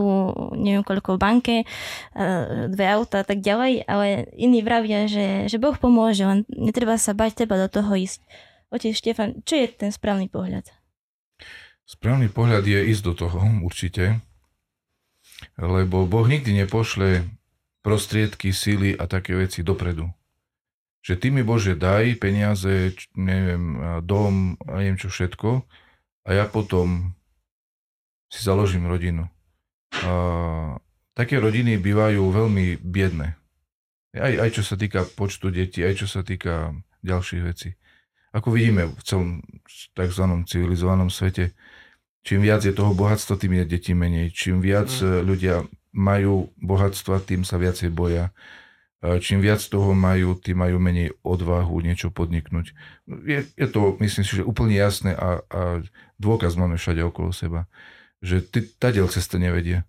neviem 0.56 0.84
koľko 0.84 1.16
v 1.16 1.20
banke, 1.20 1.56
e, 1.64 1.66
dve 2.68 2.86
auta 2.92 3.24
a 3.24 3.26
tak 3.28 3.40
ďalej, 3.40 3.88
ale 3.88 4.28
iní 4.36 4.60
vravia, 4.64 5.08
že, 5.08 5.48
že 5.48 5.58
Boh 5.60 5.76
pomôže, 5.76 6.24
len 6.28 6.44
netreba 6.52 7.00
sa 7.00 7.16
bať, 7.16 7.44
treba 7.44 7.56
do 7.60 7.68
toho 7.72 7.96
ísť. 7.96 8.24
Otec 8.72 8.96
Štefan, 8.96 9.44
čo 9.44 9.60
je 9.60 9.68
ten 9.68 9.92
správny 9.92 10.32
pohľad? 10.32 10.81
Správny 11.92 12.32
pohľad 12.32 12.64
je 12.64 12.88
ísť 12.88 13.04
do 13.04 13.14
toho, 13.20 13.44
určite. 13.68 14.24
Lebo 15.60 16.08
Boh 16.08 16.24
nikdy 16.24 16.64
nepošle 16.64 17.28
prostriedky, 17.84 18.56
síly 18.56 18.96
a 18.96 19.12
také 19.12 19.36
veci 19.36 19.60
dopredu. 19.60 20.08
Že 21.04 21.14
ty 21.20 21.28
mi 21.34 21.44
Bože 21.44 21.76
daj 21.76 22.16
peniaze, 22.22 22.96
neviem, 23.18 23.76
dom 24.06 24.56
neviem 24.70 24.96
čo 24.96 25.12
všetko 25.12 25.66
a 26.24 26.30
ja 26.30 26.46
potom 26.46 27.18
si 28.32 28.39
založím 28.39 28.88
rodinu. 28.88 29.28
A 30.06 30.14
také 31.18 31.42
rodiny 31.42 31.76
bývajú 31.82 32.22
veľmi 32.22 32.80
biedné. 32.80 33.36
Aj, 34.16 34.34
aj 34.48 34.50
čo 34.56 34.64
sa 34.64 34.80
týka 34.80 35.04
počtu 35.04 35.52
detí, 35.52 35.84
aj 35.84 36.06
čo 36.06 36.08
sa 36.08 36.24
týka 36.24 36.72
ďalších 37.04 37.44
vecí. 37.44 37.76
Ako 38.32 38.54
vidíme 38.54 38.88
v 38.88 39.02
celom 39.04 39.30
tzv. 39.92 40.24
civilizovanom 40.48 41.12
svete, 41.12 41.52
Čím 42.22 42.45
viac 42.45 42.61
je 42.61 42.74
toho 42.74 42.93
bohatstva, 42.93 43.38
tým 43.38 43.61
je 43.61 43.65
detí 43.65 43.93
menej. 43.97 44.30
Čím 44.30 44.61
viac 44.61 44.93
mm. 44.93 45.26
ľudia 45.26 45.65
majú 45.91 46.53
bohatstva, 46.61 47.26
tým 47.26 47.41
sa 47.41 47.57
viacej 47.57 47.89
boja. 47.91 48.30
Čím 49.01 49.41
viac 49.41 49.65
toho 49.65 49.97
majú, 49.97 50.38
tým 50.38 50.61
majú 50.61 50.78
menej 50.78 51.17
odvahu 51.26 51.74
niečo 51.82 52.13
podniknúť. 52.13 52.78
Je, 53.26 53.49
je 53.57 53.67
to, 53.67 53.97
myslím 53.97 54.22
si, 54.22 54.38
že 54.38 54.45
úplne 54.45 54.78
jasné 54.78 55.17
a, 55.17 55.41
a 55.49 55.82
dôkaz 56.22 56.53
máme 56.53 56.78
všade 56.78 57.01
okolo 57.01 57.34
seba, 57.34 57.65
že 58.22 58.45
ty, 58.45 58.61
tadiaľ 58.61 59.09
cesta 59.09 59.41
nevedie. 59.41 59.82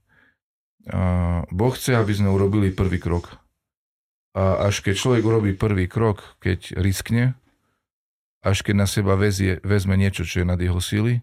A 0.88 1.44
boh 1.52 1.76
chce, 1.76 1.92
aby 1.92 2.16
sme 2.16 2.32
urobili 2.32 2.72
prvý 2.72 2.96
krok. 2.96 3.36
A 4.32 4.72
až 4.72 4.80
keď 4.80 4.96
človek 4.96 5.22
urobí 5.28 5.52
prvý 5.52 5.92
krok, 5.92 6.40
keď 6.40 6.72
riskne, 6.80 7.36
až 8.40 8.64
keď 8.64 8.74
na 8.80 8.88
seba 8.88 9.12
vezie, 9.20 9.60
vezme 9.60 9.92
niečo, 10.00 10.24
čo 10.24 10.40
je 10.40 10.48
nad 10.48 10.56
jeho 10.56 10.80
síly, 10.80 11.20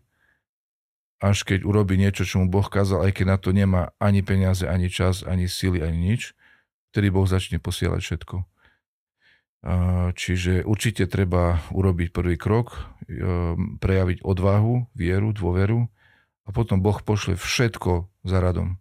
až 1.19 1.43
keď 1.43 1.67
urobí 1.67 1.99
niečo, 1.99 2.23
čo 2.23 2.39
mu 2.39 2.47
Boh 2.47 2.65
kázal, 2.65 3.07
aj 3.07 3.11
keď 3.19 3.25
na 3.27 3.37
to 3.37 3.51
nemá 3.51 3.91
ani 3.99 4.23
peniaze, 4.23 4.63
ani 4.63 4.87
čas, 4.87 5.21
ani 5.27 5.51
síly, 5.51 5.83
ani 5.83 6.15
nič, 6.15 6.31
vtedy 6.95 7.11
Boh 7.11 7.27
začne 7.27 7.59
posielať 7.59 7.99
všetko. 7.99 8.35
Čiže 10.15 10.63
určite 10.63 11.03
treba 11.11 11.59
urobiť 11.75 12.15
prvý 12.15 12.39
krok, 12.39 12.87
prejaviť 13.83 14.23
odvahu, 14.23 14.87
vieru, 14.95 15.35
dôveru 15.35 15.91
a 16.47 16.49
potom 16.55 16.79
Boh 16.79 16.95
pošle 17.03 17.35
všetko 17.35 18.07
za 18.23 18.39
radom. 18.39 18.79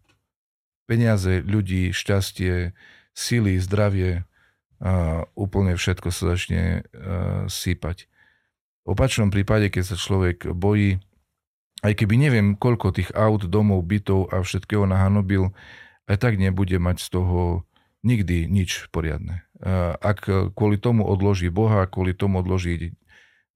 Peniaze, 0.87 1.43
ľudí, 1.43 1.91
šťastie, 1.91 2.79
sily, 3.19 3.59
zdravie, 3.59 4.23
a 4.79 5.27
úplne 5.35 5.75
všetko 5.75 6.15
sa 6.15 6.39
začne 6.39 6.87
sípať. 7.51 8.07
V 8.87 8.95
opačnom 8.95 9.35
prípade, 9.35 9.75
keď 9.75 9.83
sa 9.83 9.97
človek 9.99 10.55
bojí, 10.55 11.03
aj 11.83 11.93
keby 11.95 12.15
neviem, 12.19 12.47
koľko 12.59 12.91
tých 12.91 13.11
aut, 13.15 13.47
domov, 13.47 13.87
bytov 13.87 14.35
a 14.35 14.43
všetkého 14.43 14.87
nahanobil, 14.87 15.55
aj 16.11 16.17
tak 16.19 16.35
nebude 16.41 16.79
mať 16.81 17.05
z 17.05 17.09
toho 17.15 17.41
nikdy 18.03 18.47
nič 18.47 18.91
poriadne. 18.91 19.45
Ak 19.99 20.27
kvôli 20.55 20.79
tomu 20.79 21.07
odloží 21.07 21.51
Boha, 21.51 21.87
kvôli 21.91 22.15
tomu 22.15 22.43
odloží 22.43 22.95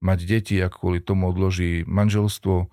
mať 0.03 0.19
deti, 0.27 0.55
ak 0.59 0.83
kvôli 0.83 0.99
tomu 0.99 1.31
odloží 1.31 1.87
manželstvo, 1.87 2.67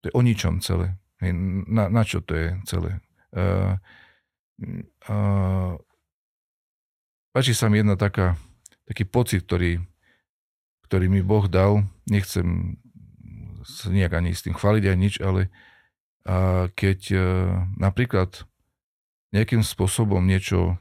to 0.00 0.04
je 0.04 0.12
o 0.12 0.20
ničom 0.20 0.60
celé. 0.60 1.00
Na, 1.22 1.88
na 1.88 2.02
čo 2.04 2.20
to 2.20 2.34
je 2.34 2.48
celé? 2.66 2.98
Uh, 3.32 3.80
uh, 5.08 5.78
páči 7.32 7.56
sa 7.56 7.72
mi 7.72 7.80
jedna 7.80 7.96
taká, 7.96 8.36
taký 8.84 9.08
pocit, 9.08 9.48
ktorý, 9.48 9.80
ktorý 10.84 11.06
mi 11.08 11.24
Boh 11.24 11.48
dal. 11.48 11.88
Nechcem 12.10 12.76
sa 13.64 13.88
nejak 13.90 14.12
ani 14.12 14.34
s 14.34 14.44
tým 14.44 14.54
chváliť 14.54 14.84
aj 14.86 14.96
nič, 14.96 15.14
ale 15.22 15.48
a 16.22 16.70
keď 16.70 17.00
uh, 17.14 17.22
napríklad 17.74 18.46
nejakým 19.34 19.66
spôsobom 19.66 20.22
niečo 20.22 20.78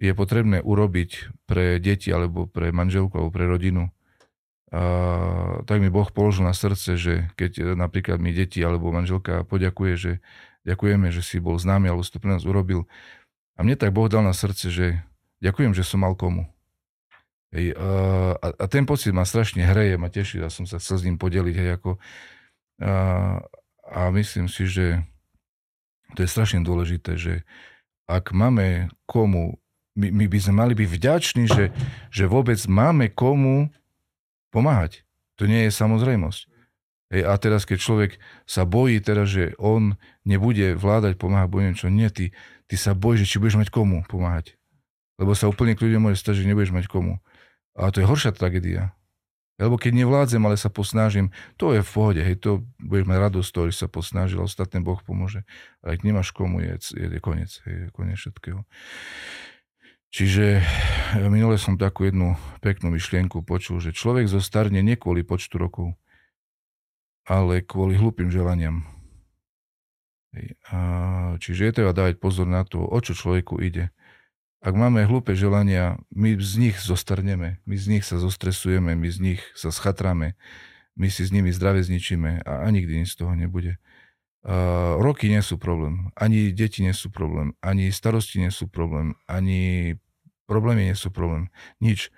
je 0.00 0.12
potrebné 0.16 0.64
urobiť 0.64 1.44
pre 1.44 1.76
deti 1.82 2.08
alebo 2.08 2.46
pre 2.48 2.72
manželku 2.72 3.20
alebo 3.20 3.32
pre 3.32 3.44
rodinu, 3.44 3.92
a, 4.70 5.60
tak 5.66 5.82
mi 5.82 5.90
Boh 5.90 6.06
položil 6.14 6.46
na 6.46 6.54
srdce, 6.54 6.94
že 6.94 7.14
keď 7.34 7.74
napríklad 7.74 8.22
mi 8.22 8.30
deti 8.30 8.62
alebo 8.62 8.94
manželka 8.94 9.42
poďakuje, 9.44 9.92
že 9.98 10.12
ďakujeme, 10.62 11.10
že 11.10 11.26
si 11.26 11.42
bol 11.42 11.58
nami 11.58 11.90
alebo 11.90 12.06
si 12.06 12.14
to 12.14 12.22
pre 12.22 12.30
nás 12.30 12.46
urobil. 12.46 12.86
A 13.58 13.66
mne 13.66 13.74
tak 13.76 13.90
Boh 13.90 14.06
dal 14.06 14.22
na 14.22 14.32
srdce, 14.32 14.70
že 14.70 14.86
ďakujem, 15.42 15.74
že 15.74 15.82
som 15.82 16.06
mal 16.06 16.14
komu. 16.14 16.46
Hej, 17.50 17.74
a, 17.74 18.38
a 18.38 18.64
ten 18.70 18.86
pocit 18.86 19.10
ma 19.10 19.26
strašne 19.26 19.66
hreje, 19.66 19.98
ma 19.98 20.06
teší, 20.06 20.38
a 20.38 20.54
som 20.54 20.70
sa 20.70 20.78
chcel 20.78 20.96
s 21.02 21.06
ním 21.06 21.18
podeliť. 21.18 21.54
Hej, 21.58 21.70
ako, 21.82 21.90
a, 22.78 22.94
a 23.90 24.00
myslím 24.14 24.46
si, 24.46 24.70
že 24.70 25.02
to 26.14 26.22
je 26.22 26.30
strašne 26.30 26.62
dôležité, 26.62 27.18
že 27.18 27.42
ak 28.06 28.30
máme 28.30 28.90
komu, 29.06 29.58
my, 29.98 30.14
my 30.14 30.26
by 30.30 30.38
sme 30.38 30.54
mali 30.62 30.74
byť 30.78 30.88
vďační, 30.90 31.44
že, 31.50 31.64
že 32.10 32.24
vôbec 32.30 32.58
máme 32.70 33.10
komu 33.10 33.70
pomáhať. 34.54 35.02
To 35.38 35.50
nie 35.50 35.66
je 35.66 35.72
samozrejmosť. 35.74 36.50
Hej, 37.10 37.22
a 37.26 37.34
teraz, 37.42 37.66
keď 37.66 37.78
človek 37.82 38.10
sa 38.46 38.62
bojí 38.62 39.02
teraz, 39.02 39.34
že 39.34 39.58
on 39.58 39.98
nebude 40.22 40.78
vládať, 40.78 41.18
pomáhať, 41.18 41.48
bo 41.50 41.58
neviem 41.58 41.74
čo, 41.74 41.90
nie, 41.90 42.06
ty, 42.14 42.30
ty 42.70 42.78
sa 42.78 42.94
bojíš, 42.94 43.26
že 43.26 43.30
či 43.34 43.36
budeš 43.42 43.58
mať 43.58 43.68
komu 43.74 44.06
pomáhať. 44.06 44.54
Lebo 45.18 45.34
sa 45.34 45.50
úplne 45.50 45.74
kľudne 45.74 45.98
môže 45.98 46.22
stať, 46.22 46.42
že 46.42 46.46
nebudeš 46.46 46.70
mať 46.70 46.86
komu. 46.86 47.18
A 47.78 47.90
to 47.94 48.02
je 48.02 48.08
horšia 48.08 48.34
tragédia. 48.34 48.94
Lebo 49.60 49.76
keď 49.76 49.92
nevládzem, 49.92 50.40
ale 50.40 50.56
sa 50.56 50.72
posnážim, 50.72 51.28
to 51.60 51.76
je 51.76 51.84
v 51.84 51.90
pohode, 51.92 52.20
hej, 52.24 52.40
to 52.40 52.64
budeš 52.80 53.04
mať 53.04 53.18
radosť 53.28 53.50
to, 53.52 53.60
že 53.68 53.84
sa 53.84 53.88
posnážil, 53.92 54.40
ostatné 54.40 54.80
Boh 54.80 54.96
pomôže. 55.04 55.44
Ale 55.84 56.00
ak 56.00 56.04
nemáš 56.04 56.32
komu, 56.32 56.64
je, 56.64 56.80
je, 56.96 57.06
je 57.12 57.20
koniec, 57.20 57.52
hej, 57.68 57.76
je 57.76 57.86
koniec 57.92 58.16
všetkého. 58.16 58.64
Čiže 60.10 60.58
e, 60.58 61.28
minule 61.28 61.60
som 61.60 61.76
takú 61.76 62.08
jednu 62.08 62.40
peknú 62.64 62.88
myšlienku 62.90 63.44
počul, 63.44 63.84
že 63.84 63.92
človek 63.92 64.32
zostarne 64.32 64.80
nie 64.80 64.96
kvôli 64.96 65.22
počtu 65.22 65.60
rokov, 65.60 65.92
ale 67.28 67.60
kvôli 67.60 68.00
hlupým 68.00 68.32
želaniam. 68.32 68.88
Hej. 70.32 70.56
A, 70.72 70.78
čiže 71.36 71.68
je 71.68 71.76
treba 71.76 71.92
dávať 71.92 72.16
pozor 72.16 72.48
na 72.48 72.64
to, 72.64 72.80
o 72.80 72.98
čo 73.04 73.12
človeku 73.12 73.60
ide. 73.60 73.92
Ak 74.60 74.76
máme 74.76 75.08
hlúpe 75.08 75.32
želania, 75.32 75.96
my 76.12 76.36
z 76.36 76.60
nich 76.60 76.76
zostarneme, 76.84 77.64
my 77.64 77.76
z 77.80 77.84
nich 77.88 78.04
sa 78.04 78.20
zostresujeme, 78.20 78.92
my 78.92 79.08
z 79.08 79.18
nich 79.18 79.40
sa 79.56 79.72
schatráme, 79.72 80.36
my 81.00 81.08
si 81.08 81.24
s 81.24 81.32
nimi 81.32 81.48
zdrave 81.48 81.80
zničíme 81.80 82.44
a, 82.44 82.52
a 82.64 82.66
nikdy 82.68 83.00
nic 83.00 83.08
z 83.08 83.24
toho 83.24 83.32
nebude. 83.32 83.80
Uh, 84.44 85.00
roky 85.00 85.32
nie 85.32 85.40
sú 85.40 85.56
problém, 85.56 86.12
ani 86.16 86.52
deti 86.52 86.84
nie 86.84 86.92
sú 86.92 87.08
problém, 87.08 87.56
ani 87.64 87.88
starosti 87.88 88.40
nie 88.40 88.52
sú 88.52 88.68
problém, 88.68 89.16
ani 89.24 89.96
problémy 90.44 90.92
nie 90.92 90.96
sú 90.96 91.08
problém. 91.08 91.48
Nič. 91.80 92.12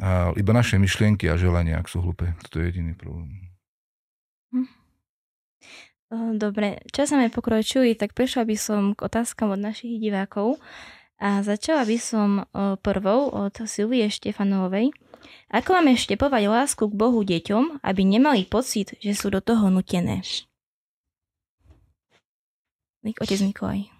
Uh, 0.00 0.32
iba 0.40 0.56
naše 0.56 0.80
myšlienky 0.80 1.28
a 1.28 1.36
želania, 1.36 1.80
ak 1.80 1.88
sú 1.92 2.00
hlúpe, 2.00 2.32
to 2.48 2.64
je 2.64 2.72
jediný 2.72 2.96
problém. 2.96 3.52
Hm. 4.56 4.68
Dobre, 6.40 6.80
čas 6.88 7.12
sa 7.12 7.20
mi 7.20 7.28
pokročuje, 7.28 7.92
tak 7.92 8.16
prešla 8.16 8.48
by 8.48 8.56
som 8.56 8.96
k 8.96 9.04
otázkam 9.04 9.52
od 9.52 9.60
našich 9.60 10.00
divákov. 10.00 10.56
A 11.18 11.42
začala 11.42 11.82
by 11.82 11.98
som 11.98 12.46
prvou 12.86 13.34
od 13.34 13.50
Silvie 13.66 14.06
Štefanovej. 14.06 14.94
Ako 15.50 15.74
máme 15.74 15.98
štepovať 15.98 16.46
lásku 16.46 16.86
k 16.86 16.94
Bohu 16.94 17.26
deťom, 17.26 17.82
aby 17.82 18.02
nemali 18.06 18.46
pocit, 18.46 18.94
že 19.02 19.18
sú 19.18 19.34
do 19.34 19.42
toho 19.42 19.66
nutené? 19.66 20.22
Otec 23.02 23.40
Nikolaj. 23.42 23.90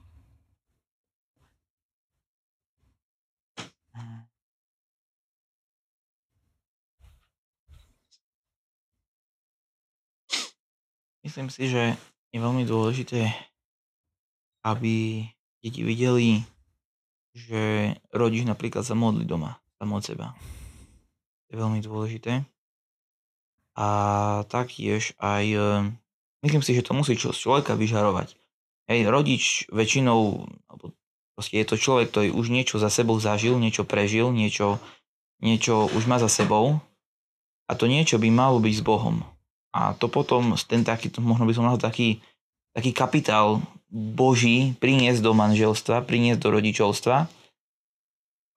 Myslím 11.26 11.50
si, 11.52 11.68
že 11.68 11.98
je 12.32 12.38
veľmi 12.40 12.62
dôležité, 12.64 13.32
aby 14.64 15.26
deti 15.60 15.82
videli 15.84 16.40
že 17.38 17.94
rodič 18.10 18.42
napríklad 18.42 18.82
sa 18.82 18.98
modlí 18.98 19.22
doma, 19.22 19.62
sám 19.78 19.94
od 19.94 20.02
seba. 20.02 20.26
To 21.46 21.48
je 21.54 21.56
veľmi 21.62 21.80
dôležité. 21.80 22.42
A 23.78 23.88
taktiež 24.50 25.14
aj, 25.22 25.44
e, 25.54 25.60
myslím 26.42 26.62
si, 26.66 26.74
že 26.74 26.82
to 26.82 26.98
musí 26.98 27.14
človeka 27.14 27.78
vyžarovať. 27.78 28.34
Hej, 28.90 29.06
rodič 29.06 29.70
väčšinou, 29.70 30.50
alebo 30.66 30.98
proste 31.38 31.62
je 31.62 31.66
to 31.70 31.76
človek, 31.78 32.10
ktorý 32.10 32.28
už 32.34 32.50
niečo 32.50 32.82
za 32.82 32.90
sebou 32.90 33.14
zažil, 33.22 33.54
niečo 33.62 33.86
prežil, 33.86 34.34
niečo, 34.34 34.82
niečo 35.38 35.86
už 35.94 36.10
má 36.10 36.18
za 36.18 36.26
sebou 36.26 36.82
a 37.70 37.72
to 37.78 37.86
niečo 37.86 38.18
by 38.18 38.26
malo 38.34 38.58
byť 38.58 38.74
s 38.74 38.82
Bohom. 38.82 39.22
A 39.70 39.94
to 39.94 40.10
potom, 40.10 40.56
ten 40.66 40.82
taký, 40.82 41.12
možno 41.22 41.46
by 41.46 41.54
som 41.54 41.68
nazval 41.68 41.92
taký, 41.92 42.18
taký 42.74 42.90
kapitál 42.90 43.62
Boží 43.88 44.76
priniesť 44.76 45.24
do 45.24 45.32
manželstva, 45.32 46.04
priniesť 46.04 46.40
do 46.44 46.48
rodičovstva. 46.52 47.16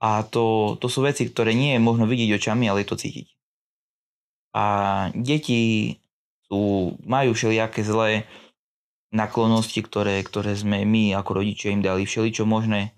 A 0.02 0.10
to, 0.28 0.76
to 0.82 0.88
sú 0.90 1.06
veci, 1.06 1.30
ktoré 1.30 1.54
nie 1.56 1.78
je 1.78 1.82
možno 1.82 2.10
vidieť 2.10 2.36
očami, 2.36 2.68
ale 2.68 2.84
je 2.84 2.90
to 2.90 3.00
cítiť. 3.00 3.28
A 4.52 4.66
deti 5.16 5.96
sú, 6.50 6.94
majú 7.08 7.32
všelijaké 7.32 7.86
zlé 7.86 8.28
naklonosti, 9.12 9.80
ktoré, 9.80 10.20
ktoré 10.24 10.56
sme 10.56 10.84
my 10.84 11.16
ako 11.16 11.44
rodičia 11.44 11.72
im 11.72 11.84
dali 11.84 12.04
všeličo 12.08 12.44
možné, 12.44 12.96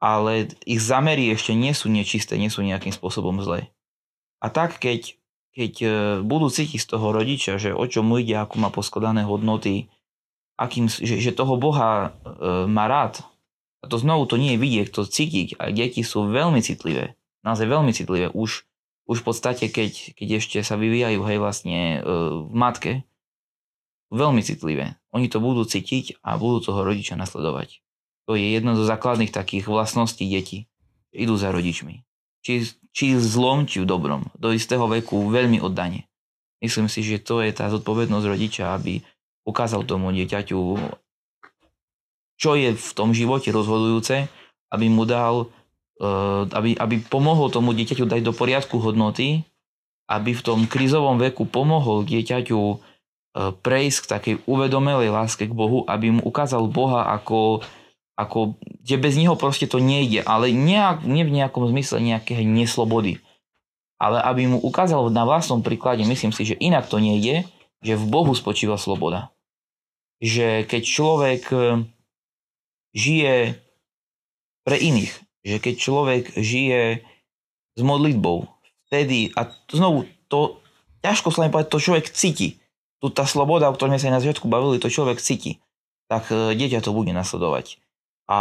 ale 0.00 0.52
ich 0.68 0.80
zamery 0.80 1.32
ešte 1.32 1.56
nie 1.56 1.72
sú 1.72 1.88
nečisté, 1.88 2.36
nie 2.36 2.52
sú 2.52 2.60
nejakým 2.60 2.92
spôsobom 2.92 3.40
zlé. 3.40 3.72
A 4.44 4.52
tak, 4.52 4.76
keď, 4.76 5.16
keď 5.56 5.72
e, 5.80 5.88
budú 6.20 6.52
cítiť 6.52 6.80
z 6.80 6.88
toho 6.92 7.08
rodiča, 7.12 7.56
že 7.56 7.72
o 7.72 7.84
čo 7.88 8.04
mu 8.04 8.20
ide, 8.20 8.36
ako 8.36 8.60
má 8.60 8.68
poskladané 8.68 9.24
hodnoty, 9.24 9.88
akým, 10.56 10.88
že, 10.88 11.20
že 11.20 11.36
toho 11.36 11.60
Boha 11.60 12.16
e, 12.24 12.66
má 12.66 12.88
rád. 12.88 13.20
A 13.84 13.92
to 13.92 14.00
znovu 14.00 14.24
to 14.24 14.40
nie 14.40 14.56
je 14.56 14.62
vidieť, 14.62 14.86
to 14.90 15.04
cítiť. 15.04 15.60
A 15.60 15.70
deti 15.70 16.00
sú 16.00 16.26
veľmi 16.26 16.64
citlivé. 16.64 17.14
Naozaj 17.44 17.68
veľmi 17.68 17.92
citlivé. 17.92 18.32
Už, 18.32 18.64
už 19.06 19.16
v 19.22 19.24
podstate, 19.24 19.68
keď, 19.68 20.16
keď 20.16 20.28
ešte 20.40 20.58
sa 20.64 20.74
vyvíjajú 20.80 21.20
hej, 21.28 21.38
vlastne 21.38 21.78
e, 21.78 21.98
v 22.48 22.52
matke, 22.56 23.04
veľmi 24.10 24.40
citlivé. 24.40 24.96
Oni 25.12 25.28
to 25.28 25.38
budú 25.38 25.62
cítiť 25.68 26.18
a 26.24 26.40
budú 26.40 26.64
toho 26.64 26.82
rodiča 26.82 27.14
nasledovať. 27.20 27.84
To 28.26 28.34
je 28.34 28.58
jedno 28.58 28.74
zo 28.74 28.82
základných 28.82 29.30
takých 29.30 29.70
vlastností 29.70 30.26
detí. 30.26 30.66
Idú 31.14 31.38
za 31.38 31.54
rodičmi. 31.54 32.02
Či, 32.42 32.74
či 32.90 33.14
zlom, 33.16 33.70
či 33.70 33.82
v 33.82 33.88
dobrom. 33.88 34.28
Do 34.34 34.50
istého 34.50 34.84
veku 34.90 35.30
veľmi 35.30 35.62
oddane. 35.62 36.10
Myslím 36.58 36.90
si, 36.90 37.04
že 37.04 37.22
to 37.22 37.44
je 37.44 37.52
tá 37.54 37.70
zodpovednosť 37.70 38.26
rodiča, 38.26 38.74
aby 38.74 39.04
ukázal 39.46 39.86
tomu 39.86 40.10
dieťaťu, 40.10 40.58
čo 42.36 42.50
je 42.58 42.76
v 42.76 42.90
tom 42.92 43.16
živote 43.16 43.48
rozhodujúce, 43.48 44.28
aby 44.68 44.86
mu 44.90 45.08
dal, 45.08 45.48
eh, 46.02 46.42
aby, 46.50 46.76
aby 46.76 46.96
pomohol 47.06 47.48
tomu 47.48 47.72
dieťaťu 47.72 48.04
dať 48.04 48.20
do 48.20 48.34
poriadku 48.34 48.82
hodnoty, 48.82 49.46
aby 50.10 50.34
v 50.34 50.44
tom 50.44 50.66
krízovom 50.66 51.16
veku 51.22 51.46
pomohol 51.46 52.04
dieťaťu 52.04 52.60
eh, 52.60 52.76
prejsť 53.54 53.98
k 54.02 54.10
takej 54.10 54.34
uvedomelej 54.44 55.14
láske 55.14 55.48
k 55.48 55.54
Bohu, 55.54 55.86
aby 55.88 56.18
mu 56.18 56.22
ukázal 56.26 56.66
Boha 56.68 57.08
ako 57.14 57.64
ako, 58.16 58.56
že 58.80 58.96
bez 58.96 59.14
neho 59.20 59.36
proste 59.36 59.68
to 59.68 59.76
nejde, 59.76 60.24
ale 60.24 60.48
nejak, 60.48 61.04
nie 61.04 61.22
v 61.22 61.36
nejakom 61.36 61.68
zmysle 61.68 62.00
nejakého 62.00 62.40
neslobody. 62.48 63.20
Ale 64.00 64.24
aby 64.24 64.48
mu 64.48 64.58
ukázal 64.60 65.12
na 65.12 65.28
vlastnom 65.28 65.60
príklade, 65.60 66.00
myslím 66.08 66.32
si, 66.32 66.48
že 66.48 66.56
inak 66.56 66.88
to 66.88 66.96
nejde, 66.96 67.44
že 67.84 67.94
v 67.96 68.04
Bohu 68.08 68.32
spočíva 68.32 68.80
sloboda. 68.80 69.35
Že 70.22 70.64
keď 70.64 70.82
človek 70.82 71.42
e, 71.52 71.58
žije 72.96 73.34
pre 74.64 74.76
iných, 74.80 75.12
že 75.46 75.56
keď 75.62 75.74
človek 75.76 76.22
žije 76.34 77.04
s 77.76 77.80
modlitbou, 77.80 78.48
vtedy, 78.88 79.30
a 79.36 79.52
znovu, 79.68 80.08
to 80.32 80.58
ťažko 81.04 81.28
sa 81.30 81.46
povedať, 81.52 81.68
to 81.70 81.84
človek 81.84 82.06
cíti. 82.10 82.58
Tu 83.04 83.12
tá 83.12 83.28
sloboda, 83.28 83.68
o 83.68 83.76
ktorej 83.76 83.96
sme 83.96 84.00
sa 84.00 84.06
aj 84.08 84.14
na 84.16 84.22
začiatku 84.24 84.46
bavili, 84.48 84.80
to 84.80 84.88
človek 84.88 85.20
cíti. 85.20 85.60
Tak 86.08 86.32
e, 86.32 86.56
dieťa 86.56 86.80
to 86.80 86.96
bude 86.96 87.12
nasledovať 87.12 87.82
a, 88.26 88.40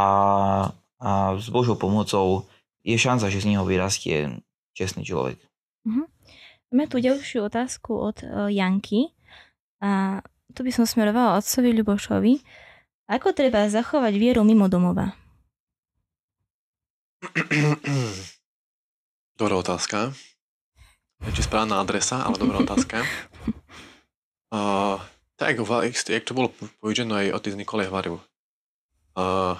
a 1.00 1.10
s 1.38 1.48
Božou 1.50 1.78
pomocou 1.78 2.50
je 2.86 2.98
šanca, 2.98 3.30
že 3.30 3.42
z 3.42 3.50
neho 3.54 3.66
vyrastie 3.66 4.42
čestný 4.74 5.06
človek. 5.06 5.38
Uh-huh. 5.86 6.06
Máme 6.74 6.90
tu 6.90 6.98
ďalšiu 6.98 7.50
otázku 7.50 7.94
od 7.94 8.18
uh, 8.26 8.50
Janky. 8.50 9.14
A 9.82 10.22
tu 10.54 10.62
by 10.62 10.72
som 10.72 10.86
smerovala 10.86 11.40
otcovi 11.40 11.74
Ľubošovi. 11.82 12.34
Ako 13.10 13.34
treba 13.34 13.70
zachovať 13.70 14.14
vieru 14.18 14.42
mimo 14.46 14.70
domova? 14.70 15.14
Dobrá 19.40 19.56
otázka. 19.58 20.14
Či 21.26 21.42
správna 21.42 21.82
adresa, 21.82 22.22
ale 22.22 22.38
dobrá 22.38 22.62
otázka. 22.62 23.02
Uh, 24.56 25.02
tak, 25.36 25.60
jak 26.08 26.24
to 26.24 26.32
bolo 26.32 26.48
povedané 26.80 27.28
aj 27.28 27.44
otec 27.44 27.54
Nikolaj 27.60 27.92
Hvaru. 27.92 28.24
Uh, 29.12 29.60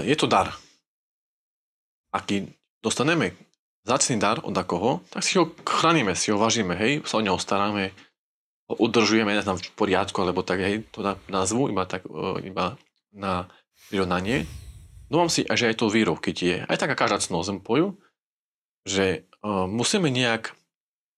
je 0.00 0.16
to 0.16 0.24
dar. 0.24 0.56
Aký 2.08 2.48
dostaneme 2.80 3.36
zacný 3.84 4.16
dar 4.16 4.40
od 4.40 4.56
akoho, 4.56 5.04
tak 5.12 5.20
si 5.20 5.36
ho 5.36 5.52
chránime, 5.60 6.16
si 6.16 6.32
ho 6.32 6.40
vážime, 6.40 6.72
hej, 6.72 7.04
sa 7.04 7.20
o 7.20 7.24
neho 7.24 7.36
staráme, 7.36 7.92
udržujeme 8.70 9.34
tam 9.42 9.58
v 9.58 9.66
poriadku, 9.74 10.22
alebo 10.22 10.46
tak, 10.46 10.62
hej, 10.62 10.86
to 10.94 11.02
názvu, 11.26 11.74
iba 11.74 11.82
tak, 11.88 12.06
iba 12.46 12.78
na 13.10 13.50
prirovnanie. 13.90 14.46
Dúfam 15.10 15.26
si, 15.26 15.42
že 15.42 15.74
aj 15.74 15.82
to 15.82 15.90
vírou, 15.90 16.14
keď 16.14 16.36
je 16.38 16.56
aj 16.70 16.78
taká 16.78 16.94
každá 16.94 17.18
cnosť 17.18 17.66
poju, 17.66 17.98
že 18.86 19.26
uh, 19.42 19.66
musíme 19.66 20.06
nejak 20.06 20.54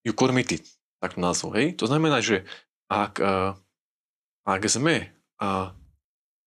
ju 0.03 0.13
kormiť, 0.17 0.65
tak 1.05 1.21
názvu, 1.21 1.53
hej. 1.61 1.67
To 1.77 1.85
znamená, 1.85 2.25
že 2.25 2.49
ak, 2.89 3.21
uh, 3.21 3.53
ak 4.49 4.63
sme 4.67 5.13
uh, 5.45 5.77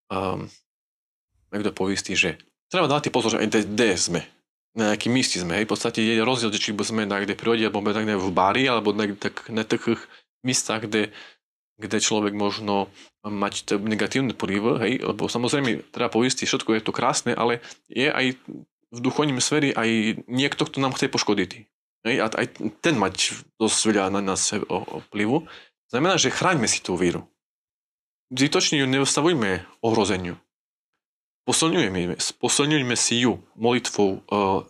um, 0.10 0.49
niekto 1.53 1.72
povistí, 1.72 2.18
že 2.18 2.41
treba 2.68 2.89
dávať 2.89 3.14
pozor, 3.14 3.38
že 3.38 3.45
kde 3.45 3.93
sme, 3.95 4.22
na 4.76 4.97
aký 4.97 5.08
míste 5.08 5.39
sme. 5.39 5.62
Hej. 5.62 5.70
V 5.70 5.72
podstate 5.72 6.03
je 6.03 6.20
rozdiel, 6.20 6.51
či 6.51 6.76
sme 6.76 7.08
na 7.08 7.24
kde 7.24 7.38
prírode, 7.38 7.64
alebo 7.64 7.93
tak 7.93 8.10
v 8.10 8.32
bári, 8.34 8.68
alebo 8.68 8.91
na, 8.91 9.08
tak, 9.16 9.47
na 9.53 9.64
takých 9.64 10.03
místach, 10.45 10.85
kde, 10.85 11.09
kde 11.81 11.97
človek 11.99 12.37
možno 12.37 12.93
mať 13.25 13.81
negatívny 13.81 14.37
vplyv, 14.37 14.61
hej, 14.85 14.93
lebo 15.01 15.25
samozrejme 15.25 15.89
treba 15.89 16.13
poistiť, 16.13 16.45
všetko 16.45 16.77
je 16.77 16.81
to 16.85 16.93
krásne, 16.93 17.33
ale 17.33 17.65
je 17.89 18.07
aj 18.07 18.37
v 18.93 18.99
duchovním 19.01 19.41
sferi 19.41 19.73
aj 19.73 20.21
niekto, 20.29 20.63
kto 20.63 20.77
nám 20.79 20.93
chce 20.95 21.09
poškodiť. 21.09 21.51
Hej, 22.05 22.15
a 22.21 22.29
aj 22.29 22.45
ten 22.85 22.95
mať 23.01 23.41
dosť 23.57 23.79
veľa 23.89 24.13
na 24.13 24.21
nás 24.21 24.53
vplyvu. 25.09 25.49
Znamená, 25.89 26.21
že 26.21 26.29
chráňme 26.29 26.69
si 26.69 26.85
tú 26.85 26.93
víru. 26.93 27.25
Zbytočne 28.29 28.77
ju 28.77 28.85
neostavujme 28.85 29.65
ohrozeniu 29.81 30.37
posilňujeme, 31.45 32.17
posilňujeme 32.41 32.95
si 32.97 33.23
ju 33.23 33.37
molitvou. 33.55 34.25
Uh, 34.25 34.65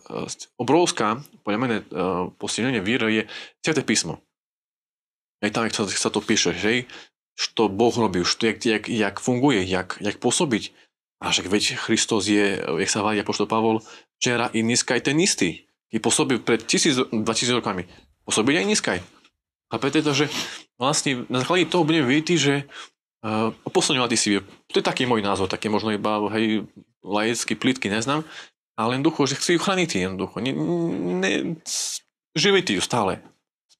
obrovská, 0.60 1.24
podľa 1.42 1.58
mňa, 1.58 1.78
uh, 1.80 1.84
posilnenie 2.36 2.84
víry 2.84 3.08
je 3.10 3.22
Sveté 3.64 3.82
písmo. 3.82 4.20
Aj 5.44 5.50
tam, 5.52 5.68
sa, 5.68 5.84
sa 5.88 6.10
to 6.10 6.24
píše, 6.24 6.56
že 6.56 6.88
što 7.36 7.68
Boh 7.68 7.92
robí, 7.92 8.24
što, 8.24 8.46
jak, 8.46 8.64
jak, 8.64 8.84
jak 8.88 9.16
funguje, 9.20 9.64
jak, 9.68 10.00
jak 10.00 10.16
pôsobiť. 10.16 10.72
A 11.20 11.32
však 11.32 11.48
veď 11.48 11.80
Kristus 11.80 12.28
je, 12.28 12.60
jak 12.60 12.90
sa 12.92 13.00
hovorí 13.00 13.20
apoštol 13.20 13.48
Pavol, 13.48 13.80
včera 14.20 14.48
i 14.52 14.60
dneska 14.64 14.96
je 14.96 15.12
ten 15.12 15.16
istý. 15.20 15.68
I 15.92 16.00
pôsobil 16.00 16.40
pred 16.40 16.64
1000, 16.64 17.12
2000 17.12 17.56
rokami. 17.56 17.88
Pôsobil 18.24 18.56
aj 18.56 18.68
dneska. 18.68 19.00
Chápete 19.72 20.00
to, 20.04 20.12
že 20.12 20.26
vlastne 20.76 21.24
na 21.32 21.40
základe 21.40 21.68
toho 21.68 21.84
budeme 21.84 22.08
vidieť, 22.08 22.36
že 22.36 22.54
Uh, 23.26 23.50
posilňovať 23.72 24.12
si 24.14 24.38
To 24.70 24.76
je 24.78 24.84
taký 24.86 25.02
môj 25.02 25.18
názor, 25.18 25.50
taký 25.50 25.66
možno 25.66 25.90
iba 25.90 26.22
hej, 26.30 26.68
laický, 27.02 27.58
plitky, 27.58 27.90
neznám. 27.90 28.22
Ale 28.78 28.94
jednoducho, 28.94 29.26
že 29.26 29.34
chcú 29.40 29.56
ju 29.56 29.60
chrániť 29.66 29.90
jednoducho. 29.98 30.38
Ne, 30.38 30.52
ne, 31.18 31.32
živite 32.38 32.76
ju 32.76 32.82
stále. 32.84 33.18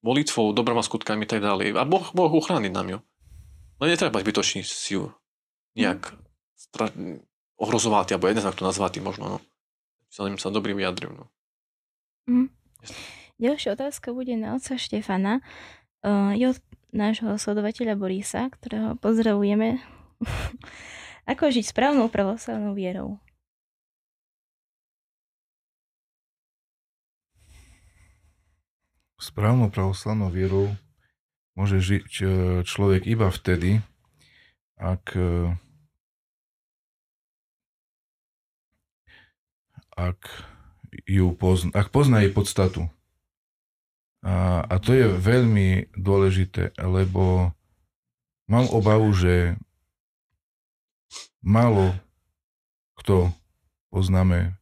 Molitvou, 0.07 0.55
dobrými 0.55 0.87
skutkami 0.87 1.27
a 1.27 1.31
tak 1.35 1.43
ďalej. 1.43 1.75
A 1.75 1.83
Boh, 1.83 2.07
boh 2.15 2.31
uchráni 2.31 2.71
nám 2.71 2.87
ju. 2.87 2.99
No 3.83 3.91
netreba 3.91 4.23
zbytočne 4.23 4.63
si 4.63 4.95
ju 4.95 5.11
nejak 5.75 6.15
stra- 6.55 6.95
ohrozovať, 7.59 8.15
alebo 8.15 8.31
neznám, 8.31 8.55
to 8.55 8.65
nazvať 8.65 9.03
možno. 9.03 9.25
No. 9.27 9.39
Sa, 10.09 10.31
sa 10.39 10.49
dobrý 10.55 10.73
vyjadril. 10.79 11.13
No. 11.13 11.25
Mm. 12.31 12.49
Ďalšia 13.37 13.77
otázka 13.77 14.17
bude 14.17 14.33
na 14.39 14.57
otca 14.57 14.81
Štefana. 14.81 15.45
Uh, 16.01 16.33
je 16.39 16.55
od 16.55 16.59
nášho 16.95 17.37
sledovateľa 17.37 17.99
Borisa, 17.99 18.49
ktorého 18.49 18.97
pozdravujeme. 18.97 19.83
Ako 21.33 21.51
žiť 21.51 21.75
správnou 21.75 22.09
pravoslavnou 22.09 22.73
vierou? 22.73 23.21
Správnou 29.17 29.73
pravoslavnou 29.73 30.29
vierou 30.29 30.77
môže 31.57 31.81
žiť 31.81 32.11
e, 32.21 32.27
človek 32.69 33.09
iba 33.09 33.33
vtedy, 33.33 33.81
ak, 34.77 35.17
e, 35.17 35.57
ak, 39.97 40.21
ju 41.09 41.33
pozna, 41.33 41.73
ak 41.73 41.89
pozná 41.89 42.21
jej 42.21 42.33
podstatu. 42.33 42.93
A, 44.21 44.61
a 44.69 44.75
to 44.77 44.93
je 44.93 45.09
veľmi 45.09 45.97
dôležité, 45.97 46.77
lebo 46.77 47.57
mám 48.49 48.69
obavu, 48.69 49.09
že 49.17 49.57
málo 51.41 51.97
kto 52.97 53.31
poznáme 53.95 54.59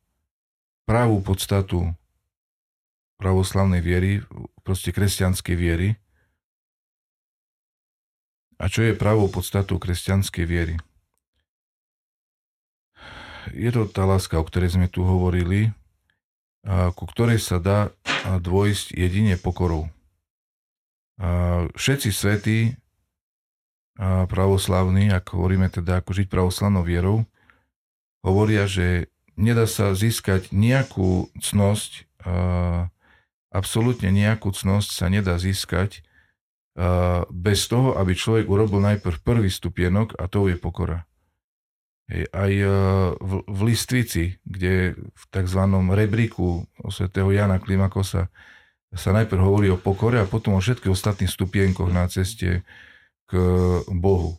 pravú 0.85 1.25
podstatu 1.25 1.97
pravoslavnej 3.25 3.81
viery, 3.81 4.21
proste 4.61 4.93
kresťanskej 4.93 5.57
viery. 5.57 5.97
A 8.61 8.69
čo 8.69 8.85
je 8.85 8.93
pravou 8.93 9.33
podstatou 9.33 9.81
kresťanskej 9.81 10.45
viery? 10.45 10.77
Je 13.57 13.73
to 13.73 13.89
tá 13.89 14.05
láska, 14.05 14.37
o 14.37 14.45
ktorej 14.45 14.77
sme 14.77 14.93
tu 14.93 15.09
hovorili, 15.09 15.73
ku 16.69 17.05
ktorej 17.09 17.41
sa 17.41 17.57
dá 17.57 17.93
dôjsť 18.25 18.93
jedine 18.93 19.41
pokorou. 19.41 19.89
Všetci 21.77 22.09
svätí 22.13 22.77
pravoslavní, 24.01 25.13
ako 25.13 25.31
hovoríme 25.45 25.69
teda 25.73 26.05
ako 26.05 26.13
žiť 26.13 26.27
pravoslavnou 26.29 26.85
vierou, 26.85 27.25
hovoria, 28.25 28.65
že 28.65 29.13
nedá 29.37 29.69
sa 29.69 29.93
získať 29.93 30.57
nejakú 30.57 31.29
cnosť, 31.37 32.09
absolútne 33.55 34.11
nejakú 34.11 34.51
cnosť 34.51 34.91
sa 34.91 35.07
nedá 35.07 35.39
získať 35.39 36.03
bez 37.31 37.71
toho, 37.71 37.95
aby 37.95 38.19
človek 38.19 38.51
urobil 38.51 38.83
najprv 38.83 39.23
prvý 39.23 39.47
stupienok 39.47 40.19
a 40.19 40.27
to 40.27 40.51
je 40.51 40.59
pokora. 40.59 41.07
Aj 42.35 42.53
e, 42.53 42.69
v, 43.17 43.33
v 43.49 43.61
Listvici, 43.65 44.37
kde 44.45 44.93
v 44.99 45.25
tzv. 45.33 45.61
rebríku 45.95 46.69
svätého 46.93 47.33
Jana 47.33 47.57
Klimakosa 47.57 48.29
sa 48.93 49.11
najprv 49.17 49.41
hovorí 49.41 49.73
o 49.73 49.81
pokore 49.81 50.21
a 50.21 50.29
potom 50.29 50.59
o 50.59 50.61
všetkých 50.61 50.93
ostatných 50.93 51.33
stupienkoch 51.33 51.89
na 51.89 52.05
ceste 52.11 52.67
k 53.25 53.33
Bohu. 53.89 54.37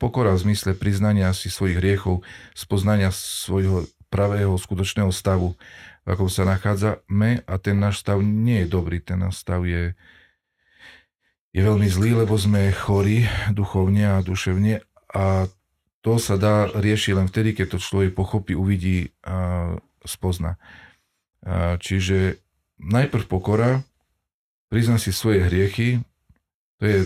Pokora 0.00 0.34
v 0.34 0.42
zmysle 0.50 0.74
priznania 0.74 1.30
si 1.36 1.52
svojich 1.52 1.78
hriechov, 1.78 2.24
spoznania 2.56 3.12
svojho 3.14 3.86
pravého, 4.14 4.54
skutočného 4.54 5.10
stavu, 5.10 5.58
v 6.04 6.06
akom 6.06 6.30
sa 6.30 6.46
nachádzame 6.46 7.42
a 7.42 7.54
ten 7.58 7.82
náš 7.82 8.06
stav 8.06 8.22
nie 8.22 8.62
je 8.62 8.70
dobrý, 8.70 9.02
ten 9.02 9.18
náš 9.18 9.42
stav 9.42 9.66
je, 9.66 9.98
je 11.50 11.60
veľmi 11.60 11.90
zlý, 11.90 12.22
lebo 12.22 12.38
sme 12.38 12.70
chorí 12.70 13.26
duchovne 13.50 14.14
a 14.14 14.22
duševne 14.22 14.86
a 15.10 15.50
to 16.04 16.20
sa 16.22 16.38
dá 16.38 16.70
riešiť 16.70 17.12
len 17.16 17.26
vtedy, 17.26 17.58
keď 17.58 17.74
to 17.74 17.78
človek 17.82 18.14
pochopí, 18.14 18.52
uvidí 18.54 19.10
a 19.24 19.72
spozna. 20.04 20.60
A 21.42 21.80
čiže 21.80 22.44
najprv 22.76 23.24
pokora, 23.24 23.80
prizna 24.68 25.00
si 25.00 25.16
svoje 25.16 25.48
hriechy, 25.48 26.04
to 26.76 26.84
je 26.84 26.98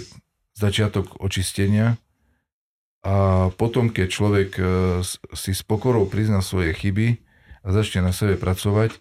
začiatok 0.59 1.23
očistenia, 1.23 1.95
a 3.07 3.49
potom, 3.55 3.95
keď 3.95 4.07
človek 4.11 4.51
e, 4.59 4.63
si 5.39 5.53
s 5.55 5.63
pokorou 5.63 6.11
prizná 6.11 6.43
svoje 6.43 6.75
chyby 6.75 7.23
a 7.63 7.69
začne 7.71 8.03
na 8.03 8.11
sebe 8.11 8.35
pracovať, 8.35 8.99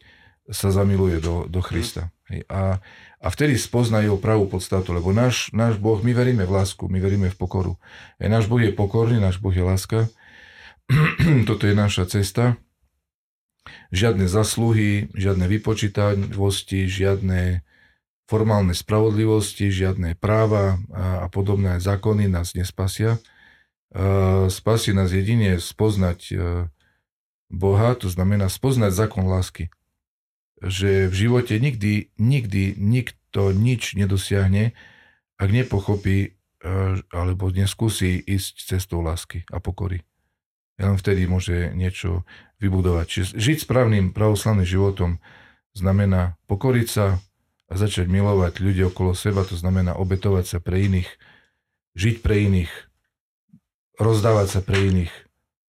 sa 0.48 0.72
zamiluje 0.72 1.20
do, 1.20 1.50
do 1.50 1.60
Krista. 1.60 2.14
A, 2.48 2.80
a 3.20 3.28
vtedy 3.28 3.60
spozná 3.60 4.00
jeho 4.04 4.16
pravú 4.16 4.48
podstatu, 4.48 4.96
lebo 4.96 5.12
náš, 5.12 5.52
náš 5.52 5.76
Boh, 5.82 6.00
my 6.00 6.12
veríme 6.14 6.44
v 6.48 6.56
lásku, 6.62 6.88
my 6.88 7.00
veríme 7.02 7.28
v 7.34 7.40
pokoru. 7.40 7.74
Náš 8.22 8.48
Boh 8.48 8.62
je 8.62 8.72
pokorný, 8.72 9.20
náš 9.20 9.42
Boh 9.44 9.52
je 9.52 9.64
láska. 9.66 10.08
Toto 11.50 11.68
je 11.68 11.76
naša 11.76 12.08
cesta. 12.08 12.56
Žiadne 13.92 14.32
zasluhy, 14.32 15.12
žiadne 15.12 15.52
vypočítavosti, 15.52 16.88
žiadne 16.88 17.68
formálne 18.28 18.72
spravodlivosti, 18.72 19.68
žiadne 19.68 20.16
práva 20.16 20.80
a, 20.96 21.26
a 21.26 21.28
podobné 21.28 21.80
zákony 21.80 22.32
nás 22.32 22.56
nespasia 22.56 23.20
spasí 24.52 24.92
nás 24.92 25.12
jedine 25.16 25.62
spoznať 25.62 26.36
Boha, 27.48 27.90
to 27.96 28.12
znamená 28.12 28.52
spoznať 28.52 28.92
zákon 28.92 29.24
lásky. 29.24 29.72
Že 30.60 31.08
v 31.08 31.14
živote 31.14 31.54
nikdy, 31.62 32.12
nikdy 32.18 32.76
nikto 32.76 33.54
nič 33.54 33.94
nedosiahne, 33.96 34.76
ak 35.38 35.50
nepochopí 35.54 36.36
alebo 37.14 37.54
neskúsi 37.54 38.18
ísť 38.18 38.76
cestou 38.76 39.06
lásky 39.06 39.46
a 39.54 39.62
pokory. 39.62 40.02
Len 40.82 40.98
vtedy 40.98 41.30
môže 41.30 41.72
niečo 41.78 42.26
vybudovať. 42.58 43.06
Čiže 43.06 43.32
žiť 43.38 43.58
správnym 43.70 44.14
pravoslavným 44.14 44.66
životom 44.66 45.22
znamená 45.78 46.36
pokoriť 46.50 46.88
sa 46.90 47.22
a 47.70 47.74
začať 47.78 48.10
milovať 48.10 48.64
ľudí 48.64 48.82
okolo 48.90 49.14
seba, 49.14 49.46
to 49.46 49.54
znamená 49.54 49.94
obetovať 49.94 50.46
sa 50.48 50.58
pre 50.58 50.88
iných, 50.90 51.10
žiť 52.00 52.26
pre 52.26 52.50
iných, 52.50 52.72
rozdávať 53.98 54.48
sa 54.48 54.60
pre 54.64 54.78
iných 54.90 55.14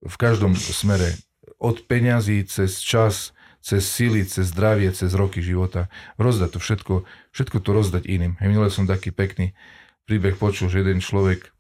v 0.05 0.16
každom 0.16 0.55
smere. 0.55 1.18
Od 1.59 1.83
peňazí, 1.85 2.47
cez 2.47 2.79
čas, 2.79 3.35
cez 3.59 3.83
sily, 3.83 4.22
cez 4.24 4.55
zdravie, 4.55 4.89
cez 4.95 5.11
roky 5.12 5.43
života. 5.43 5.91
Rozdať 6.16 6.55
to 6.55 6.59
všetko, 6.62 6.95
všetko 7.35 7.59
to 7.59 7.70
rozdať 7.74 8.05
iným. 8.07 8.39
Hej, 8.39 8.49
minule 8.55 8.70
som 8.70 8.87
taký 8.87 9.11
pekný 9.11 9.59
príbeh 10.07 10.39
počul, 10.39 10.70
že 10.70 10.87
jeden 10.87 11.03
človek 11.03 11.51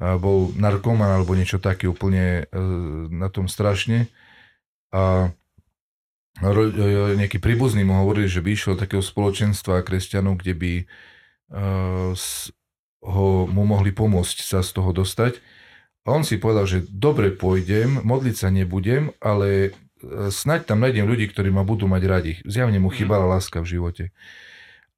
bol 0.00 0.50
narkoman 0.56 1.20
alebo 1.20 1.36
niečo 1.36 1.62
také 1.62 1.86
úplne 1.86 2.48
e, 2.50 2.58
na 3.12 3.30
tom 3.30 3.46
strašne 3.46 4.10
a 4.90 5.30
e, 6.42 7.16
nejaký 7.20 7.38
príbuzný 7.38 7.86
mu 7.86 8.02
hovorili, 8.02 8.26
že 8.26 8.42
by 8.42 8.50
išiel 8.50 8.74
takého 8.74 9.04
spoločenstva 9.04 9.84
kresťanov, 9.86 10.42
kde 10.42 10.54
by 10.58 10.72
e, 10.80 10.84
ho, 13.04 13.28
mu 13.46 13.62
mohli 13.62 13.94
pomôcť 13.94 14.42
sa 14.42 14.64
z 14.64 14.70
toho 14.74 14.90
dostať 14.90 15.38
a 16.02 16.08
on 16.10 16.26
si 16.26 16.42
povedal, 16.42 16.66
že 16.66 16.82
dobre 16.90 17.30
pôjdem, 17.30 18.02
modliť 18.02 18.34
sa 18.34 18.48
nebudem, 18.50 19.14
ale 19.22 19.70
e, 20.02 20.30
snaď 20.34 20.74
tam 20.74 20.82
nájdem 20.82 21.06
ľudí, 21.06 21.30
ktorí 21.30 21.54
ma 21.54 21.62
budú 21.62 21.86
mať 21.86 22.02
radi. 22.10 22.32
Zjavne 22.42 22.82
mu 22.82 22.90
mhm. 22.90 22.96
chýbala 22.98 23.26
láska 23.26 23.62
v 23.62 23.70
živote. 23.78 24.04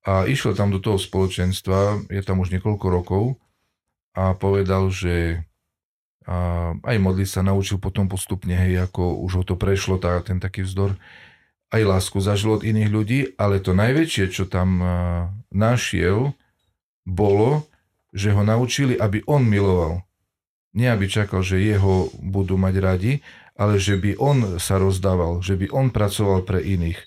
A 0.05 0.29
išiel 0.29 0.53
tam 0.53 0.69
do 0.69 0.81
toho 0.81 1.01
spoločenstva, 1.01 2.09
je 2.13 2.21
tam 2.21 2.41
už 2.41 2.53
niekoľko 2.53 2.87
rokov 2.93 3.25
a 4.13 4.37
povedal, 4.37 4.93
že 4.93 5.45
a 6.25 6.73
aj 6.81 6.97
modliť 7.05 7.29
sa 7.29 7.45
naučil 7.45 7.77
potom 7.77 8.09
postupne, 8.09 8.57
hej, 8.57 8.89
ako 8.89 9.21
už 9.29 9.33
ho 9.37 9.45
to 9.45 9.61
prešlo, 9.61 10.01
tá, 10.01 10.17
ten 10.25 10.41
taký 10.41 10.65
vzdor, 10.65 10.97
aj 11.69 11.83
lásku 11.85 12.17
zažil 12.25 12.57
od 12.57 12.65
iných 12.65 12.89
ľudí, 12.89 13.21
ale 13.37 13.61
to 13.61 13.77
najväčšie, 13.77 14.33
čo 14.33 14.49
tam 14.49 14.81
našiel, 15.53 16.33
bolo, 17.05 17.69
že 18.17 18.33
ho 18.33 18.41
naučili, 18.41 18.97
aby 18.97 19.21
on 19.29 19.45
miloval. 19.45 20.01
Nie 20.75 20.91
aby 20.91 21.07
čakal, 21.07 21.47
že 21.47 21.63
jeho 21.63 22.11
budú 22.19 22.59
mať 22.59 22.75
radi, 22.83 23.13
ale 23.55 23.79
že 23.79 23.95
by 23.95 24.19
on 24.19 24.59
sa 24.59 24.83
rozdával, 24.83 25.39
že 25.39 25.55
by 25.55 25.71
on 25.71 25.95
pracoval 25.95 26.43
pre 26.43 26.59
iných, 26.59 26.99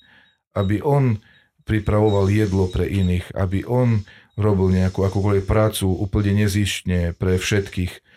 aby 0.55 0.79
on 0.79 1.19
pripravoval 1.67 2.31
jedlo 2.31 2.71
pre 2.71 2.87
iných, 2.87 3.35
aby 3.35 3.67
on 3.67 4.07
robil 4.39 4.71
nejakú 4.71 5.03
akúkoľvek 5.03 5.43
prácu 5.43 5.91
úplne 5.91 6.47
nezištne 6.47 7.11
pre 7.19 7.35
všetkých. 7.35 8.07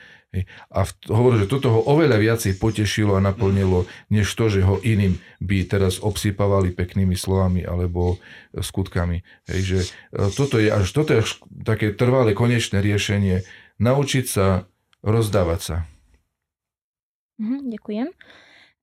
A 0.71 0.87
hovorí, 1.11 1.43
že 1.43 1.51
toto 1.51 1.75
ho 1.75 1.81
oveľa 1.91 2.23
viacej 2.23 2.63
potešilo 2.63 3.19
a 3.19 3.25
naplnilo, 3.25 3.91
než 4.15 4.31
to, 4.39 4.47
že 4.47 4.63
ho 4.63 4.79
iným 4.79 5.19
by 5.43 5.67
teraz 5.67 5.99
obsypávali 5.99 6.71
peknými 6.71 7.19
slovami 7.19 7.67
alebo 7.67 8.23
skutkami. 8.55 9.27
Hej, 9.51 9.61
že 9.67 9.79
e, 10.15 10.31
toto 10.31 10.63
je 10.63 10.71
až 10.71 10.87
toto 10.95 11.19
je 11.19 11.27
až 11.27 11.35
také 11.67 11.91
trvalé 11.91 12.39
konečné 12.39 12.79
riešenie. 12.79 13.43
Naučiť 13.83 14.25
sa 14.31 14.70
rozdávať 15.01 15.61
sa. 15.61 15.77
Mhm, 17.41 17.73
ďakujem. 17.73 18.09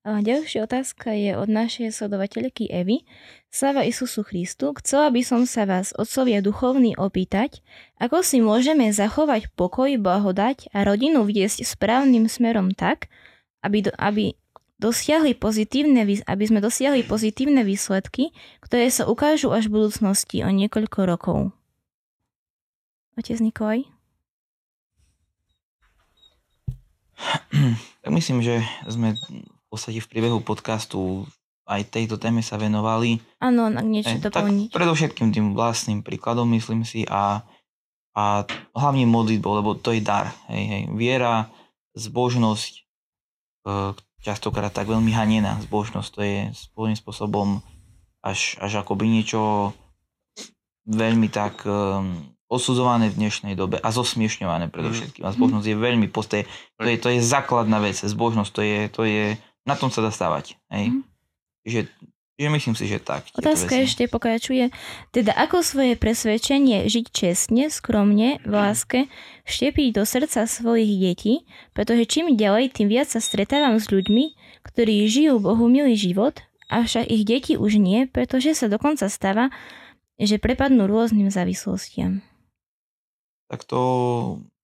Ďalšia 0.08 0.64
otázka 0.64 1.12
je 1.12 1.36
od 1.36 1.52
našej 1.52 1.92
sledovateľky 1.92 2.70
Evy. 2.72 3.04
Sláva 3.52 3.84
Isusu 3.84 4.24
Christu, 4.24 4.72
chcela 4.80 5.12
by 5.12 5.20
som 5.20 5.44
sa 5.44 5.68
vás, 5.68 5.92
otcovia 5.92 6.40
duchovní, 6.40 6.96
opýtať, 6.96 7.60
ako 8.00 8.24
si 8.24 8.40
môžeme 8.40 8.88
zachovať 8.88 9.52
pokoj, 9.52 9.90
blahodať 10.00 10.72
a 10.72 10.88
rodinu 10.88 11.28
viesť 11.28 11.60
správnym 11.60 12.24
smerom 12.24 12.72
tak, 12.72 13.12
aby, 13.60 13.84
do, 13.84 13.92
aby, 14.00 14.32
dosiahli 14.80 15.36
pozitívne, 15.36 16.06
aby 16.24 16.44
sme 16.46 16.62
dosiahli 16.62 17.04
pozitívne 17.04 17.66
výsledky, 17.66 18.30
ktoré 18.64 18.88
sa 18.88 19.04
ukážu 19.10 19.52
až 19.52 19.68
v 19.68 19.82
budúcnosti 19.82 20.40
o 20.46 20.48
niekoľko 20.48 20.98
rokov. 21.04 21.38
Otec 23.18 23.42
Nikolaj? 23.42 23.97
Tak 27.98 28.14
myslím, 28.14 28.40
že 28.40 28.64
sme 28.88 29.12
v 29.12 29.66
podstate 29.68 30.00
v 30.00 30.08
priebehu 30.08 30.40
podcastu 30.40 31.28
aj 31.68 31.92
tejto 31.92 32.16
téme 32.16 32.40
sa 32.40 32.56
venovali. 32.56 33.20
Áno, 33.44 33.68
ak 33.68 33.84
niečo 33.84 34.16
e, 34.16 34.24
doplniť. 34.24 34.72
predovšetkým 34.72 35.28
tým 35.28 35.52
vlastným 35.52 36.00
príkladom, 36.00 36.48
myslím 36.56 36.88
si, 36.88 37.04
a, 37.04 37.44
a 38.16 38.48
hlavne 38.72 39.04
modlitbou, 39.04 39.60
lebo 39.60 39.76
to 39.76 39.92
je 39.92 40.00
dar. 40.00 40.32
Hej, 40.48 40.64
hej. 40.64 40.82
Viera, 40.96 41.52
zbožnosť, 41.92 42.72
e, 43.68 43.92
častokrát 44.24 44.72
tak 44.72 44.88
veľmi 44.88 45.12
hanená 45.12 45.60
zbožnosť, 45.68 46.08
to 46.16 46.20
je 46.24 46.38
svojím 46.56 46.96
spôsobom 46.96 47.60
až, 48.24 48.56
až 48.64 48.80
akoby 48.80 49.04
niečo 49.04 49.76
veľmi 50.88 51.28
tak 51.28 51.68
um, 51.68 52.16
osudzované 52.48 53.12
v 53.12 53.28
dnešnej 53.28 53.54
dobe 53.54 53.76
a 53.76 53.88
zosmiešňované 53.92 54.72
predovšetkým. 54.72 55.22
A 55.22 55.30
mhm. 55.30 55.36
zbožnosť 55.36 55.66
je 55.68 55.76
veľmi 55.76 56.08
posté. 56.08 56.48
To 56.80 56.88
je, 56.88 56.96
to 56.96 57.08
je 57.12 57.20
základná 57.20 57.78
vec. 57.78 58.00
Zbožnosť, 58.00 58.50
to 58.50 58.60
je, 58.64 58.78
to 58.88 59.02
je, 59.04 59.24
na 59.68 59.76
tom 59.76 59.92
sa 59.92 60.00
dá 60.00 60.08
stavať. 60.08 60.56
Hej. 60.72 60.96
Mm. 60.96 61.02
Že, 61.68 61.80
že 62.40 62.48
myslím 62.48 62.74
si, 62.80 62.88
že 62.88 63.04
tak. 63.04 63.28
Otázka 63.36 63.76
ešte 63.84 64.08
pokračuje. 64.08 64.72
Teda 65.12 65.36
ako 65.36 65.60
svoje 65.60 66.00
presvedčenie 66.00 66.88
žiť 66.88 67.06
čestne, 67.12 67.68
skromne, 67.68 68.40
v 68.48 68.52
láske, 68.56 69.12
vštepiť 69.44 69.88
do 69.92 70.08
srdca 70.08 70.48
svojich 70.48 70.88
detí, 70.96 71.44
pretože 71.76 72.08
čím 72.08 72.32
ďalej, 72.32 72.72
tým 72.72 72.88
viac 72.88 73.12
sa 73.12 73.20
stretávam 73.20 73.76
s 73.76 73.92
ľuďmi, 73.92 74.32
ktorí 74.64 75.04
žijú 75.04 75.36
Bohu 75.36 75.68
milý 75.68 76.00
život, 76.00 76.40
avšak 76.72 77.12
ich 77.12 77.28
deti 77.28 77.60
už 77.60 77.76
nie, 77.76 78.08
pretože 78.08 78.56
sa 78.56 78.72
dokonca 78.72 79.04
stáva, 79.12 79.52
že 80.16 80.40
prepadnú 80.40 80.88
rôznym 80.88 81.28
závislostiam 81.28 82.24
tak 83.48 83.64
to, 83.64 83.82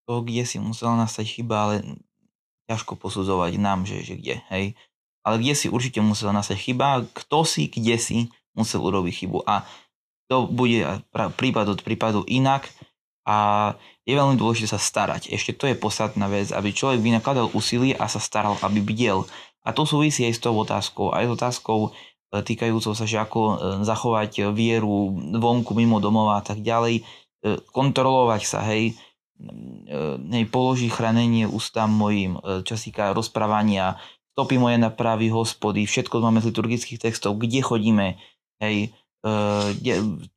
to 0.04 0.20
kde 0.20 0.44
si 0.44 0.60
musela 0.60 0.94
nastať 1.00 1.40
chyba, 1.40 1.56
ale 1.56 1.74
ťažko 2.68 3.00
posudzovať 3.00 3.56
nám, 3.56 3.88
že, 3.88 4.04
že 4.04 4.14
kde, 4.20 4.44
hej. 4.52 4.76
Ale 5.24 5.40
kde 5.40 5.56
si 5.56 5.66
určite 5.72 6.04
musela 6.04 6.36
nastať 6.36 6.60
chyba, 6.60 7.08
kto 7.16 7.48
si, 7.48 7.72
kde 7.72 7.96
si 7.96 8.18
musel 8.52 8.84
urobiť 8.84 9.24
chybu. 9.24 9.48
A 9.48 9.64
to 10.28 10.44
bude 10.44 10.84
prípad 11.08 11.66
od 11.72 11.80
prípadu 11.80 12.28
inak 12.28 12.68
a 13.24 13.72
je 14.04 14.12
veľmi 14.12 14.36
dôležité 14.36 14.76
sa 14.76 14.80
starať. 14.80 15.32
Ešte 15.32 15.56
to 15.56 15.64
je 15.64 15.80
podstatná 15.80 16.28
vec, 16.28 16.52
aby 16.52 16.76
človek 16.76 17.00
vynakladal 17.00 17.48
úsilie 17.56 17.96
a 17.96 18.04
sa 18.04 18.20
staral, 18.20 18.60
aby 18.60 18.84
bdiel. 18.84 19.24
A 19.64 19.72
to 19.72 19.88
súvisí 19.88 20.28
aj 20.28 20.36
s 20.36 20.44
tou 20.44 20.52
otázkou, 20.60 21.16
aj 21.16 21.24
s 21.24 21.30
otázkou 21.40 21.78
e, 21.88 21.90
týkajúcou 22.44 22.92
sa, 22.92 23.08
že 23.08 23.16
ako 23.16 23.40
e, 23.40 23.54
zachovať 23.80 24.52
vieru 24.52 25.08
vonku, 25.40 25.72
mimo 25.72 26.04
domova 26.04 26.36
a 26.36 26.44
tak 26.44 26.60
ďalej 26.60 27.00
E, 27.00 27.23
kontrolovať 27.72 28.42
sa, 28.48 28.64
hej. 28.72 28.96
nej 30.24 30.44
položí 30.48 30.88
chranenie 30.88 31.44
ústam 31.44 31.92
mojim, 31.92 32.40
e, 32.40 32.64
čo 32.64 32.78
týka 32.78 33.12
rozprávania, 33.12 34.00
stopy 34.32 34.56
moje 34.56 34.80
na 34.80 34.88
pravý 34.88 35.28
hospody, 35.28 35.84
všetko 35.84 36.24
máme 36.24 36.40
z 36.40 36.50
liturgických 36.50 37.02
textov, 37.02 37.36
kde 37.36 37.60
chodíme, 37.60 38.06
hej, 38.64 38.90
e, 39.22 39.30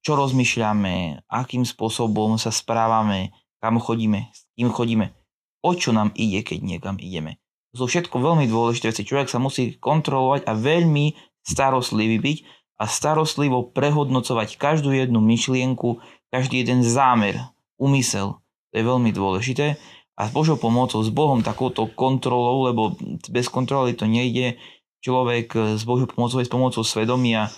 čo 0.04 0.12
rozmýšľame, 0.20 1.26
akým 1.30 1.64
spôsobom 1.64 2.36
sa 2.36 2.52
správame, 2.52 3.32
kam 3.64 3.80
chodíme, 3.80 4.28
s 4.34 4.46
kým 4.54 4.70
chodíme, 4.70 5.16
o 5.64 5.72
čo 5.74 5.96
nám 5.96 6.12
ide, 6.14 6.44
keď 6.44 6.60
niekam 6.62 6.96
ideme. 7.00 7.40
To 7.74 7.86
sú 7.86 7.86
všetko 7.90 8.18
veľmi 8.20 8.46
dôležité 8.48 8.90
veci. 8.90 9.06
Človek 9.06 9.30
sa 9.30 9.38
musí 9.42 9.76
kontrolovať 9.78 10.48
a 10.48 10.54
veľmi 10.56 11.14
starostlivý 11.44 12.18
byť 12.20 12.38
a 12.78 12.86
starostlivo 12.86 13.74
prehodnocovať 13.74 14.62
každú 14.62 14.94
jednu 14.94 15.18
myšlienku, 15.20 15.98
každý 16.38 16.62
jeden 16.62 16.86
zámer, 16.86 17.42
úmysel. 17.82 18.38
To 18.70 18.74
je 18.78 18.86
veľmi 18.86 19.10
dôležité 19.10 19.82
a 20.18 20.22
s 20.26 20.32
Božou 20.34 20.62
pomocou, 20.62 21.02
s 21.02 21.10
Bohom 21.10 21.42
takouto 21.42 21.90
kontrolou, 21.90 22.70
lebo 22.70 22.94
bez 23.34 23.50
kontroly 23.50 23.98
to 23.98 24.06
nejde, 24.06 24.62
človek 25.02 25.78
s 25.78 25.82
Božou 25.82 26.06
pomocou, 26.06 26.42
s 26.42 26.50
pomocou 26.50 26.86
svedomia, 26.86 27.50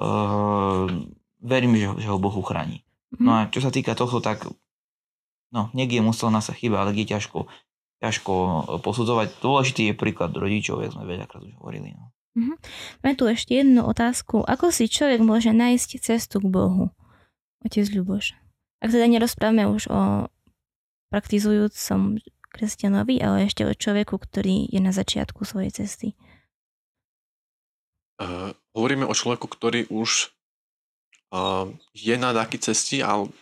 uh, 0.00 0.88
verím, 1.40 1.76
že, 1.76 2.04
že 2.04 2.08
ho 2.08 2.16
Boh 2.16 2.32
uchráni. 2.32 2.84
No 3.20 3.36
a 3.36 3.40
čo 3.52 3.60
sa 3.60 3.68
týka 3.68 3.92
tohto, 3.92 4.24
tak 4.24 4.48
no, 5.52 5.68
niekde 5.76 6.00
musel 6.00 6.32
na 6.32 6.40
sa 6.40 6.56
chyba, 6.56 6.80
ale 6.80 6.96
je 6.96 7.12
ťažko, 7.12 7.44
ťažko 8.00 8.32
posudzovať. 8.80 9.44
Dôležitý 9.44 9.92
je 9.92 10.00
príklad 10.00 10.32
rodičov, 10.32 10.80
jak 10.80 10.96
sme 10.96 11.04
veľakrát 11.04 11.44
už 11.44 11.52
hovorili. 11.60 11.92
No. 11.92 12.08
Mm-hmm. 12.32 12.56
Máme 13.04 13.14
tu 13.20 13.28
ešte 13.28 13.60
jednu 13.60 13.84
otázku. 13.84 14.40
Ako 14.48 14.72
si 14.72 14.88
človek 14.88 15.20
môže 15.20 15.52
nájsť 15.52 16.00
cestu 16.00 16.40
k 16.40 16.48
Bohu? 16.48 16.88
Otec 17.62 17.86
Ľuboš. 17.88 18.34
Ak 18.82 18.90
teda 18.90 19.06
nerozprávame 19.06 19.70
už 19.70 19.86
o 19.90 20.26
praktizujúcom 21.14 22.18
kresťanovi, 22.52 23.22
ale 23.22 23.48
ešte 23.48 23.64
o 23.64 23.72
človeku, 23.72 24.18
ktorý 24.18 24.68
je 24.68 24.80
na 24.82 24.92
začiatku 24.92 25.46
svojej 25.46 25.72
cesty. 25.72 26.18
Uh, 28.20 28.52
hovoríme 28.76 29.08
o 29.08 29.14
človeku, 29.16 29.48
ktorý 29.48 29.88
už 29.88 30.30
uh, 31.32 31.70
je 31.96 32.14
na 32.20 32.36
taký 32.36 32.60
cesti, 32.60 33.00
ale 33.00 33.32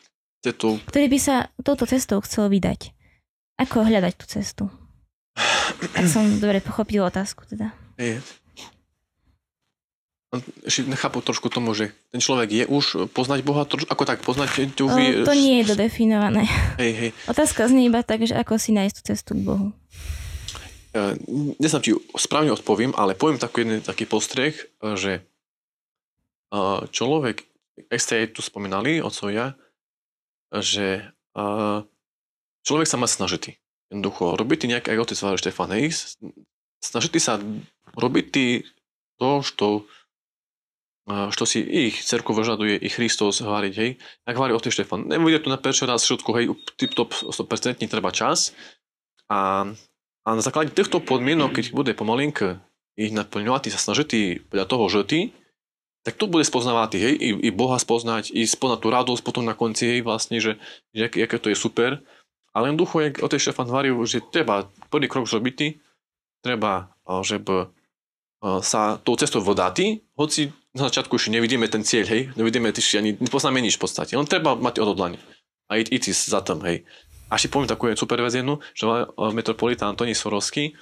cestu... 0.45 0.79
Ktorý 0.87 1.07
by 1.11 1.19
sa 1.19 1.51
touto 1.61 1.85
cestou 1.91 2.23
chcel 2.23 2.49
vydať. 2.49 2.95
Ako 3.61 3.85
hľadať 3.85 4.15
tú 4.17 4.25
cestu? 4.31 4.65
Ak 5.95 6.07
som 6.07 6.27
dobre 6.41 6.63
pochopil 6.63 7.03
otázku 7.03 7.45
teda. 7.47 7.73
Je 8.01 8.19
ešte 10.63 10.87
nechápu 10.87 11.19
trošku 11.27 11.51
tomu, 11.51 11.75
že 11.75 11.91
ten 12.15 12.23
človek 12.23 12.49
je 12.55 12.65
už 12.71 13.11
poznať 13.11 13.43
Boha, 13.43 13.67
troš, 13.67 13.91
ako 13.91 14.07
tak 14.07 14.23
poznať 14.23 14.79
tu 14.79 14.87
vy... 14.87 15.27
To 15.27 15.35
nie 15.35 15.63
je 15.63 15.75
dodefinované. 15.75 16.47
Hej, 16.79 16.93
hej. 16.95 17.11
Otázka 17.27 17.67
znie 17.67 17.91
iba 17.91 18.07
tak, 18.07 18.23
že 18.23 18.39
ako 18.39 18.55
si 18.55 18.71
nájsť 18.71 18.95
tú 18.95 19.03
cestu 19.11 19.31
k 19.35 19.43
Bohu. 19.43 19.75
Uh, 20.95 21.19
Nesam 21.59 21.83
ti 21.83 21.95
správne 22.15 22.55
odpoviem, 22.55 22.95
ale 22.95 23.19
poviem 23.19 23.43
taký, 23.43 23.67
jeden 23.67 23.83
taký 23.83 24.07
postreh, 24.07 24.55
že 24.95 25.27
uh, 26.55 26.87
človek, 26.87 27.43
ak 27.91 27.99
ste 27.99 28.23
aj 28.23 28.39
tu 28.39 28.41
spomínali, 28.47 29.03
otcovia, 29.03 29.59
že 30.55 31.11
uh, 31.35 31.83
človek 32.63 32.87
sa 32.87 33.03
má 33.03 33.11
snažiť. 33.11 33.59
Jednoducho, 33.91 34.39
robiť 34.39 34.71
nejaké, 34.71 34.95
aj 34.95 35.11
otec 35.11 35.19
Štefan, 35.43 35.75
hej, 35.75 35.91
snažiť 36.79 37.19
sa 37.19 37.43
robiť 37.99 38.27
to, 39.19 39.31
čo 39.43 39.67
što 41.31 41.47
si 41.47 41.61
ich 41.61 42.05
cerku 42.05 42.33
vyžaduje 42.37 42.79
i 42.79 42.89
Hristos 42.89 43.41
hovoriť, 43.41 43.75
hej. 43.77 43.91
Jak 44.29 44.37
hovorí 44.37 44.53
o 44.55 44.61
Štefan, 44.61 45.09
nebude 45.09 45.41
tu 45.43 45.51
na 45.51 45.57
prvý 45.57 45.75
raz 45.87 46.05
všetko, 46.05 46.31
hej, 46.37 46.45
tip-top 46.77 47.11
100% 47.33 47.83
treba 47.89 48.11
čas. 48.13 48.53
A, 49.31 49.67
a 50.25 50.29
na 50.35 50.43
základe 50.43 50.75
týchto 50.75 51.01
podmienok, 51.01 51.57
keď 51.57 51.67
bude 51.73 51.93
pomalinko 51.95 52.61
ich 52.99 53.15
naplňovať, 53.15 53.73
sa 53.73 53.81
snažiť 53.81 54.51
podľa 54.51 54.67
toho 54.67 54.85
žity, 54.91 55.21
tak 56.01 56.17
to 56.17 56.29
bude 56.29 56.49
spoznávať, 56.49 56.97
hej, 56.97 57.15
i, 57.17 57.29
i 57.47 57.51
Boha 57.53 57.77
spoznať, 57.77 58.33
i 58.33 58.49
spoznať 58.49 58.79
tú 58.81 58.89
radosť 58.89 59.23
potom 59.25 59.45
na 59.45 59.53
konci, 59.53 59.97
hej, 59.97 60.01
vlastne, 60.01 60.41
že, 60.41 60.57
že 60.97 61.09
aké, 61.09 61.37
to 61.37 61.53
je 61.53 61.57
super. 61.57 62.01
Ale 62.51 62.73
jednoducho, 62.73 63.05
jak 63.05 63.15
o 63.23 63.31
tej 63.31 63.47
Štefan 63.47 63.71
hovoril, 63.71 63.95
že 64.09 64.25
treba 64.27 64.67
prvý 64.91 65.07
krok 65.07 65.31
zrobiť, 65.31 65.79
treba, 66.43 66.91
že 67.23 67.39
sa 68.65 68.97
tou 69.05 69.15
cestou 69.21 69.45
vodáti, 69.45 70.01
hoci 70.17 70.51
na 70.77 70.87
začiatku 70.87 71.19
ešte 71.19 71.35
nevidíme 71.35 71.67
ten 71.67 71.83
cieľ, 71.83 72.07
hej, 72.07 72.23
nevidíme 72.39 72.71
ešte 72.71 73.03
ani, 73.03 73.19
nepoznáme 73.19 73.59
nič 73.59 73.75
v 73.77 73.83
podstate, 73.83 74.15
len 74.15 74.29
treba 74.29 74.55
mať 74.55 74.79
odhodlanie 74.79 75.19
a 75.71 75.79
ísť, 75.79 76.31
za 76.31 76.43
tom, 76.43 76.63
hej. 76.67 76.83
A 77.31 77.39
ešte 77.39 77.51
poviem 77.51 77.71
takú 77.71 77.91
super 77.95 78.19
vec 78.23 78.35
jednu, 78.35 78.59
že 78.75 78.87
metropolita 79.31 79.87
Antoní 79.87 80.19
Sorovský 80.19 80.75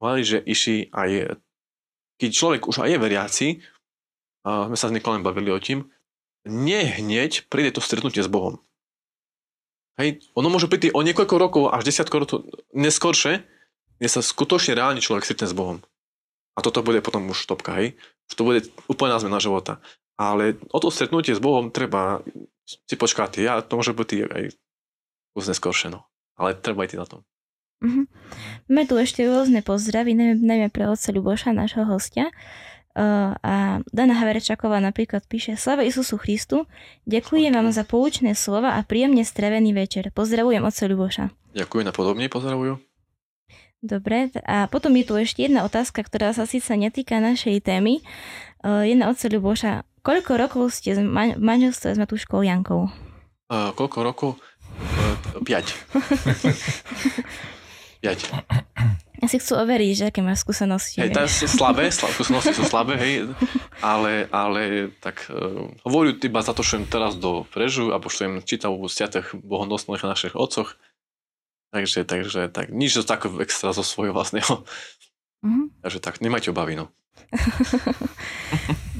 hovorili, 0.00 0.24
že 0.24 0.38
iši 0.40 0.88
aj, 0.96 1.36
keď 2.16 2.30
človek 2.32 2.62
už 2.64 2.84
aj 2.84 2.88
je 2.88 2.98
veriaci, 3.00 3.46
a 4.48 4.64
my 4.72 4.76
sa 4.80 4.88
s 4.88 4.96
Nikolem 4.96 5.20
bavili 5.20 5.52
o 5.52 5.60
tým, 5.60 5.84
nie 6.48 6.80
hneď 6.80 7.52
príde 7.52 7.76
to 7.76 7.84
stretnutie 7.84 8.24
s 8.24 8.32
Bohom. 8.32 8.64
Hej, 10.00 10.24
ono 10.32 10.48
môže 10.48 10.72
prísť 10.72 10.96
o 10.96 11.04
niekoľko 11.04 11.36
rokov, 11.36 11.62
až 11.68 11.84
desiatko 11.84 12.16
rokov 12.24 12.48
neskôršie, 12.72 13.44
kde 14.00 14.08
sa 14.08 14.24
skutočne 14.24 14.72
reálne 14.72 15.04
človek 15.04 15.28
stretne 15.28 15.52
s 15.52 15.52
Bohom. 15.52 15.84
A 16.60 16.64
toto 16.64 16.84
bude 16.84 17.00
potom 17.00 17.24
už 17.32 17.48
topka, 17.48 17.80
hej. 17.80 17.96
Že 18.28 18.34
to 18.36 18.42
bude 18.44 18.60
úplná 18.84 19.16
zmena 19.16 19.40
života. 19.40 19.80
Ale 20.20 20.60
o 20.68 20.76
to 20.76 20.92
stretnutie 20.92 21.32
s 21.32 21.40
Bohom 21.40 21.72
treba 21.72 22.20
si 22.68 23.00
počkať. 23.00 23.40
Ja, 23.40 23.64
to 23.64 23.80
môže 23.80 23.96
byť 23.96 24.28
aj 24.28 24.42
už 25.32 25.44
neskôršie, 25.48 25.88
no. 25.88 26.04
Ale 26.36 26.52
treba 26.52 26.84
ísť 26.84 27.00
na 27.00 27.08
tom. 27.08 27.20
Mm-hmm. 27.80 28.04
Máme 28.68 28.84
tu 28.84 29.00
ešte 29.00 29.24
rôzne 29.24 29.64
pozdravy, 29.64 30.12
najmä, 30.12 30.36
najmä 30.36 30.68
pre 30.68 30.84
otca 30.84 31.08
Ľuboša, 31.16 31.56
nášho 31.56 31.88
hostia. 31.88 32.28
Uh, 32.92 33.32
a 33.40 33.80
Dana 33.88 34.12
Haverčaková 34.20 34.84
napríklad 34.84 35.24
píše 35.24 35.56
Slava 35.56 35.86
Isusu 35.86 36.20
Christu, 36.20 36.66
ďakujem 37.06 37.54
vám 37.54 37.70
za 37.72 37.86
poučné 37.86 38.36
slova 38.36 38.76
a 38.76 38.84
príjemne 38.84 39.24
strevený 39.24 39.72
večer. 39.72 40.12
Pozdravujem 40.12 40.60
otca 40.60 40.84
Ľuboša. 40.90 41.24
Ďakujem 41.56 41.86
a 41.88 41.94
podobne 41.94 42.26
pozdravujú. 42.28 42.89
Dobre, 43.80 44.28
a 44.44 44.68
potom 44.68 44.92
je 44.92 45.04
tu 45.08 45.16
ešte 45.16 45.48
jedna 45.48 45.64
otázka, 45.64 46.04
ktorá 46.04 46.36
sa 46.36 46.44
síce 46.44 46.68
netýka 46.76 47.16
našej 47.16 47.64
témy. 47.64 48.04
Uh, 48.60 48.84
jedna 48.84 49.08
od 49.08 49.16
Ľuboša. 49.16 49.88
Koľko 50.04 50.36
rokov 50.36 50.76
ste 50.76 51.00
v 51.00 51.08
manželstve 51.40 51.96
s 51.96 51.98
Matúškou 52.00 52.44
Jankou? 52.44 52.92
Uh, 53.48 53.72
koľko 53.72 53.98
rokov? 54.04 54.30
Uh, 54.84 55.40
piať. 55.48 55.72
piať. 58.04 58.28
Ja 59.20 59.26
si 59.28 59.40
chcú 59.40 59.64
overiť, 59.64 59.92
že 59.96 60.04
aké 60.12 60.20
máš 60.20 60.44
skúsenosti. 60.44 61.00
Hej, 61.00 61.16
to 61.16 61.24
sú 61.28 61.48
slabé, 61.48 61.88
slabé, 61.88 62.12
skúsenosti 62.20 62.56
sú 62.56 62.64
slabé, 62.68 63.00
hej, 63.00 63.12
ale, 63.80 64.28
ale 64.28 64.92
tak 65.00 65.24
uh, 65.32 65.72
hovorím 65.88 66.20
iba 66.20 66.40
za 66.44 66.52
to, 66.52 66.60
že 66.60 66.84
teraz 66.84 67.16
do 67.16 67.48
Prežu, 67.48 67.96
alebo 67.96 68.12
čo 68.12 68.28
im 68.28 68.44
čítal 68.44 68.76
v 68.76 68.88
stiatech 68.88 69.32
bohonosných 69.40 70.04
našich 70.04 70.36
otcoch, 70.36 70.76
Takže, 71.70 72.02
takže 72.02 72.50
tak, 72.50 72.74
nič 72.74 72.98
to 72.98 73.02
tak 73.06 73.26
extra 73.38 73.70
zo 73.70 73.86
svojho 73.86 74.10
vlastného. 74.10 74.66
Mm-hmm. 75.46 75.66
Takže 75.86 75.98
tak, 76.02 76.18
nemajte 76.18 76.50
obavy, 76.50 76.74
no. 76.74 76.90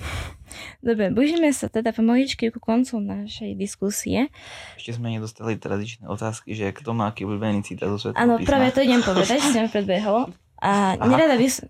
Dobre, 0.81 1.13
blížime 1.13 1.53
sa 1.53 1.69
teda 1.69 1.93
pomaličky 1.93 2.49
ku 2.49 2.57
koncu 2.57 3.05
našej 3.05 3.53
diskusie. 3.53 4.33
Ešte 4.81 4.97
sme 4.97 5.13
nedostali 5.13 5.61
tradičné 5.61 6.09
otázky, 6.09 6.57
že 6.57 6.73
kto 6.73 6.97
má 6.97 7.13
aký 7.13 7.29
obľúbený 7.29 7.61
citát 7.69 7.93
zo 7.93 8.01
Svetého 8.01 8.17
Áno, 8.25 8.41
práve 8.41 8.73
to 8.73 8.81
idem 8.81 9.05
povedať, 9.05 9.45
som 9.45 9.69
predbehol. 9.69 10.33
A 10.61 11.01
nerada 11.01 11.41
by, 11.41 11.49
som, 11.49 11.69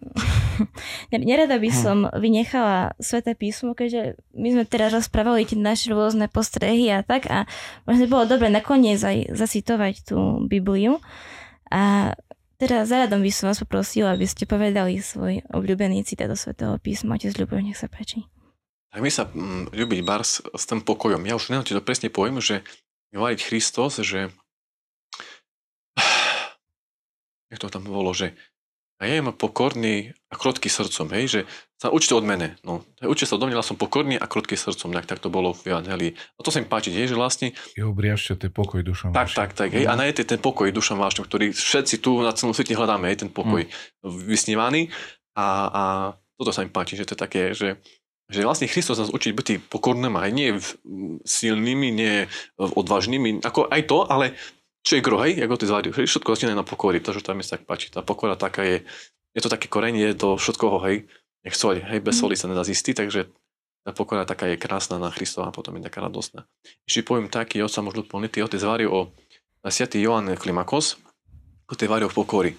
nerada 1.14 1.56
by 1.62 1.70
som 1.70 2.10
vynechala 2.10 2.90
Sveté 2.98 3.38
písmo, 3.38 3.78
keďže 3.78 4.18
my 4.34 4.48
sme 4.50 4.64
teraz 4.66 4.90
rozprávali 4.90 5.46
tie 5.46 5.54
naše 5.54 5.94
rôzne 5.94 6.26
postrehy 6.26 6.90
a 6.90 7.06
tak 7.06 7.30
a 7.30 7.46
možno 7.86 8.10
bolo 8.10 8.26
dobre 8.26 8.50
nakoniec 8.50 8.98
aj 8.98 9.30
zacitovať 9.30 10.10
tú 10.10 10.42
Bibliu. 10.42 10.98
A 11.70 12.12
teraz 12.58 12.90
záradom 12.90 13.22
by 13.22 13.30
som 13.30 13.54
vás 13.54 13.62
poprosila, 13.62 14.10
aby 14.10 14.26
ste 14.26 14.42
povedali 14.42 14.98
svoj 14.98 15.46
obľúbený 15.54 16.02
citát 16.02 16.26
do 16.26 16.34
Svetého 16.34 16.74
písma. 16.82 17.14
Otec 17.14 17.30
Ľubov, 17.38 17.62
nech 17.62 17.78
sa 17.78 17.86
páči. 17.86 18.26
Tak 18.90 19.06
mi 19.06 19.10
sa 19.14 19.30
mm, 19.30 19.70
ľúbiť 19.70 20.00
bars 20.02 20.42
s 20.42 20.64
tým 20.66 20.82
pokojom. 20.82 21.22
Ja 21.30 21.38
už 21.38 21.54
neviem, 21.54 21.62
či 21.62 21.78
to 21.78 21.86
presne 21.86 22.10
poviem, 22.10 22.42
že 22.42 22.66
hovoriť 23.14 23.38
Christos, 23.38 24.02
že 24.02 24.34
jak 27.54 27.62
to 27.62 27.70
tam 27.70 27.86
bolo, 27.86 28.10
že 28.10 28.34
ja 29.08 29.16
jem 29.16 29.32
pokorný 29.32 30.12
a 30.28 30.34
krotký 30.36 30.68
srdcom, 30.68 31.08
hej, 31.16 31.24
že 31.26 31.40
sa 31.80 31.88
učte 31.88 32.12
od 32.12 32.20
mene. 32.20 32.60
No, 32.60 32.84
učte 33.00 33.24
sa 33.24 33.40
od 33.40 33.48
mňa, 33.48 33.64
som 33.64 33.80
pokorný 33.80 34.20
a 34.20 34.28
krotký 34.28 34.60
srdcom, 34.60 34.92
tak, 34.92 35.08
tak 35.08 35.18
to 35.24 35.32
bolo 35.32 35.56
v 35.56 35.72
Evangelii. 35.72 36.12
A 36.12 36.40
to 36.44 36.52
sa 36.52 36.60
im 36.60 36.68
páči, 36.68 36.92
hej, 36.92 37.08
že 37.08 37.16
vlastne... 37.16 37.56
Jeho 37.72 37.96
briažte 37.96 38.36
pokoj 38.52 38.84
dušom 38.84 39.16
Tak, 39.16 39.32
tak, 39.32 39.56
tak, 39.56 39.72
hej, 39.72 39.88
a 39.88 39.96
najete 39.96 40.28
ten 40.28 40.36
pokoj 40.36 40.68
dušom 40.68 41.00
vášom, 41.00 41.24
ktorý 41.24 41.56
všetci 41.56 42.04
tu 42.04 42.20
na 42.20 42.36
celom 42.36 42.52
svete 42.52 42.76
hľadáme, 42.76 43.08
hej, 43.08 43.24
ten 43.24 43.32
pokoj 43.32 43.64
mm. 43.64 43.72
vysnívaný. 44.28 44.92
A, 45.32 45.46
a 45.72 45.82
toto 46.36 46.52
sa 46.52 46.60
im 46.60 46.68
páči, 46.68 47.00
že 47.00 47.08
to 47.08 47.16
je 47.16 47.20
také, 47.24 47.42
že, 47.56 47.80
že 48.28 48.44
vlastne 48.44 48.68
Kristus 48.68 49.00
nás 49.00 49.08
učí 49.08 49.32
byť 49.32 49.72
pokorným 49.72 50.12
aj 50.20 50.30
nie 50.36 50.60
silnými, 51.24 51.88
nie 51.88 52.28
odvážnymi, 52.60 53.40
ako 53.40 53.72
aj 53.72 53.82
to, 53.88 53.98
ale 54.04 54.36
čo 54.80 54.96
je 54.96 55.04
gro, 55.04 55.20
hej, 55.20 55.36
ako 55.44 55.60
ty 55.60 55.66
hej, 55.68 56.06
všetko 56.08 56.36
začína 56.36 56.56
na 56.56 56.64
pokory, 56.64 57.04
to, 57.04 57.12
tam 57.20 57.36
mi 57.36 57.44
sa 57.44 57.60
tak 57.60 57.68
páči, 57.68 57.92
tá 57.92 58.00
pokora 58.00 58.36
taká 58.36 58.64
je, 58.64 58.82
je 59.36 59.40
to 59.44 59.52
také 59.52 59.68
korenie 59.68 60.16
do 60.16 60.40
všetkoho, 60.40 60.80
hej, 60.88 61.04
nech 61.44 61.56
soľ, 61.56 61.84
hej, 61.84 62.00
bez 62.00 62.16
soli 62.16 62.36
sa 62.36 62.48
nedá 62.48 62.64
zistiť, 62.64 62.94
takže 62.96 63.28
tá 63.80 63.96
pokora 63.96 64.28
taká 64.28 64.48
je 64.48 64.60
krásna 64.60 65.00
na 65.00 65.08
Kristova 65.08 65.48
a 65.48 65.56
potom 65.56 65.76
je 65.80 65.84
taká 65.88 66.04
radosná. 66.04 66.44
Ešte 66.84 67.04
poviem 67.04 67.32
taký, 67.32 67.64
otca 67.64 67.80
možno 67.80 68.04
plný, 68.04 68.28
ty 68.28 68.44
varil 68.44 68.92
o 68.92 69.00
Sv. 69.64 69.88
Joan 69.96 70.28
Klimakos, 70.36 71.00
o 71.68 71.74
tej 71.76 71.88
varil 71.88 72.08
v 72.08 72.16
pokory. 72.16 72.50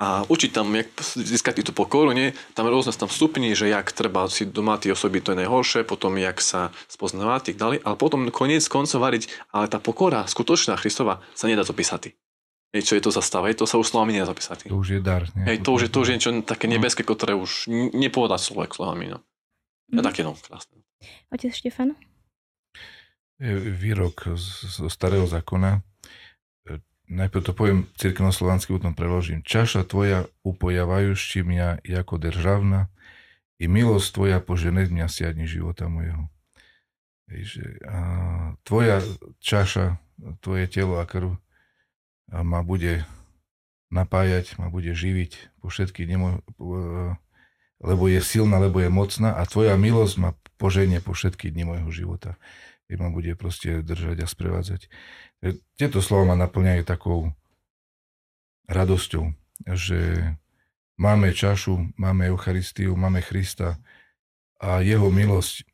A 0.00 0.24
učiť 0.24 0.50
tam, 0.56 0.72
jak 0.72 0.88
získať 1.12 1.60
tú 1.60 1.76
pokoru, 1.76 2.16
nie? 2.16 2.32
tam 2.56 2.64
rôzne 2.72 2.96
tam 2.96 3.12
stupni, 3.12 3.52
že 3.52 3.68
jak 3.68 3.92
treba 3.92 4.32
si 4.32 4.48
doma 4.48 4.80
tie 4.80 4.96
osoby, 4.96 5.20
to 5.20 5.36
je 5.36 5.44
najhoršie, 5.44 5.84
potom 5.84 6.16
jak 6.16 6.40
sa 6.40 6.72
spoznávať, 6.88 7.52
tak 7.52 7.56
ďalej, 7.60 7.78
ale 7.84 7.96
potom 8.00 8.32
koniec 8.32 8.64
koncov 8.64 9.04
variť, 9.04 9.28
ale 9.52 9.68
tá 9.68 9.76
pokora, 9.76 10.24
skutočná 10.24 10.80
Kristova, 10.80 11.20
sa 11.36 11.52
nedá 11.52 11.68
zapísať. 11.68 12.16
Hej, 12.72 12.82
čo 12.86 12.94
je 12.96 13.02
to 13.04 13.10
za 13.12 13.20
stav, 13.20 13.44
hej, 13.44 13.60
to 13.60 13.68
sa 13.68 13.76
už 13.76 13.92
slovami 13.92 14.16
nedá 14.16 14.30
zapísať. 14.30 14.72
To 14.72 14.80
už 14.80 14.88
je 14.88 15.00
dar. 15.04 15.28
Nie? 15.36 15.52
Hej, 15.52 15.68
to 15.68 15.76
už 15.76 15.80
je, 15.84 15.88
to 15.92 15.98
už 16.00 16.08
je 16.08 16.14
niečo 16.16 16.32
také 16.48 16.64
nebeské, 16.70 17.04
ktoré 17.04 17.36
už 17.36 17.68
nepovedať 17.92 18.40
človek 18.56 18.72
slovami. 18.72 19.12
No. 19.12 19.20
Mm. 19.90 20.06
také 20.06 20.22
no, 20.22 20.38
krásne. 20.38 20.80
Otec 21.34 21.50
Štefan? 21.50 21.98
Výrok 23.76 24.36
zo 24.38 24.86
starého 24.92 25.26
zákona 25.26 25.82
najprv 27.10 27.42
to 27.42 27.52
poviem 27.52 27.80
cirkevnoslovansky, 27.98 28.70
potom 28.70 28.94
preložím. 28.94 29.42
Čaša 29.42 29.82
tvoja 29.84 30.30
upojavajúšti 30.46 31.42
mňa 31.42 31.82
ako 31.82 32.22
državna 32.22 32.86
i 33.58 33.66
milosť 33.66 34.08
tvoja 34.14 34.38
poženet 34.38 34.88
mňa 34.88 35.06
siadni 35.10 35.44
života 35.50 35.90
mojho. 35.90 36.30
Že, 37.30 37.66
a 37.86 37.98
tvoja 38.66 39.02
čaša, 39.42 39.98
tvoje 40.42 40.66
telo 40.70 40.98
a 40.98 41.06
krv 41.06 41.38
a 42.30 42.46
ma 42.46 42.62
bude 42.62 43.06
napájať, 43.90 44.58
ma 44.58 44.70
bude 44.70 44.94
živiť 44.94 45.62
po 45.62 45.70
všetky 45.70 46.06
nemo, 46.06 46.42
lebo 47.82 48.04
je 48.06 48.22
silná, 48.22 48.62
lebo 48.62 48.78
je 48.78 48.90
mocná 48.90 49.34
a 49.34 49.42
tvoja 49.46 49.74
milosť 49.74 50.14
ma 50.18 50.30
poženie 50.58 51.02
po 51.02 51.14
všetky 51.14 51.50
dni 51.50 51.66
môjho 51.66 51.90
života. 51.90 52.38
Keď 52.90 52.96
ma 52.98 53.10
bude 53.14 53.34
proste 53.38 53.86
držať 53.86 54.22
a 54.22 54.26
sprevádzať. 54.26 54.90
Tieto 55.76 56.04
slova 56.04 56.34
ma 56.34 56.36
naplňajú 56.36 56.82
takou 56.84 57.32
radosťou, 58.68 59.32
že 59.72 60.32
máme 61.00 61.32
čašu, 61.32 61.96
máme 61.96 62.28
Eucharistiu, 62.28 62.92
máme 62.92 63.24
Krista 63.24 63.80
a 64.60 64.84
jeho 64.84 65.08
milosť 65.08 65.64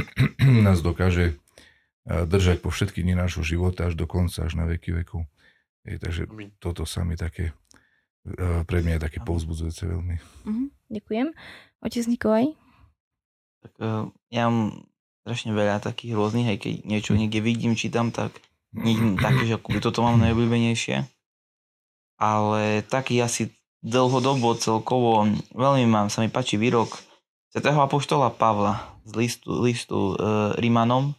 nás 0.66 0.84
dokáže 0.84 1.40
držať 2.04 2.60
po 2.60 2.68
všetky 2.68 3.00
dni 3.00 3.16
nášho 3.16 3.40
života 3.40 3.88
až 3.88 3.96
do 3.96 4.04
konca, 4.04 4.44
až 4.44 4.60
na 4.60 4.68
veky 4.68 4.92
veku. 5.04 5.24
Je, 5.88 5.96
takže 5.96 6.28
toto 6.60 6.84
sa 6.84 7.04
mi 7.04 7.16
také, 7.16 7.56
pre 8.68 8.84
mňa 8.84 9.00
je 9.00 9.04
také 9.08 9.18
povzbudzujúce 9.24 9.88
veľmi. 9.88 10.16
Uh-huh, 10.44 10.68
ďakujem. 10.92 11.32
Otec 11.80 12.04
Nikolaj? 12.08 12.46
Tak 13.64 13.72
uh, 13.80 14.12
ja 14.28 14.48
mám 14.48 14.84
strašne 15.24 15.56
veľa 15.56 15.80
takých 15.80 16.12
rôznych, 16.12 16.48
aj 16.52 16.58
keď 16.60 16.74
niečo 16.84 17.16
niekde 17.16 17.40
vidím, 17.40 17.72
čítam, 17.72 18.12
tak 18.12 18.36
nie 18.74 19.14
také, 19.16 19.46
že 19.46 19.56
akoby 19.56 19.78
toto 19.78 20.02
mám 20.02 20.18
najobľúbenejšie. 20.18 21.06
Ale 22.18 22.82
taký 22.86 23.22
asi 23.22 23.54
dlhodobo 23.84 24.56
celkovo 24.58 25.28
veľmi 25.54 25.86
mám, 25.86 26.08
sa 26.10 26.24
mi 26.24 26.32
páči 26.32 26.58
výrok 26.58 26.98
svätého 27.52 27.78
Apoštola 27.78 28.32
Pavla 28.34 28.98
z 29.04 29.12
listu, 29.14 29.48
listu 29.60 29.98
e, 30.14 30.14
Rímanom, 30.58 31.12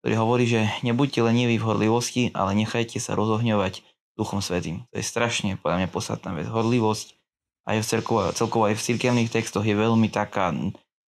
ktorý 0.00 0.14
hovorí, 0.16 0.44
že 0.46 0.64
nebuďte 0.86 1.26
leniví 1.26 1.58
v 1.58 1.66
horlivosti, 1.66 2.22
ale 2.32 2.54
nechajte 2.54 3.02
sa 3.02 3.18
rozohňovať 3.18 3.82
Duchom 4.14 4.44
Svetým. 4.44 4.86
To 4.92 5.00
je 5.00 5.04
strašne 5.04 5.58
podľa 5.58 5.84
mňa 5.84 5.88
podstatná 5.90 6.30
vec. 6.36 6.46
Horlivosť 6.46 7.18
aj 7.66 7.76
v 7.82 7.86
celkovo, 7.86 8.20
celkovo 8.34 8.62
aj 8.70 8.78
v 8.78 8.84
cirkevných 8.92 9.32
textoch 9.32 9.62
je 9.66 9.74
veľmi 9.74 10.10
taká, 10.10 10.54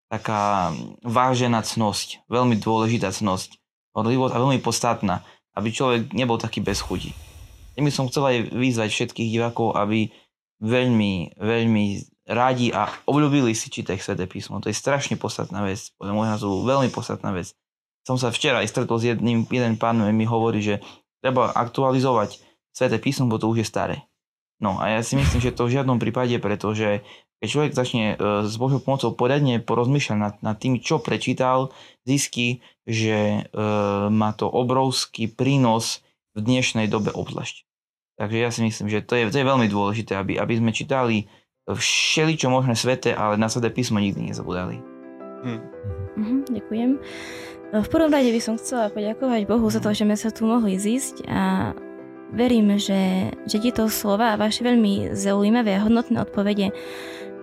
taká 0.07 0.71
vážená 1.03 1.63
cnosť, 1.63 2.25
veľmi 2.27 2.59
dôležitá 2.59 3.11
cnosť. 3.11 3.59
Horlivosť 3.95 4.33
a 4.35 4.41
veľmi 4.43 4.59
podstatná 4.59 5.23
aby 5.55 5.69
človek 5.71 6.11
nebol 6.11 6.35
taký 6.37 6.59
bez 6.59 6.83
chuti. 6.83 7.15
Ja 7.75 7.83
by 7.83 7.91
som 7.91 8.07
chcel 8.07 8.23
aj 8.23 8.37
vyzvať 8.55 8.89
všetkých 8.91 9.29
divákov, 9.35 9.75
aby 9.75 10.11
veľmi, 10.63 11.35
veľmi 11.35 11.85
rádi 12.31 12.71
a 12.71 12.87
obľúbili 13.05 13.51
si 13.53 13.67
čítať 13.67 13.99
Sveté 13.99 14.25
písmo. 14.25 14.63
To 14.63 14.71
je 14.71 14.75
strašne 14.75 15.19
podstatná 15.19 15.61
vec, 15.63 15.91
podľa 15.99 16.13
môjho 16.15 16.31
názoru 16.31 16.55
veľmi 16.63 16.89
podstatná 16.89 17.35
vec. 17.35 17.51
Som 18.05 18.15
sa 18.21 18.29
včera 18.29 18.61
aj 18.61 18.69
stretol 18.69 19.01
s 19.01 19.09
jedným, 19.11 19.49
jeden 19.49 19.75
pán 19.75 19.97
mi 20.13 20.25
hovorí, 20.29 20.61
že 20.61 20.81
treba 21.19 21.51
aktualizovať 21.51 22.41
Sveté 22.75 22.99
písmo, 22.99 23.31
bo 23.31 23.39
to 23.39 23.47
už 23.47 23.63
je 23.63 23.67
staré. 23.67 23.97
No 24.59 24.79
a 24.79 24.87
ja 24.87 25.01
si 25.03 25.19
myslím, 25.19 25.43
že 25.43 25.51
to 25.51 25.67
v 25.67 25.79
žiadnom 25.79 25.99
prípade, 25.99 26.39
pretože 26.39 27.03
keď 27.45 27.53
človek 27.53 27.77
začne 27.77 28.05
e, 28.09 28.15
s 28.41 28.57
Božou 28.57 28.81
pomocou 28.81 29.13
poriadne 29.13 29.61
porozmýšľať 29.61 30.17
nad, 30.17 30.33
nad 30.41 30.57
tým, 30.57 30.81
čo 30.81 30.97
prečítal, 30.97 31.69
zistí, 32.01 32.65
že 32.89 33.45
e, 33.45 33.61
má 34.09 34.33
to 34.33 34.49
obrovský 34.49 35.29
prínos 35.29 36.01
v 36.33 36.41
dnešnej 36.41 36.89
dobe 36.89 37.13
obzvlášť. 37.13 37.69
Takže 38.17 38.37
ja 38.41 38.49
si 38.49 38.65
myslím, 38.65 38.89
že 38.89 39.05
to 39.05 39.13
je, 39.13 39.29
to 39.29 39.37
je 39.37 39.45
veľmi 39.45 39.69
dôležité, 39.69 40.17
aby, 40.17 40.41
aby 40.41 40.57
sme 40.57 40.73
čítali 40.73 41.29
všeli, 41.69 42.33
čo 42.33 42.49
možné 42.49 42.73
svete, 42.73 43.13
ale 43.13 43.37
na 43.37 43.45
sveté 43.45 43.69
písmo 43.69 44.01
nikdy 44.01 44.33
nezabudali. 44.33 44.81
Hm. 45.45 45.61
Mhm, 46.17 46.37
ďakujem. 46.49 46.91
V 47.77 47.87
prvom 47.93 48.09
rade 48.09 48.33
by 48.33 48.41
som 48.41 48.57
chcela 48.57 48.89
poďakovať 48.89 49.45
Bohu 49.45 49.69
za 49.69 49.77
to, 49.77 49.93
že 49.93 50.01
sme 50.01 50.17
sa 50.17 50.33
tu 50.33 50.49
mohli 50.49 50.81
zísť 50.81 51.29
a 51.29 51.77
verím, 52.33 52.75
že, 52.81 53.31
že 53.45 53.61
tieto 53.61 53.85
slova 53.91 54.33
a 54.33 54.39
vaše 54.39 54.65
veľmi 54.65 55.13
zaujímavé 55.13 55.77
a 55.77 55.83
hodnotné 55.85 56.17
odpovede 56.23 56.73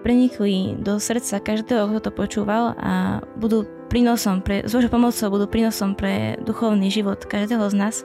prenikli 0.02 0.74
do 0.76 0.98
srdca 0.98 1.38
každého, 1.38 1.88
kto 1.94 2.00
to 2.04 2.10
počúval 2.10 2.74
a 2.76 3.22
budú 3.38 3.64
prínosom 3.86 4.42
pre, 4.42 4.66
s 4.66 4.74
Božou 4.74 4.90
pomocou 4.90 5.28
budú 5.30 5.46
prínosom 5.46 5.94
pre 5.94 6.36
duchovný 6.42 6.90
život 6.90 7.22
každého 7.22 7.62
z 7.70 7.74
nás. 7.78 7.96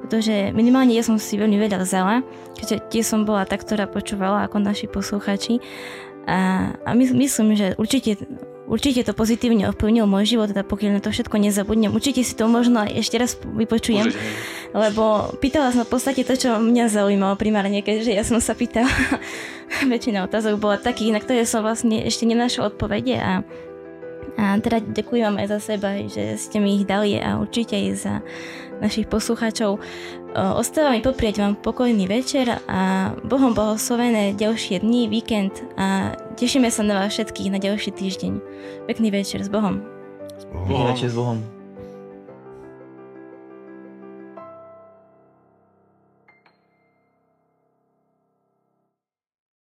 Pretože 0.00 0.52
minimálne 0.56 0.96
ja 0.96 1.04
som 1.04 1.20
si 1.20 1.36
veľmi 1.36 1.60
veľa 1.60 1.78
vzala, 1.84 2.24
keďže 2.56 2.76
tiež 2.88 3.04
som 3.04 3.28
bola 3.28 3.44
tá, 3.44 3.56
ktorá 3.56 3.84
počúvala 3.88 4.48
ako 4.48 4.60
naši 4.60 4.88
posluchači. 4.88 5.60
A, 6.28 6.72
a 6.84 6.90
my, 6.92 7.04
myslím, 7.16 7.56
že 7.56 7.76
určite 7.76 8.20
Určite 8.70 9.02
to 9.02 9.18
pozitívne 9.18 9.66
ovplyvnilo 9.66 10.06
môj 10.06 10.38
život, 10.38 10.46
teda 10.46 10.62
pokiaľ 10.62 10.90
na 10.96 11.02
to 11.02 11.10
všetko 11.10 11.42
nezabudnem. 11.42 11.90
Určite 11.90 12.22
si 12.22 12.38
to 12.38 12.46
možno 12.46 12.86
ešte 12.86 13.18
raz 13.18 13.34
vypočujem, 13.34 14.14
Určite. 14.14 14.30
lebo 14.70 15.34
pýtala 15.42 15.74
som 15.74 15.82
v 15.82 15.90
podstate 15.90 16.22
to, 16.22 16.38
čo 16.38 16.62
mňa 16.62 16.86
zaujímalo 16.86 17.34
primárne, 17.34 17.82
keďže 17.82 18.14
ja 18.14 18.22
som 18.22 18.38
sa 18.38 18.54
pýtala, 18.54 18.86
väčšina 19.90 20.22
otázok 20.30 20.62
bola 20.62 20.78
takých, 20.78 21.18
na 21.18 21.20
ktoré 21.20 21.42
som 21.42 21.66
vlastne 21.66 22.06
ešte 22.06 22.22
nenašla 22.30 22.70
odpovede 22.70 23.18
a 23.18 23.42
a 24.40 24.56
teda 24.56 24.80
ďakujem 24.80 25.26
vám 25.26 25.40
aj 25.42 25.48
za 25.52 25.58
seba, 25.74 26.00
že 26.06 26.38
ste 26.40 26.64
mi 26.64 26.80
ich 26.80 26.88
dali 26.88 27.20
a 27.20 27.36
určite 27.36 27.76
aj 27.76 27.86
za 27.98 28.14
našich 28.80 29.04
poslucháčov. 29.04 29.76
Ostáva 30.30 30.94
mi 30.94 31.02
poprieť 31.02 31.42
vám 31.42 31.58
pokojný 31.58 32.06
večer 32.06 32.62
a 32.70 33.10
Bohom 33.26 33.50
blahoslovené 33.50 34.38
ďalšie 34.38 34.78
dni, 34.78 35.10
víkend 35.10 35.58
a 35.74 36.14
tešíme 36.38 36.70
sa 36.70 36.86
na 36.86 37.02
vás 37.02 37.18
všetkých 37.18 37.50
na 37.50 37.58
ďalší 37.58 37.90
týždeň. 37.90 38.32
Pekný 38.86 39.10
večer 39.10 39.42
s 39.42 39.50
Bohom. 39.50 39.82
S 40.38 40.46
Bohom. 40.46 40.70
Pekný 40.70 40.84
večer 40.86 41.08
s 41.10 41.16
Bohom. 41.18 41.59